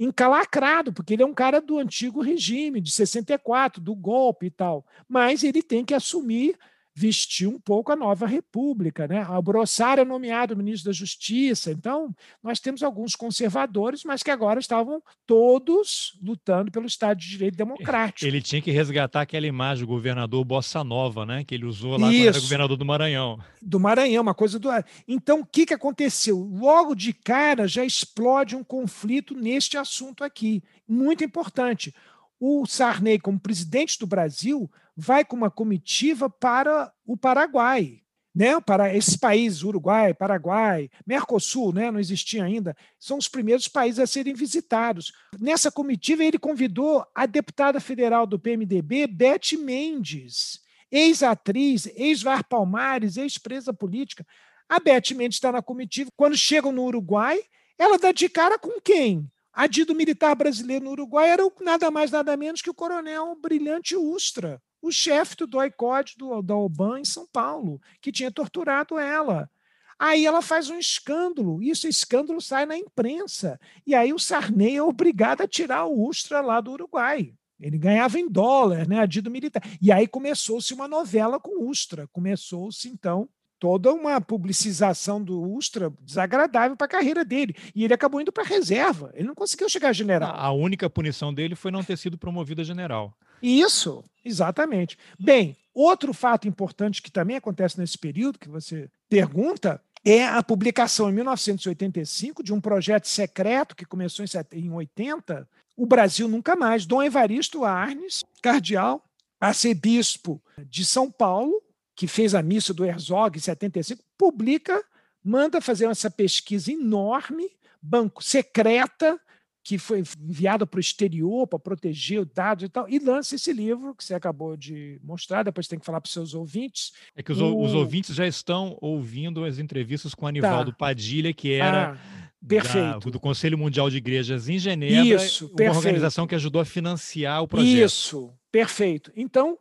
encalacrado, 0.00 0.94
porque 0.94 1.12
ele 1.12 1.22
é 1.22 1.26
um 1.26 1.34
cara 1.34 1.60
do 1.60 1.78
antigo 1.78 2.22
regime, 2.22 2.80
de 2.80 2.90
64, 2.90 3.82
do 3.82 3.94
golpe 3.94 4.46
e 4.46 4.50
tal. 4.50 4.84
Mas 5.06 5.44
ele 5.44 5.62
tem 5.62 5.84
que 5.84 5.92
assumir, 5.92 6.56
vestir 6.94 7.46
um 7.46 7.58
pouco 7.58 7.92
a 7.92 7.96
nova 7.96 8.26
república. 8.26 9.06
Né? 9.06 9.24
A 9.28 9.40
Brossard 9.40 10.00
é 10.00 10.04
nomeado 10.04 10.56
ministro 10.56 10.90
da 10.90 10.96
Justiça. 10.96 11.70
Então, 11.70 12.14
nós 12.42 12.60
temos 12.60 12.82
alguns 12.82 13.14
conservadores, 13.14 14.04
mas 14.04 14.22
que 14.22 14.30
agora 14.30 14.60
estavam 14.60 15.02
todos 15.26 16.18
lutando 16.22 16.70
pelo 16.70 16.86
Estado 16.86 17.18
de 17.18 17.28
Direito 17.28 17.56
Democrático. 17.56 18.26
Ele 18.26 18.42
tinha 18.42 18.60
que 18.60 18.70
resgatar 18.70 19.22
aquela 19.22 19.46
imagem 19.46 19.84
do 19.84 19.88
governador 19.88 20.44
Bossa 20.44 20.82
Nova, 20.82 21.24
né? 21.24 21.44
que 21.44 21.54
ele 21.54 21.64
usou 21.64 21.98
lá 21.98 22.12
Isso. 22.12 22.24
quando 22.24 22.28
era 22.28 22.40
governador 22.40 22.76
do 22.76 22.84
Maranhão. 22.84 23.38
Do 23.62 23.80
Maranhão, 23.80 24.22
uma 24.22 24.34
coisa 24.34 24.58
do. 24.58 24.68
Então, 25.06 25.40
o 25.40 25.46
que, 25.46 25.66
que 25.66 25.74
aconteceu? 25.74 26.38
Logo 26.38 26.94
de 26.94 27.12
cara 27.12 27.66
já 27.68 27.84
explode 27.84 28.56
um 28.56 28.64
conflito 28.64 29.34
neste 29.34 29.76
assunto 29.76 30.24
aqui, 30.24 30.62
muito 30.88 31.24
importante. 31.24 31.94
O 32.40 32.64
Sarney, 32.64 33.20
como 33.20 33.38
presidente 33.38 33.98
do 33.98 34.06
Brasil, 34.06 34.70
vai 34.96 35.24
com 35.24 35.36
uma 35.36 35.50
comitiva 35.50 36.30
para 36.30 36.90
o 37.06 37.16
Paraguai. 37.16 38.00
Né, 38.32 38.60
para 38.60 38.94
esses 38.94 39.16
países, 39.16 39.64
Uruguai, 39.64 40.14
Paraguai, 40.14 40.88
Mercosul, 41.04 41.72
né, 41.72 41.90
não 41.90 41.98
existia 41.98 42.44
ainda, 42.44 42.76
são 42.96 43.18
os 43.18 43.26
primeiros 43.26 43.66
países 43.66 43.98
a 43.98 44.06
serem 44.06 44.34
visitados. 44.34 45.12
Nessa 45.36 45.68
comitiva, 45.68 46.22
ele 46.22 46.38
convidou 46.38 47.04
a 47.12 47.26
deputada 47.26 47.80
federal 47.80 48.28
do 48.28 48.38
PMDB, 48.38 49.08
Beth 49.08 49.58
Mendes, 49.58 50.60
ex-atriz, 50.92 51.86
ex-Var 51.96 52.44
Palmares, 52.48 53.16
ex-presa 53.16 53.74
política. 53.74 54.24
A 54.68 54.78
Beth 54.78 55.10
Mendes 55.16 55.36
está 55.36 55.50
na 55.50 55.60
comitiva. 55.60 56.08
Quando 56.16 56.36
chegam 56.36 56.70
no 56.70 56.84
Uruguai, 56.84 57.40
ela 57.76 57.98
dá 57.98 58.12
de 58.12 58.28
cara 58.28 58.56
com 58.56 58.80
quem? 58.80 59.28
A 59.52 59.66
militar 59.94 60.34
brasileiro 60.34 60.84
no 60.84 60.92
Uruguai 60.92 61.28
era 61.30 61.42
nada 61.60 61.90
mais, 61.90 62.10
nada 62.10 62.36
menos 62.36 62.62
que 62.62 62.70
o 62.70 62.74
coronel 62.74 63.36
Brilhante 63.40 63.96
Ustra, 63.96 64.62
o 64.80 64.90
chefe 64.90 65.36
do 65.36 65.46
DOI-COD 65.46 66.14
do, 66.16 66.40
da 66.40 66.56
OBAN 66.56 67.00
em 67.00 67.04
São 67.04 67.26
Paulo, 67.26 67.80
que 68.00 68.12
tinha 68.12 68.30
torturado 68.30 68.98
ela. 68.98 69.50
Aí 69.98 70.24
ela 70.24 70.40
faz 70.40 70.70
um 70.70 70.78
escândalo, 70.78 71.62
esse 71.62 71.86
escândalo 71.86 72.40
sai 72.40 72.64
na 72.64 72.76
imprensa. 72.76 73.60
E 73.86 73.94
aí 73.94 74.14
o 74.14 74.18
Sarney 74.18 74.76
é 74.76 74.82
obrigado 74.82 75.42
a 75.42 75.48
tirar 75.48 75.84
o 75.84 76.06
Ustra 76.08 76.40
lá 76.40 76.60
do 76.60 76.72
Uruguai. 76.72 77.34
Ele 77.60 77.76
ganhava 77.76 78.18
em 78.18 78.26
dólar, 78.26 78.88
né, 78.88 79.00
a 79.00 79.04
dito 79.04 79.30
militar. 79.30 79.62
E 79.82 79.92
aí 79.92 80.06
começou-se 80.06 80.72
uma 80.72 80.88
novela 80.88 81.38
com 81.38 81.68
Ustra. 81.68 82.08
Começou-se, 82.08 82.88
então, 82.88 83.28
toda 83.60 83.92
uma 83.92 84.18
publicização 84.22 85.22
do 85.22 85.40
Ustra 85.52 85.92
desagradável 86.00 86.76
para 86.76 86.86
a 86.86 86.90
carreira 86.90 87.22
dele. 87.24 87.54
E 87.74 87.84
ele 87.84 87.92
acabou 87.92 88.20
indo 88.20 88.32
para 88.32 88.42
a 88.42 88.46
reserva. 88.46 89.12
Ele 89.14 89.28
não 89.28 89.34
conseguiu 89.34 89.68
chegar 89.68 89.90
a 89.90 89.92
general. 89.92 90.34
A 90.34 90.50
única 90.50 90.88
punição 90.88 91.32
dele 91.32 91.54
foi 91.54 91.70
não 91.70 91.84
ter 91.84 91.98
sido 91.98 92.16
promovido 92.16 92.62
a 92.62 92.64
general. 92.64 93.14
Isso, 93.42 94.02
exatamente. 94.24 94.98
Bem, 95.18 95.56
outro 95.74 96.14
fato 96.14 96.48
importante 96.48 97.02
que 97.02 97.10
também 97.12 97.36
acontece 97.36 97.78
nesse 97.78 97.98
período 97.98 98.38
que 98.38 98.48
você 98.48 98.88
pergunta 99.08 99.80
é 100.02 100.24
a 100.24 100.42
publicação 100.42 101.10
em 101.10 101.12
1985 101.12 102.42
de 102.42 102.54
um 102.54 102.60
projeto 102.60 103.06
secreto 103.06 103.76
que 103.76 103.84
começou 103.84 104.24
em 104.52 104.70
80, 104.70 105.46
o 105.76 105.84
Brasil 105.84 106.26
Nunca 106.26 106.56
Mais, 106.56 106.86
Dom 106.86 107.02
Evaristo 107.02 107.64
Arnes, 107.64 108.24
cardeal, 108.42 109.04
arcebispo 109.38 110.42
de 110.66 110.84
São 110.84 111.10
Paulo, 111.10 111.62
que 112.00 112.06
fez 112.06 112.34
a 112.34 112.42
missa 112.42 112.72
do 112.72 112.82
Herzog 112.82 113.36
em 113.36 113.42
75, 113.42 114.02
publica, 114.16 114.82
manda 115.22 115.60
fazer 115.60 115.84
essa 115.84 116.10
pesquisa 116.10 116.72
enorme, 116.72 117.46
banco 117.82 118.24
secreta, 118.24 119.20
que 119.62 119.76
foi 119.76 120.02
enviada 120.18 120.66
para 120.66 120.78
o 120.78 120.80
exterior 120.80 121.46
para 121.46 121.58
proteger 121.58 122.22
os 122.22 122.26
dados 122.26 122.64
e 122.64 122.70
tal, 122.70 122.88
e 122.88 122.98
lança 122.98 123.34
esse 123.34 123.52
livro 123.52 123.94
que 123.94 124.02
você 124.02 124.14
acabou 124.14 124.56
de 124.56 124.98
mostrar, 125.04 125.42
depois 125.42 125.68
tem 125.68 125.78
que 125.78 125.84
falar 125.84 126.00
para 126.00 126.06
os 126.06 126.12
seus 126.14 126.32
ouvintes. 126.32 126.92
É 127.14 127.22
que 127.22 127.32
os, 127.32 127.38
o... 127.38 127.60
os, 127.60 127.74
ouvintes 127.74 128.16
já 128.16 128.26
estão 128.26 128.78
ouvindo 128.80 129.44
as 129.44 129.58
entrevistas 129.58 130.14
com 130.14 130.26
Anivaldo 130.26 130.70
tá. 130.70 130.78
Padilha, 130.78 131.34
que 131.34 131.52
era. 131.52 131.98
Ah. 132.02 132.30
Perfeito. 132.48 133.04
Da, 133.04 133.10
do 133.10 133.20
Conselho 133.20 133.58
Mundial 133.58 133.90
de 133.90 133.98
Igrejas 133.98 134.48
em 134.48 134.58
Genebra, 134.58 135.22
Isso, 135.22 135.48
uma 135.48 135.56
perfeito. 135.56 135.76
organização 135.76 136.26
que 136.26 136.34
ajudou 136.34 136.62
a 136.62 136.64
financiar 136.64 137.42
o 137.42 137.46
projeto. 137.46 137.84
Isso, 137.84 138.32
perfeito. 138.50 139.12
Então, 139.16 139.58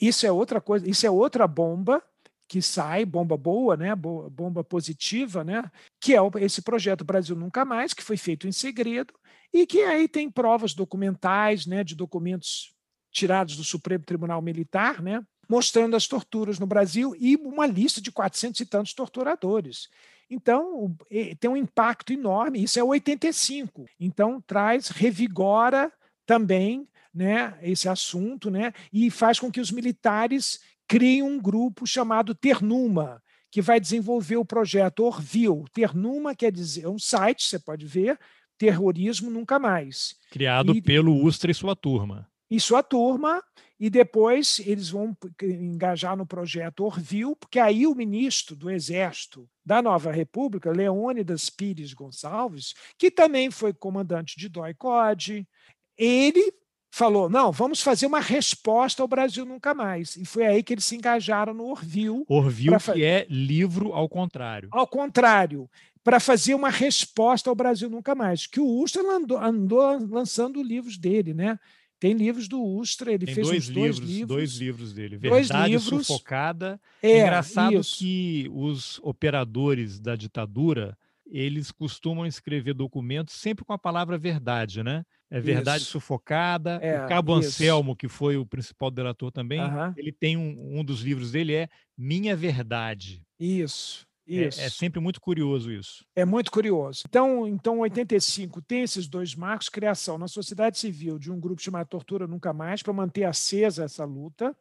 isso 0.00 0.26
é 0.26 0.32
outra 0.32 0.60
coisa, 0.60 0.88
isso 0.88 1.06
é 1.06 1.10
outra 1.10 1.46
bomba 1.46 2.02
que 2.48 2.60
sai, 2.60 3.04
bomba 3.04 3.36
boa, 3.36 3.76
né, 3.76 3.94
bomba 3.94 4.64
positiva, 4.64 5.44
né, 5.44 5.70
que 6.00 6.16
é 6.16 6.18
esse 6.40 6.60
projeto 6.62 7.04
Brasil 7.04 7.36
Nunca 7.36 7.64
Mais, 7.64 7.94
que 7.94 8.02
foi 8.02 8.16
feito 8.16 8.48
em 8.48 8.52
segredo 8.52 9.14
e 9.54 9.64
que 9.64 9.82
aí 9.82 10.08
tem 10.08 10.28
provas 10.28 10.74
documentais, 10.74 11.64
né, 11.64 11.84
de 11.84 11.94
documentos 11.94 12.74
tirados 13.12 13.56
do 13.56 13.62
Supremo 13.62 14.04
Tribunal 14.04 14.42
Militar, 14.42 15.00
né, 15.00 15.24
mostrando 15.48 15.94
as 15.94 16.08
torturas 16.08 16.58
no 16.58 16.66
Brasil 16.66 17.14
e 17.20 17.36
uma 17.36 17.66
lista 17.66 18.00
de 18.00 18.10
400 18.10 18.60
e 18.60 18.66
tantos 18.66 18.94
torturadores. 18.94 19.88
Então, 20.28 20.96
tem 21.38 21.50
um 21.50 21.56
impacto 21.56 22.12
enorme, 22.12 22.62
isso 22.62 22.78
é 22.78 22.84
85. 22.84 23.86
Então, 23.98 24.40
traz, 24.40 24.88
revigora 24.88 25.92
também 26.26 26.88
né, 27.12 27.58
esse 27.62 27.88
assunto, 27.88 28.50
né, 28.50 28.72
e 28.92 29.10
faz 29.10 29.38
com 29.38 29.50
que 29.50 29.60
os 29.60 29.70
militares 29.70 30.60
criem 30.86 31.22
um 31.22 31.40
grupo 31.40 31.86
chamado 31.86 32.34
Ternuma, 32.34 33.22
que 33.50 33.60
vai 33.60 33.80
desenvolver 33.80 34.36
o 34.36 34.44
projeto 34.44 35.04
Orville. 35.04 35.64
Ternuma 35.72 36.34
quer 36.34 36.52
dizer, 36.52 36.84
é 36.84 36.88
um 36.88 36.98
site, 36.98 37.44
você 37.44 37.58
pode 37.58 37.86
ver, 37.86 38.18
terrorismo 38.58 39.30
nunca 39.30 39.58
mais. 39.58 40.16
Criado 40.30 40.74
e, 40.74 40.82
pelo 40.82 41.14
Ustra 41.14 41.50
e 41.50 41.54
sua 41.54 41.74
turma. 41.74 42.28
E 42.50 42.60
sua 42.60 42.82
turma, 42.82 43.42
e 43.78 43.88
depois 43.88 44.60
eles 44.66 44.90
vão 44.90 45.16
engajar 45.42 46.16
no 46.16 46.26
projeto 46.26 46.84
Orville, 46.84 47.36
porque 47.38 47.58
aí 47.58 47.86
o 47.86 47.94
ministro 47.94 48.54
do 48.54 48.68
Exército 48.68 49.48
da 49.64 49.80
Nova 49.80 50.12
República, 50.12 50.70
Leônidas 50.70 51.48
Pires 51.48 51.94
Gonçalves, 51.94 52.74
que 52.98 53.10
também 53.10 53.50
foi 53.50 53.72
comandante 53.72 54.36
de 54.36 54.48
DOI-CODE, 54.48 55.48
ele 55.96 56.52
falou: 56.90 57.30
não, 57.30 57.52
vamos 57.52 57.80
fazer 57.80 58.06
uma 58.06 58.20
resposta 58.20 59.02
ao 59.02 59.08
Brasil 59.08 59.44
Nunca 59.44 59.72
Mais. 59.72 60.16
E 60.16 60.24
foi 60.24 60.46
aí 60.46 60.62
que 60.62 60.74
eles 60.74 60.84
se 60.84 60.96
engajaram 60.96 61.54
no 61.54 61.66
Orville. 61.66 62.24
Orville, 62.28 62.76
que 62.92 63.04
é 63.04 63.26
livro 63.30 63.92
ao 63.92 64.08
contrário. 64.08 64.68
Ao 64.72 64.86
contrário, 64.86 65.70
para 66.02 66.18
fazer 66.18 66.54
uma 66.54 66.70
resposta 66.70 67.48
ao 67.48 67.56
Brasil 67.56 67.88
Nunca 67.88 68.14
Mais. 68.14 68.46
Que 68.46 68.60
o 68.60 68.82
Ustra 68.82 69.02
andou, 69.02 69.38
andou 69.38 70.08
lançando 70.08 70.62
livros 70.62 70.98
dele, 70.98 71.32
né? 71.32 71.58
Tem 72.00 72.14
livros 72.14 72.48
do 72.48 72.62
Ustra, 72.62 73.12
ele 73.12 73.26
Tem 73.26 73.34
fez 73.34 73.46
dois, 73.46 73.66
livros, 73.66 73.74
dois 73.74 73.98
livros. 73.98 74.28
Dois 74.28 74.52
livros 74.54 74.92
dele. 74.94 75.18
Dois 75.18 75.48
Verdade 75.48 75.72
livros. 75.72 76.06
Sufocada. 76.06 76.80
É, 77.02 77.20
Engraçado 77.20 77.78
isso. 77.78 77.98
que 77.98 78.50
os 78.54 78.98
operadores 79.02 80.00
da 80.00 80.16
ditadura, 80.16 80.96
eles 81.26 81.70
costumam 81.70 82.24
escrever 82.24 82.72
documentos 82.72 83.34
sempre 83.34 83.66
com 83.66 83.74
a 83.74 83.78
palavra 83.78 84.16
verdade, 84.16 84.82
né? 84.82 85.04
É 85.30 85.40
verdade 85.40 85.82
Isso. 85.82 85.92
sufocada. 85.92 86.80
É, 86.82 87.04
o 87.04 87.08
Cabo 87.08 87.38
isso. 87.38 87.48
Anselmo, 87.48 87.94
que 87.94 88.08
foi 88.08 88.36
o 88.36 88.44
principal 88.44 88.90
delator 88.90 89.30
também, 89.30 89.60
Aham. 89.60 89.94
ele 89.96 90.10
tem 90.10 90.36
um, 90.36 90.80
um 90.80 90.84
dos 90.84 91.02
livros 91.02 91.30
dele 91.32 91.54
é 91.54 91.68
Minha 91.96 92.34
Verdade. 92.34 93.22
Isso, 93.38 94.06
É, 94.26 94.48
isso. 94.48 94.60
é 94.60 94.68
sempre 94.68 95.00
muito 95.00 95.20
curioso 95.20 95.70
isso. 95.72 96.04
É 96.16 96.24
muito 96.24 96.50
curioso. 96.50 97.04
Então, 97.08 97.46
então 97.46 97.78
85 97.78 98.60
tem 98.60 98.82
esses 98.82 99.06
dois 99.06 99.34
marcos, 99.36 99.68
criação 99.68 100.18
na 100.18 100.26
sociedade 100.26 100.78
civil 100.78 101.16
de 101.18 101.30
um 101.30 101.38
grupo 101.38 101.62
chamado 101.62 101.86
Tortura 101.86 102.26
Nunca 102.26 102.52
Mais, 102.52 102.82
para 102.82 102.92
manter 102.92 103.24
acesa 103.24 103.84
essa 103.84 104.04
luta. 104.04 104.54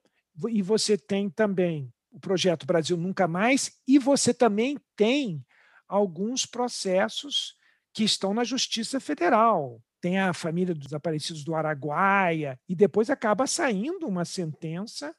E 0.49 0.61
você 0.61 0.97
tem 0.97 1.29
também 1.29 1.91
o 2.11 2.19
projeto 2.19 2.65
Brasil 2.65 2.95
Nunca 2.95 3.27
Mais, 3.27 3.71
e 3.87 3.97
você 3.97 4.33
também 4.33 4.77
tem 4.95 5.43
alguns 5.87 6.45
processos 6.45 7.55
que 7.91 8.03
estão 8.03 8.33
na 8.33 8.43
Justiça 8.43 8.99
Federal. 8.99 9.81
Tem 10.01 10.19
a 10.19 10.33
família 10.33 10.73
dos 10.73 10.85
desaparecidos 10.85 11.43
do 11.43 11.55
Araguaia, 11.55 12.59
e 12.67 12.75
depois 12.75 13.09
acaba 13.09 13.45
saindo 13.45 14.07
uma 14.07 14.25
sentença 14.25 15.13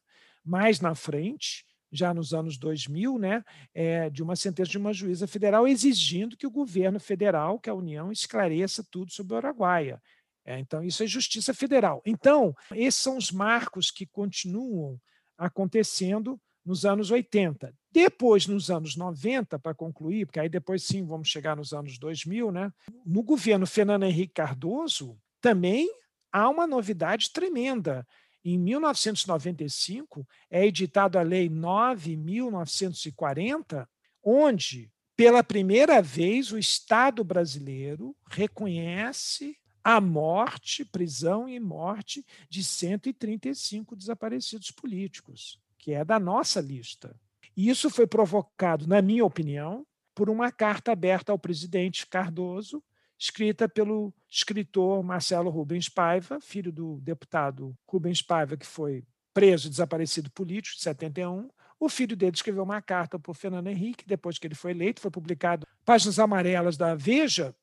mais 0.45 0.81
na 0.81 0.95
frente, 0.95 1.65
já 1.93 2.15
nos 2.15 2.33
anos 2.33 2.57
2000, 2.57 3.19
né, 3.19 3.45
é, 3.75 4.09
de 4.09 4.23
uma 4.23 4.37
sentença 4.37 4.71
de 4.71 4.79
uma 4.79 4.93
juíza 4.93 5.27
federal 5.27 5.67
exigindo 5.67 6.37
que 6.37 6.47
o 6.47 6.51
governo 6.51 7.01
federal, 7.01 7.59
que 7.59 7.69
a 7.69 7.75
União, 7.75 8.13
esclareça 8.13 8.85
tudo 8.91 9.13
sobre 9.13 9.35
o 9.35 9.37
Araguaia. 9.37 10.01
É, 10.45 10.59
então, 10.59 10.83
isso 10.83 11.03
é 11.03 11.07
justiça 11.07 11.53
federal. 11.53 12.01
Então, 12.05 12.55
esses 12.75 13.01
são 13.01 13.17
os 13.17 13.31
marcos 13.31 13.91
que 13.91 14.07
continuam 14.07 14.99
acontecendo 15.37 16.41
nos 16.65 16.85
anos 16.85 17.11
80. 17.11 17.75
Depois, 17.93 18.47
nos 18.47 18.71
anos 18.71 18.95
90, 18.97 19.59
para 19.59 19.75
concluir, 19.75 20.27
porque 20.27 20.39
aí 20.39 20.49
depois 20.49 20.85
sim 20.85 21.05
vamos 21.05 21.29
chegar 21.29 21.57
nos 21.57 21.73
anos 21.73 21.99
2000, 21.99 22.53
né? 22.53 22.73
no 23.05 23.21
governo 23.23 23.67
Fernando 23.67 24.05
Henrique 24.05 24.35
Cardoso, 24.35 25.19
também 25.41 25.91
há 26.33 26.49
uma 26.49 26.67
novidade 26.67 27.31
tremenda. 27.33 28.07
Em 28.45 28.59
1995, 28.59 30.27
é 30.51 30.67
editada 30.67 31.21
a 31.21 31.23
Lei 31.23 31.49
9.940, 31.51 33.87
onde, 34.23 34.91
pela 35.17 35.45
primeira 35.45 36.01
vez, 36.01 36.53
o 36.53 36.59
Estado 36.59 37.25
brasileiro 37.25 38.17
reconhece 38.31 39.59
a 39.83 40.01
morte, 40.01 40.85
prisão 40.85 41.49
e 41.49 41.59
morte 41.59 42.25
de 42.49 42.63
135 42.63 43.97
desaparecidos 43.97 44.71
políticos, 44.71 45.59
que 45.81 45.93
é 45.93 46.05
da 46.05 46.21
nossa 46.21 46.61
lista. 46.61 47.17
E 47.57 47.69
isso 47.69 47.91
foi 47.91 48.07
provocado, 48.07 48.87
na 48.87 49.03
minha 49.03 49.25
opinião, 49.25 49.85
por 50.15 50.29
uma 50.29 50.53
carta 50.53 50.93
aberta 50.93 51.33
ao 51.33 51.39
presidente 51.39 52.07
Cardoso, 52.07 52.83
escrita 53.19 53.69
pelo 53.69 54.15
escritor 54.31 55.03
Marcelo 55.03 55.51
Rubens 55.51 55.89
Paiva, 55.89 56.39
filho 56.41 56.71
do 56.71 57.01
deputado 57.01 57.77
Rubens 57.87 58.23
Paiva, 58.23 58.57
que 58.57 58.67
foi 58.67 59.05
preso 59.33 59.67
e 59.67 59.71
desaparecido 59.71 60.31
político 60.31 60.77
em 60.79 60.83
71. 60.83 61.49
O 61.79 61.89
filho 61.89 62.17
dele 62.17 62.35
escreveu 62.35 62.63
uma 62.63 62.83
carta 62.83 63.19
para 63.19 63.31
o 63.31 63.35
Fernando 63.35 63.69
Henrique, 63.69 64.07
depois 64.07 64.39
que 64.39 64.47
ele 64.47 64.55
foi 64.55 64.73
eleito, 64.73 65.01
foi 65.01 65.11
publicado 65.11 65.67
páginas 65.85 66.19
amarelas 66.19 66.77
da 66.77 66.95
Veja, 66.95 67.55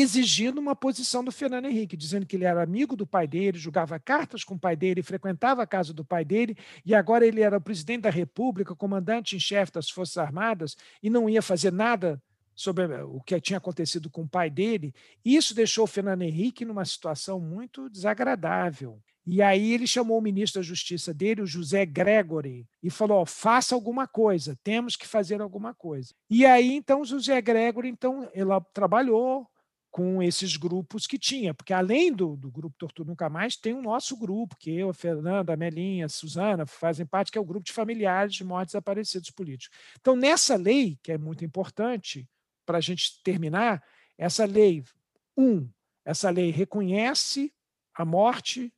exigindo 0.00 0.58
uma 0.58 0.74
posição 0.74 1.22
do 1.22 1.30
Fernando 1.30 1.66
Henrique, 1.66 1.96
dizendo 1.96 2.26
que 2.26 2.36
ele 2.36 2.44
era 2.44 2.62
amigo 2.62 2.96
do 2.96 3.06
pai 3.06 3.26
dele, 3.26 3.58
jogava 3.58 3.98
cartas 3.98 4.44
com 4.44 4.54
o 4.54 4.58
pai 4.58 4.76
dele, 4.76 5.02
frequentava 5.02 5.62
a 5.62 5.66
casa 5.66 5.92
do 5.92 6.04
pai 6.04 6.24
dele, 6.24 6.56
e 6.84 6.94
agora 6.94 7.26
ele 7.26 7.40
era 7.40 7.56
o 7.56 7.60
presidente 7.60 8.02
da 8.02 8.10
República, 8.10 8.74
comandante 8.74 9.36
em 9.36 9.40
chefe 9.40 9.72
das 9.72 9.88
Forças 9.88 10.18
Armadas, 10.18 10.76
e 11.02 11.08
não 11.08 11.28
ia 11.28 11.42
fazer 11.42 11.72
nada 11.72 12.20
sobre 12.54 12.86
o 13.02 13.20
que 13.20 13.38
tinha 13.40 13.58
acontecido 13.58 14.08
com 14.08 14.22
o 14.22 14.28
pai 14.28 14.48
dele. 14.48 14.94
Isso 15.24 15.54
deixou 15.54 15.84
o 15.84 15.88
Fernando 15.88 16.22
Henrique 16.22 16.64
numa 16.64 16.84
situação 16.84 17.38
muito 17.38 17.88
desagradável. 17.90 18.98
E 19.26 19.42
aí 19.42 19.72
ele 19.72 19.88
chamou 19.88 20.18
o 20.18 20.22
ministro 20.22 20.60
da 20.60 20.66
Justiça 20.66 21.12
dele, 21.12 21.42
o 21.42 21.46
José 21.46 21.84
Gregory, 21.84 22.64
e 22.80 22.88
falou: 22.88 23.22
oh, 23.22 23.26
faça 23.26 23.74
alguma 23.74 24.06
coisa, 24.06 24.56
temos 24.62 24.96
que 24.96 25.06
fazer 25.06 25.42
alguma 25.42 25.74
coisa. 25.74 26.14
E 26.30 26.46
aí 26.46 26.74
então 26.74 27.00
o 27.00 27.04
José 27.04 27.40
Gregory 27.42 27.88
então 27.88 28.28
ela 28.32 28.60
trabalhou 28.72 29.46
com 29.90 30.22
esses 30.22 30.56
grupos 30.56 31.06
que 31.06 31.18
tinha, 31.18 31.54
porque 31.54 31.72
além 31.72 32.12
do, 32.12 32.36
do 32.36 32.50
grupo 32.50 32.76
Tortura 32.78 33.08
Nunca 33.08 33.30
Mais, 33.30 33.56
tem 33.56 33.72
o 33.72 33.80
nosso 33.80 34.16
grupo, 34.16 34.56
que 34.58 34.70
eu, 34.70 34.90
a 34.90 34.94
Fernanda, 34.94 35.54
a 35.54 35.56
Melinha, 35.56 36.04
a 36.04 36.08
Suzana 36.08 36.66
fazem 36.66 37.06
parte, 37.06 37.32
que 37.32 37.38
é 37.38 37.40
o 37.40 37.44
grupo 37.44 37.64
de 37.64 37.72
familiares 37.72 38.34
de 38.34 38.44
mortes 38.44 38.72
desaparecidos 38.72 39.30
políticos. 39.30 39.78
Então, 39.98 40.14
nessa 40.14 40.56
lei, 40.56 40.98
que 41.02 41.12
é 41.12 41.18
muito 41.18 41.44
importante, 41.44 42.28
para 42.66 42.78
a 42.78 42.80
gente 42.80 43.22
terminar, 43.22 43.82
essa 44.18 44.44
lei, 44.44 44.84
um, 45.36 45.68
essa 46.04 46.28
lei 46.28 46.50
reconhece 46.50 47.52
a 47.94 48.04
morte, 48.04 48.72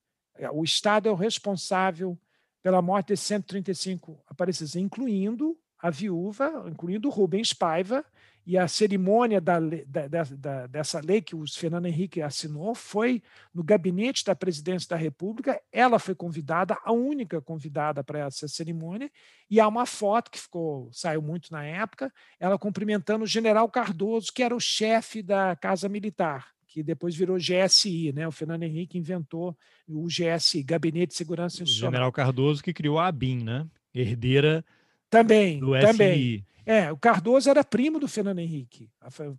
o 0.52 0.62
Estado 0.62 1.08
é 1.08 1.12
o 1.12 1.16
responsável 1.16 2.16
pela 2.62 2.80
morte 2.80 3.08
de 3.08 3.16
135 3.16 4.22
aparecidos, 4.26 4.76
incluindo 4.76 5.58
a 5.80 5.90
viúva, 5.90 6.64
incluindo 6.68 7.08
Rubens 7.08 7.52
Paiva, 7.52 8.04
e 8.48 8.56
a 8.56 8.66
cerimônia 8.66 9.42
da, 9.42 9.60
da, 9.60 10.24
da, 10.24 10.66
dessa 10.66 11.02
lei 11.04 11.20
que 11.20 11.36
o 11.36 11.44
Fernando 11.46 11.84
Henrique 11.84 12.22
assinou 12.22 12.74
foi 12.74 13.22
no 13.54 13.62
gabinete 13.62 14.24
da 14.24 14.34
presidência 14.34 14.88
da 14.88 14.96
República. 14.96 15.60
Ela 15.70 15.98
foi 15.98 16.14
convidada, 16.14 16.78
a 16.82 16.90
única 16.90 17.42
convidada 17.42 18.02
para 18.02 18.20
essa 18.20 18.48
cerimônia, 18.48 19.10
e 19.50 19.60
há 19.60 19.68
uma 19.68 19.84
foto 19.84 20.30
que 20.30 20.40
ficou 20.40 20.88
saiu 20.90 21.20
muito 21.20 21.52
na 21.52 21.62
época, 21.62 22.10
ela 22.40 22.58
cumprimentando 22.58 23.24
o 23.24 23.26
general 23.26 23.68
Cardoso, 23.68 24.32
que 24.32 24.42
era 24.42 24.56
o 24.56 24.60
chefe 24.60 25.22
da 25.22 25.54
Casa 25.54 25.86
Militar, 25.86 26.48
que 26.66 26.82
depois 26.82 27.14
virou 27.14 27.36
GSI, 27.36 28.14
né? 28.14 28.26
O 28.26 28.32
Fernando 28.32 28.62
Henrique 28.62 28.96
inventou 28.96 29.54
o 29.86 30.06
GSI, 30.06 30.62
Gabinete 30.62 31.10
de 31.10 31.18
Segurança 31.18 31.62
Institucional. 31.62 31.90
O 31.90 31.92
general 31.92 32.12
Cardoso 32.12 32.62
que 32.62 32.72
criou 32.72 32.98
a 32.98 33.08
ABIN, 33.08 33.44
né? 33.44 33.66
Herdeira 33.94 34.64
também, 35.10 35.60
do 35.60 35.78
também. 35.78 36.46
É, 36.68 36.92
o 36.92 36.98
Cardoso 36.98 37.48
era 37.48 37.64
primo 37.64 37.98
do 37.98 38.06
Fernando 38.06 38.40
Henrique. 38.40 38.90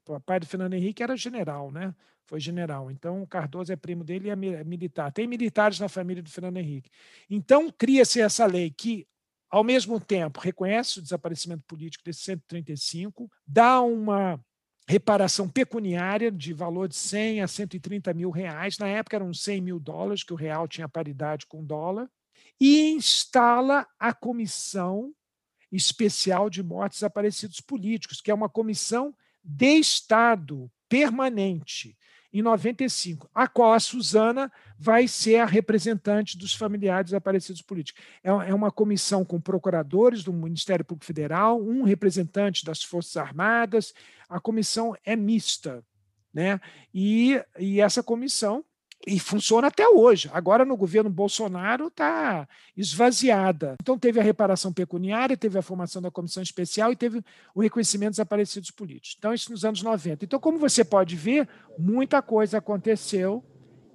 O 0.08 0.20
pai 0.20 0.40
do 0.40 0.48
Fernando 0.48 0.74
Henrique 0.74 1.04
era 1.04 1.16
general, 1.16 1.72
né? 1.72 1.94
Foi 2.26 2.40
general. 2.40 2.90
Então, 2.90 3.22
o 3.22 3.28
Cardoso 3.28 3.72
é 3.72 3.76
primo 3.76 4.04
dele 4.04 4.30
e 4.30 4.32
é 4.32 4.64
militar. 4.64 5.12
Tem 5.12 5.28
militares 5.28 5.80
na 5.80 5.88
família 5.88 6.24
do 6.24 6.30
Fernando 6.32 6.58
Henrique. 6.58 6.90
Então, 7.30 7.72
cria-se 7.72 8.20
essa 8.20 8.48
lei 8.48 8.72
que, 8.72 9.06
ao 9.48 9.64
mesmo 9.64 10.00
tempo, 10.00 10.40
reconhece 10.40 10.98
o 10.98 11.04
desaparecimento 11.04 11.62
político 11.68 12.04
desse 12.04 12.22
135, 12.22 13.30
dá 13.46 13.80
uma 13.80 14.44
reparação 14.88 15.48
pecuniária 15.48 16.32
de 16.32 16.52
valor 16.52 16.88
de 16.88 16.96
100 16.96 17.42
a 17.44 17.48
130 17.48 18.12
mil 18.12 18.32
reais. 18.32 18.80
Na 18.80 18.88
época 18.88 19.18
eram 19.18 19.32
100 19.32 19.62
mil 19.62 19.80
dólares, 19.80 20.24
que 20.24 20.34
o 20.34 20.36
real 20.36 20.68
tinha 20.68 20.90
paridade 20.90 21.46
com 21.46 21.62
o 21.62 21.66
dólar, 21.66 22.10
e 22.60 22.90
instala 22.90 23.88
a 24.00 24.16
comissão 24.16 25.14
especial 25.72 26.50
de 26.50 26.64
mortes 26.64 27.00
desaparecidos 27.00 27.62
políticos, 27.62 28.22
que 28.22 28.32
é 28.32 28.34
uma 28.34 28.50
comissão 28.50 29.14
de 29.44 29.78
Estado 29.78 30.70
permanente, 30.88 31.98
em 32.32 32.42
95, 32.42 33.30
a 33.34 33.48
qual 33.48 33.74
a 33.74 33.80
Suzana 33.80 34.52
vai 34.78 35.08
ser 35.08 35.38
a 35.38 35.46
representante 35.46 36.38
dos 36.38 36.54
familiares 36.54 37.08
desaparecidos 37.08 37.62
políticos. 37.62 38.04
É 38.24 38.54
uma 38.54 38.72
comissão 38.72 39.26
com 39.26 39.42
procuradores 39.42 40.24
do 40.24 40.32
Ministério 40.32 40.86
Público 40.86 41.06
Federal, 41.06 41.60
um 41.60 41.82
representante 41.82 42.64
das 42.64 42.84
Forças 42.84 43.18
Armadas, 43.18 43.94
a 44.28 44.40
comissão 44.40 44.96
é 45.04 45.16
mista. 45.16 45.84
Né? 46.32 46.62
E, 46.94 47.42
e 47.58 47.82
essa 47.82 48.04
comissão 48.04 48.64
e 49.08 49.20
funciona 49.20 49.68
até 49.68 49.88
hoje. 49.88 50.30
Agora, 50.34 50.66
no 50.66 50.76
governo 50.76 51.10
Bolsonaro, 51.10 51.88
está 51.88 52.47
esvaziada. 52.76 53.76
Então, 53.82 53.97
teve 53.97 54.20
a 54.20 54.24
reparação 54.24 54.74
pecuniária, 54.74 55.38
teve 55.38 55.58
a 55.58 55.62
formação 55.62 56.02
da 56.02 56.12
comissão 56.12 56.43
especial 56.43 56.91
e 56.91 56.95
teve 56.95 57.24
o 57.56 57.62
reconhecimento 57.62 58.10
dos 58.10 58.18
desaparecidos 58.18 58.72
políticos. 58.72 59.16
Então, 59.18 59.34
isso 59.34 59.52
nos 59.52 59.64
anos 59.64 59.82
90. 59.82 60.26
Então, 60.26 60.39
como 60.39 60.58
você 60.58 60.84
pode 60.84 61.16
ver, 61.16 61.47
muita 61.78 62.22
coisa 62.22 62.58
aconteceu 62.58 63.43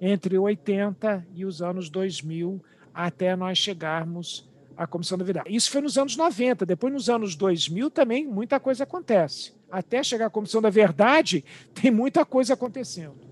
entre 0.01 0.37
80 0.37 1.25
e 1.33 1.45
os 1.45 1.61
anos 1.61 1.89
2000 1.89 2.61
até 2.93 3.35
nós 3.35 3.57
chegarmos 3.57 4.49
à 4.75 4.87
Comissão 4.87 5.17
da 5.17 5.23
Verdade. 5.23 5.55
Isso 5.55 5.69
foi 5.69 5.81
nos 5.81 5.97
anos 5.97 6.17
90. 6.17 6.65
Depois, 6.65 6.93
nos 6.93 7.09
anos 7.09 7.35
2000, 7.35 7.89
também 7.91 8.25
muita 8.25 8.59
coisa 8.59 8.83
acontece. 8.83 9.53
Até 9.69 10.03
chegar 10.03 10.27
à 10.27 10.29
Comissão 10.29 10.61
da 10.61 10.69
Verdade, 10.69 11.43
tem 11.73 11.91
muita 11.91 12.25
coisa 12.25 12.53
acontecendo. 12.53 13.24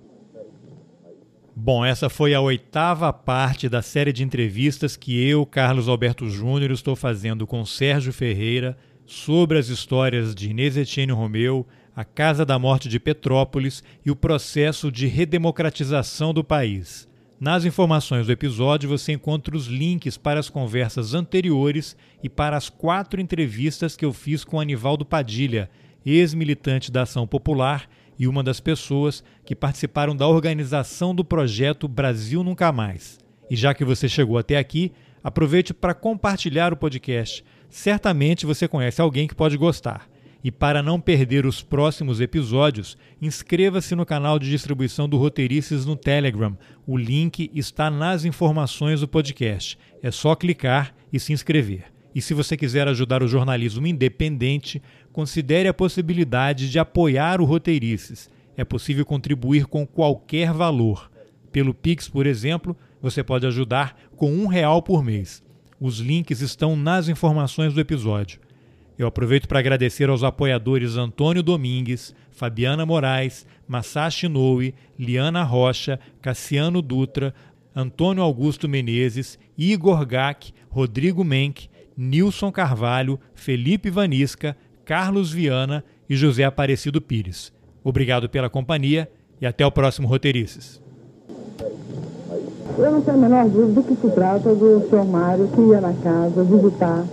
Bom, 1.55 1.85
essa 1.85 2.09
foi 2.09 2.33
a 2.33 2.41
oitava 2.41 3.13
parte 3.13 3.69
da 3.69 3.83
série 3.83 4.11
de 4.11 4.23
entrevistas 4.23 4.97
que 4.97 5.23
eu, 5.23 5.45
Carlos 5.45 5.87
Alberto 5.87 6.27
Júnior, 6.27 6.71
estou 6.71 6.95
fazendo 6.95 7.45
com 7.45 7.63
Sérgio 7.63 8.11
Ferreira 8.11 8.75
sobre 9.05 9.59
as 9.59 9.67
histórias 9.67 10.33
de 10.33 10.49
Inês 10.49 10.75
Etienne 10.75 11.11
Romeu, 11.11 11.67
a 11.95 12.03
Casa 12.03 12.43
da 12.43 12.57
Morte 12.57 12.89
de 12.89 12.99
Petrópolis 12.99 13.83
e 14.03 14.09
o 14.09 14.15
processo 14.15 14.91
de 14.91 15.05
redemocratização 15.05 16.33
do 16.33 16.43
país. 16.43 17.07
Nas 17.39 17.65
informações 17.65 18.25
do 18.25 18.31
episódio 18.31 18.89
você 18.89 19.11
encontra 19.11 19.55
os 19.55 19.67
links 19.67 20.17
para 20.17 20.39
as 20.39 20.49
conversas 20.49 21.13
anteriores 21.13 21.95
e 22.23 22.29
para 22.29 22.57
as 22.57 22.67
quatro 22.67 23.21
entrevistas 23.21 23.95
que 23.95 24.03
eu 24.03 24.11
fiz 24.11 24.43
com 24.43 24.59
Anivaldo 24.59 25.05
Padilha, 25.05 25.69
ex-militante 26.03 26.91
da 26.91 27.03
Ação 27.03 27.27
Popular 27.27 27.87
e 28.17 28.27
uma 28.27 28.43
das 28.43 28.59
pessoas 28.59 29.23
que 29.45 29.55
participaram 29.55 30.15
da 30.15 30.27
organização 30.27 31.13
do 31.13 31.23
projeto 31.23 31.87
Brasil 31.87 32.43
Nunca 32.43 32.71
Mais. 32.71 33.19
E 33.49 33.55
já 33.55 33.73
que 33.73 33.85
você 33.85 34.07
chegou 34.09 34.37
até 34.37 34.57
aqui, 34.57 34.91
aproveite 35.23 35.73
para 35.73 35.93
compartilhar 35.93 36.73
o 36.73 36.77
podcast. 36.77 37.43
Certamente 37.69 38.45
você 38.45 38.67
conhece 38.67 39.01
alguém 39.01 39.27
que 39.27 39.35
pode 39.35 39.57
gostar. 39.57 40.07
E 40.43 40.51
para 40.51 40.83
não 40.83 40.99
perder 40.99 41.45
os 41.45 41.61
próximos 41.61 42.19
episódios, 42.19 42.97
inscreva-se 43.21 43.95
no 43.95 44.05
canal 44.05 44.37
de 44.37 44.49
distribuição 44.49 45.07
do 45.07 45.17
Roteirices 45.17 45.85
no 45.85 45.95
Telegram. 45.95 46.57
O 46.85 46.97
link 46.97 47.49
está 47.53 47.89
nas 47.89 48.25
informações 48.25 48.99
do 48.99 49.07
podcast. 49.07 49.77
É 50.01 50.11
só 50.11 50.35
clicar 50.35 50.93
e 51.13 51.19
se 51.19 51.31
inscrever. 51.31 51.92
E 52.15 52.21
se 52.21 52.33
você 52.33 52.55
quiser 52.55 52.87
ajudar 52.87 53.23
o 53.23 53.27
jornalismo 53.27 53.87
independente, 53.87 54.81
considere 55.11 55.67
a 55.67 55.73
possibilidade 55.73 56.69
de 56.69 56.77
apoiar 56.79 57.41
o 57.41 57.45
Roteirices. 57.45 58.29
É 58.55 58.63
possível 58.63 59.05
contribuir 59.05 59.65
com 59.65 59.85
qualquer 59.85 60.53
valor. 60.53 61.09
Pelo 61.51 61.73
Pix, 61.73 62.07
por 62.07 62.25
exemplo, 62.25 62.75
você 63.01 63.23
pode 63.23 63.45
ajudar 63.47 63.97
com 64.15 64.31
um 64.31 64.47
real 64.47 64.81
por 64.81 65.03
mês. 65.03 65.43
Os 65.79 65.99
links 65.99 66.39
estão 66.41 66.75
nas 66.75 67.07
informações 67.07 67.73
do 67.73 67.81
episódio. 67.81 68.39
Eu 68.97 69.07
aproveito 69.07 69.47
para 69.47 69.59
agradecer 69.59 70.07
aos 70.07 70.23
apoiadores 70.23 70.97
Antônio 70.97 71.41
Domingues, 71.41 72.15
Fabiana 72.31 72.85
Moraes, 72.85 73.45
Masashi 73.67 74.27
Noe, 74.27 74.75
Liana 74.97 75.43
Rocha, 75.43 75.99
Cassiano 76.21 76.81
Dutra, 76.81 77.33
Antônio 77.75 78.21
Augusto 78.21 78.69
Menezes, 78.69 79.39
Igor 79.57 80.05
Gack, 80.05 80.53
Rodrigo 80.69 81.23
Menck, 81.23 81.67
Nilson 81.95 82.51
Carvalho, 82.51 83.19
Felipe 83.33 83.89
Vanisca, 83.89 84.55
Carlos 84.85 85.31
Viana 85.31 85.83
e 86.09 86.15
José 86.15 86.43
Aparecido 86.43 87.01
Pires. 87.01 87.53
Obrigado 87.83 88.29
pela 88.29 88.49
companhia 88.49 89.09
e 89.39 89.45
até 89.45 89.65
o 89.65 89.71
próximo 89.71 90.07
Roteirices. 90.07 90.81
Eu 92.77 92.91
não 92.91 93.01
tenho 93.01 93.17
a 93.17 93.19
menor 93.19 93.47
dúvida 93.47 93.81
do 93.81 93.83
que 93.83 93.95
se 93.95 94.09
trata 94.13 94.55
do 94.55 94.87
senhor 94.89 95.05
Mário 95.05 95.47
que 95.49 95.61
ia 95.61 95.79
na 95.79 95.93
casa 95.93 96.43
visitar, 96.43 97.05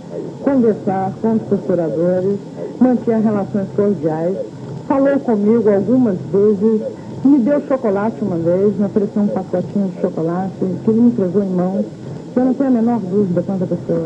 conversar 0.43 1.13
com 1.21 1.33
os 1.33 1.41
procuradores, 1.43 2.39
mantinha 2.79 3.19
relações 3.19 3.67
cordiais, 3.75 4.37
falou 4.87 5.19
comigo 5.19 5.69
algumas 5.69 6.17
vezes, 6.31 6.81
me 7.23 7.39
deu 7.39 7.61
chocolate 7.67 8.15
uma 8.21 8.37
vez, 8.37 8.75
me 8.75 8.85
ofereceu 8.85 9.21
um 9.21 9.27
pacotinho 9.27 9.89
de 9.89 10.01
chocolate 10.01 10.51
que 10.57 10.89
ele 10.89 10.99
me 10.99 11.09
entregou 11.11 11.43
em 11.43 11.49
mãos. 11.49 11.85
Eu 12.33 12.45
não 12.45 12.53
tenho 12.53 12.69
a 12.69 12.71
menor 12.71 12.99
dúvida 13.01 13.43
quanto 13.43 13.63
a 13.63 13.67
pessoa. 13.67 14.05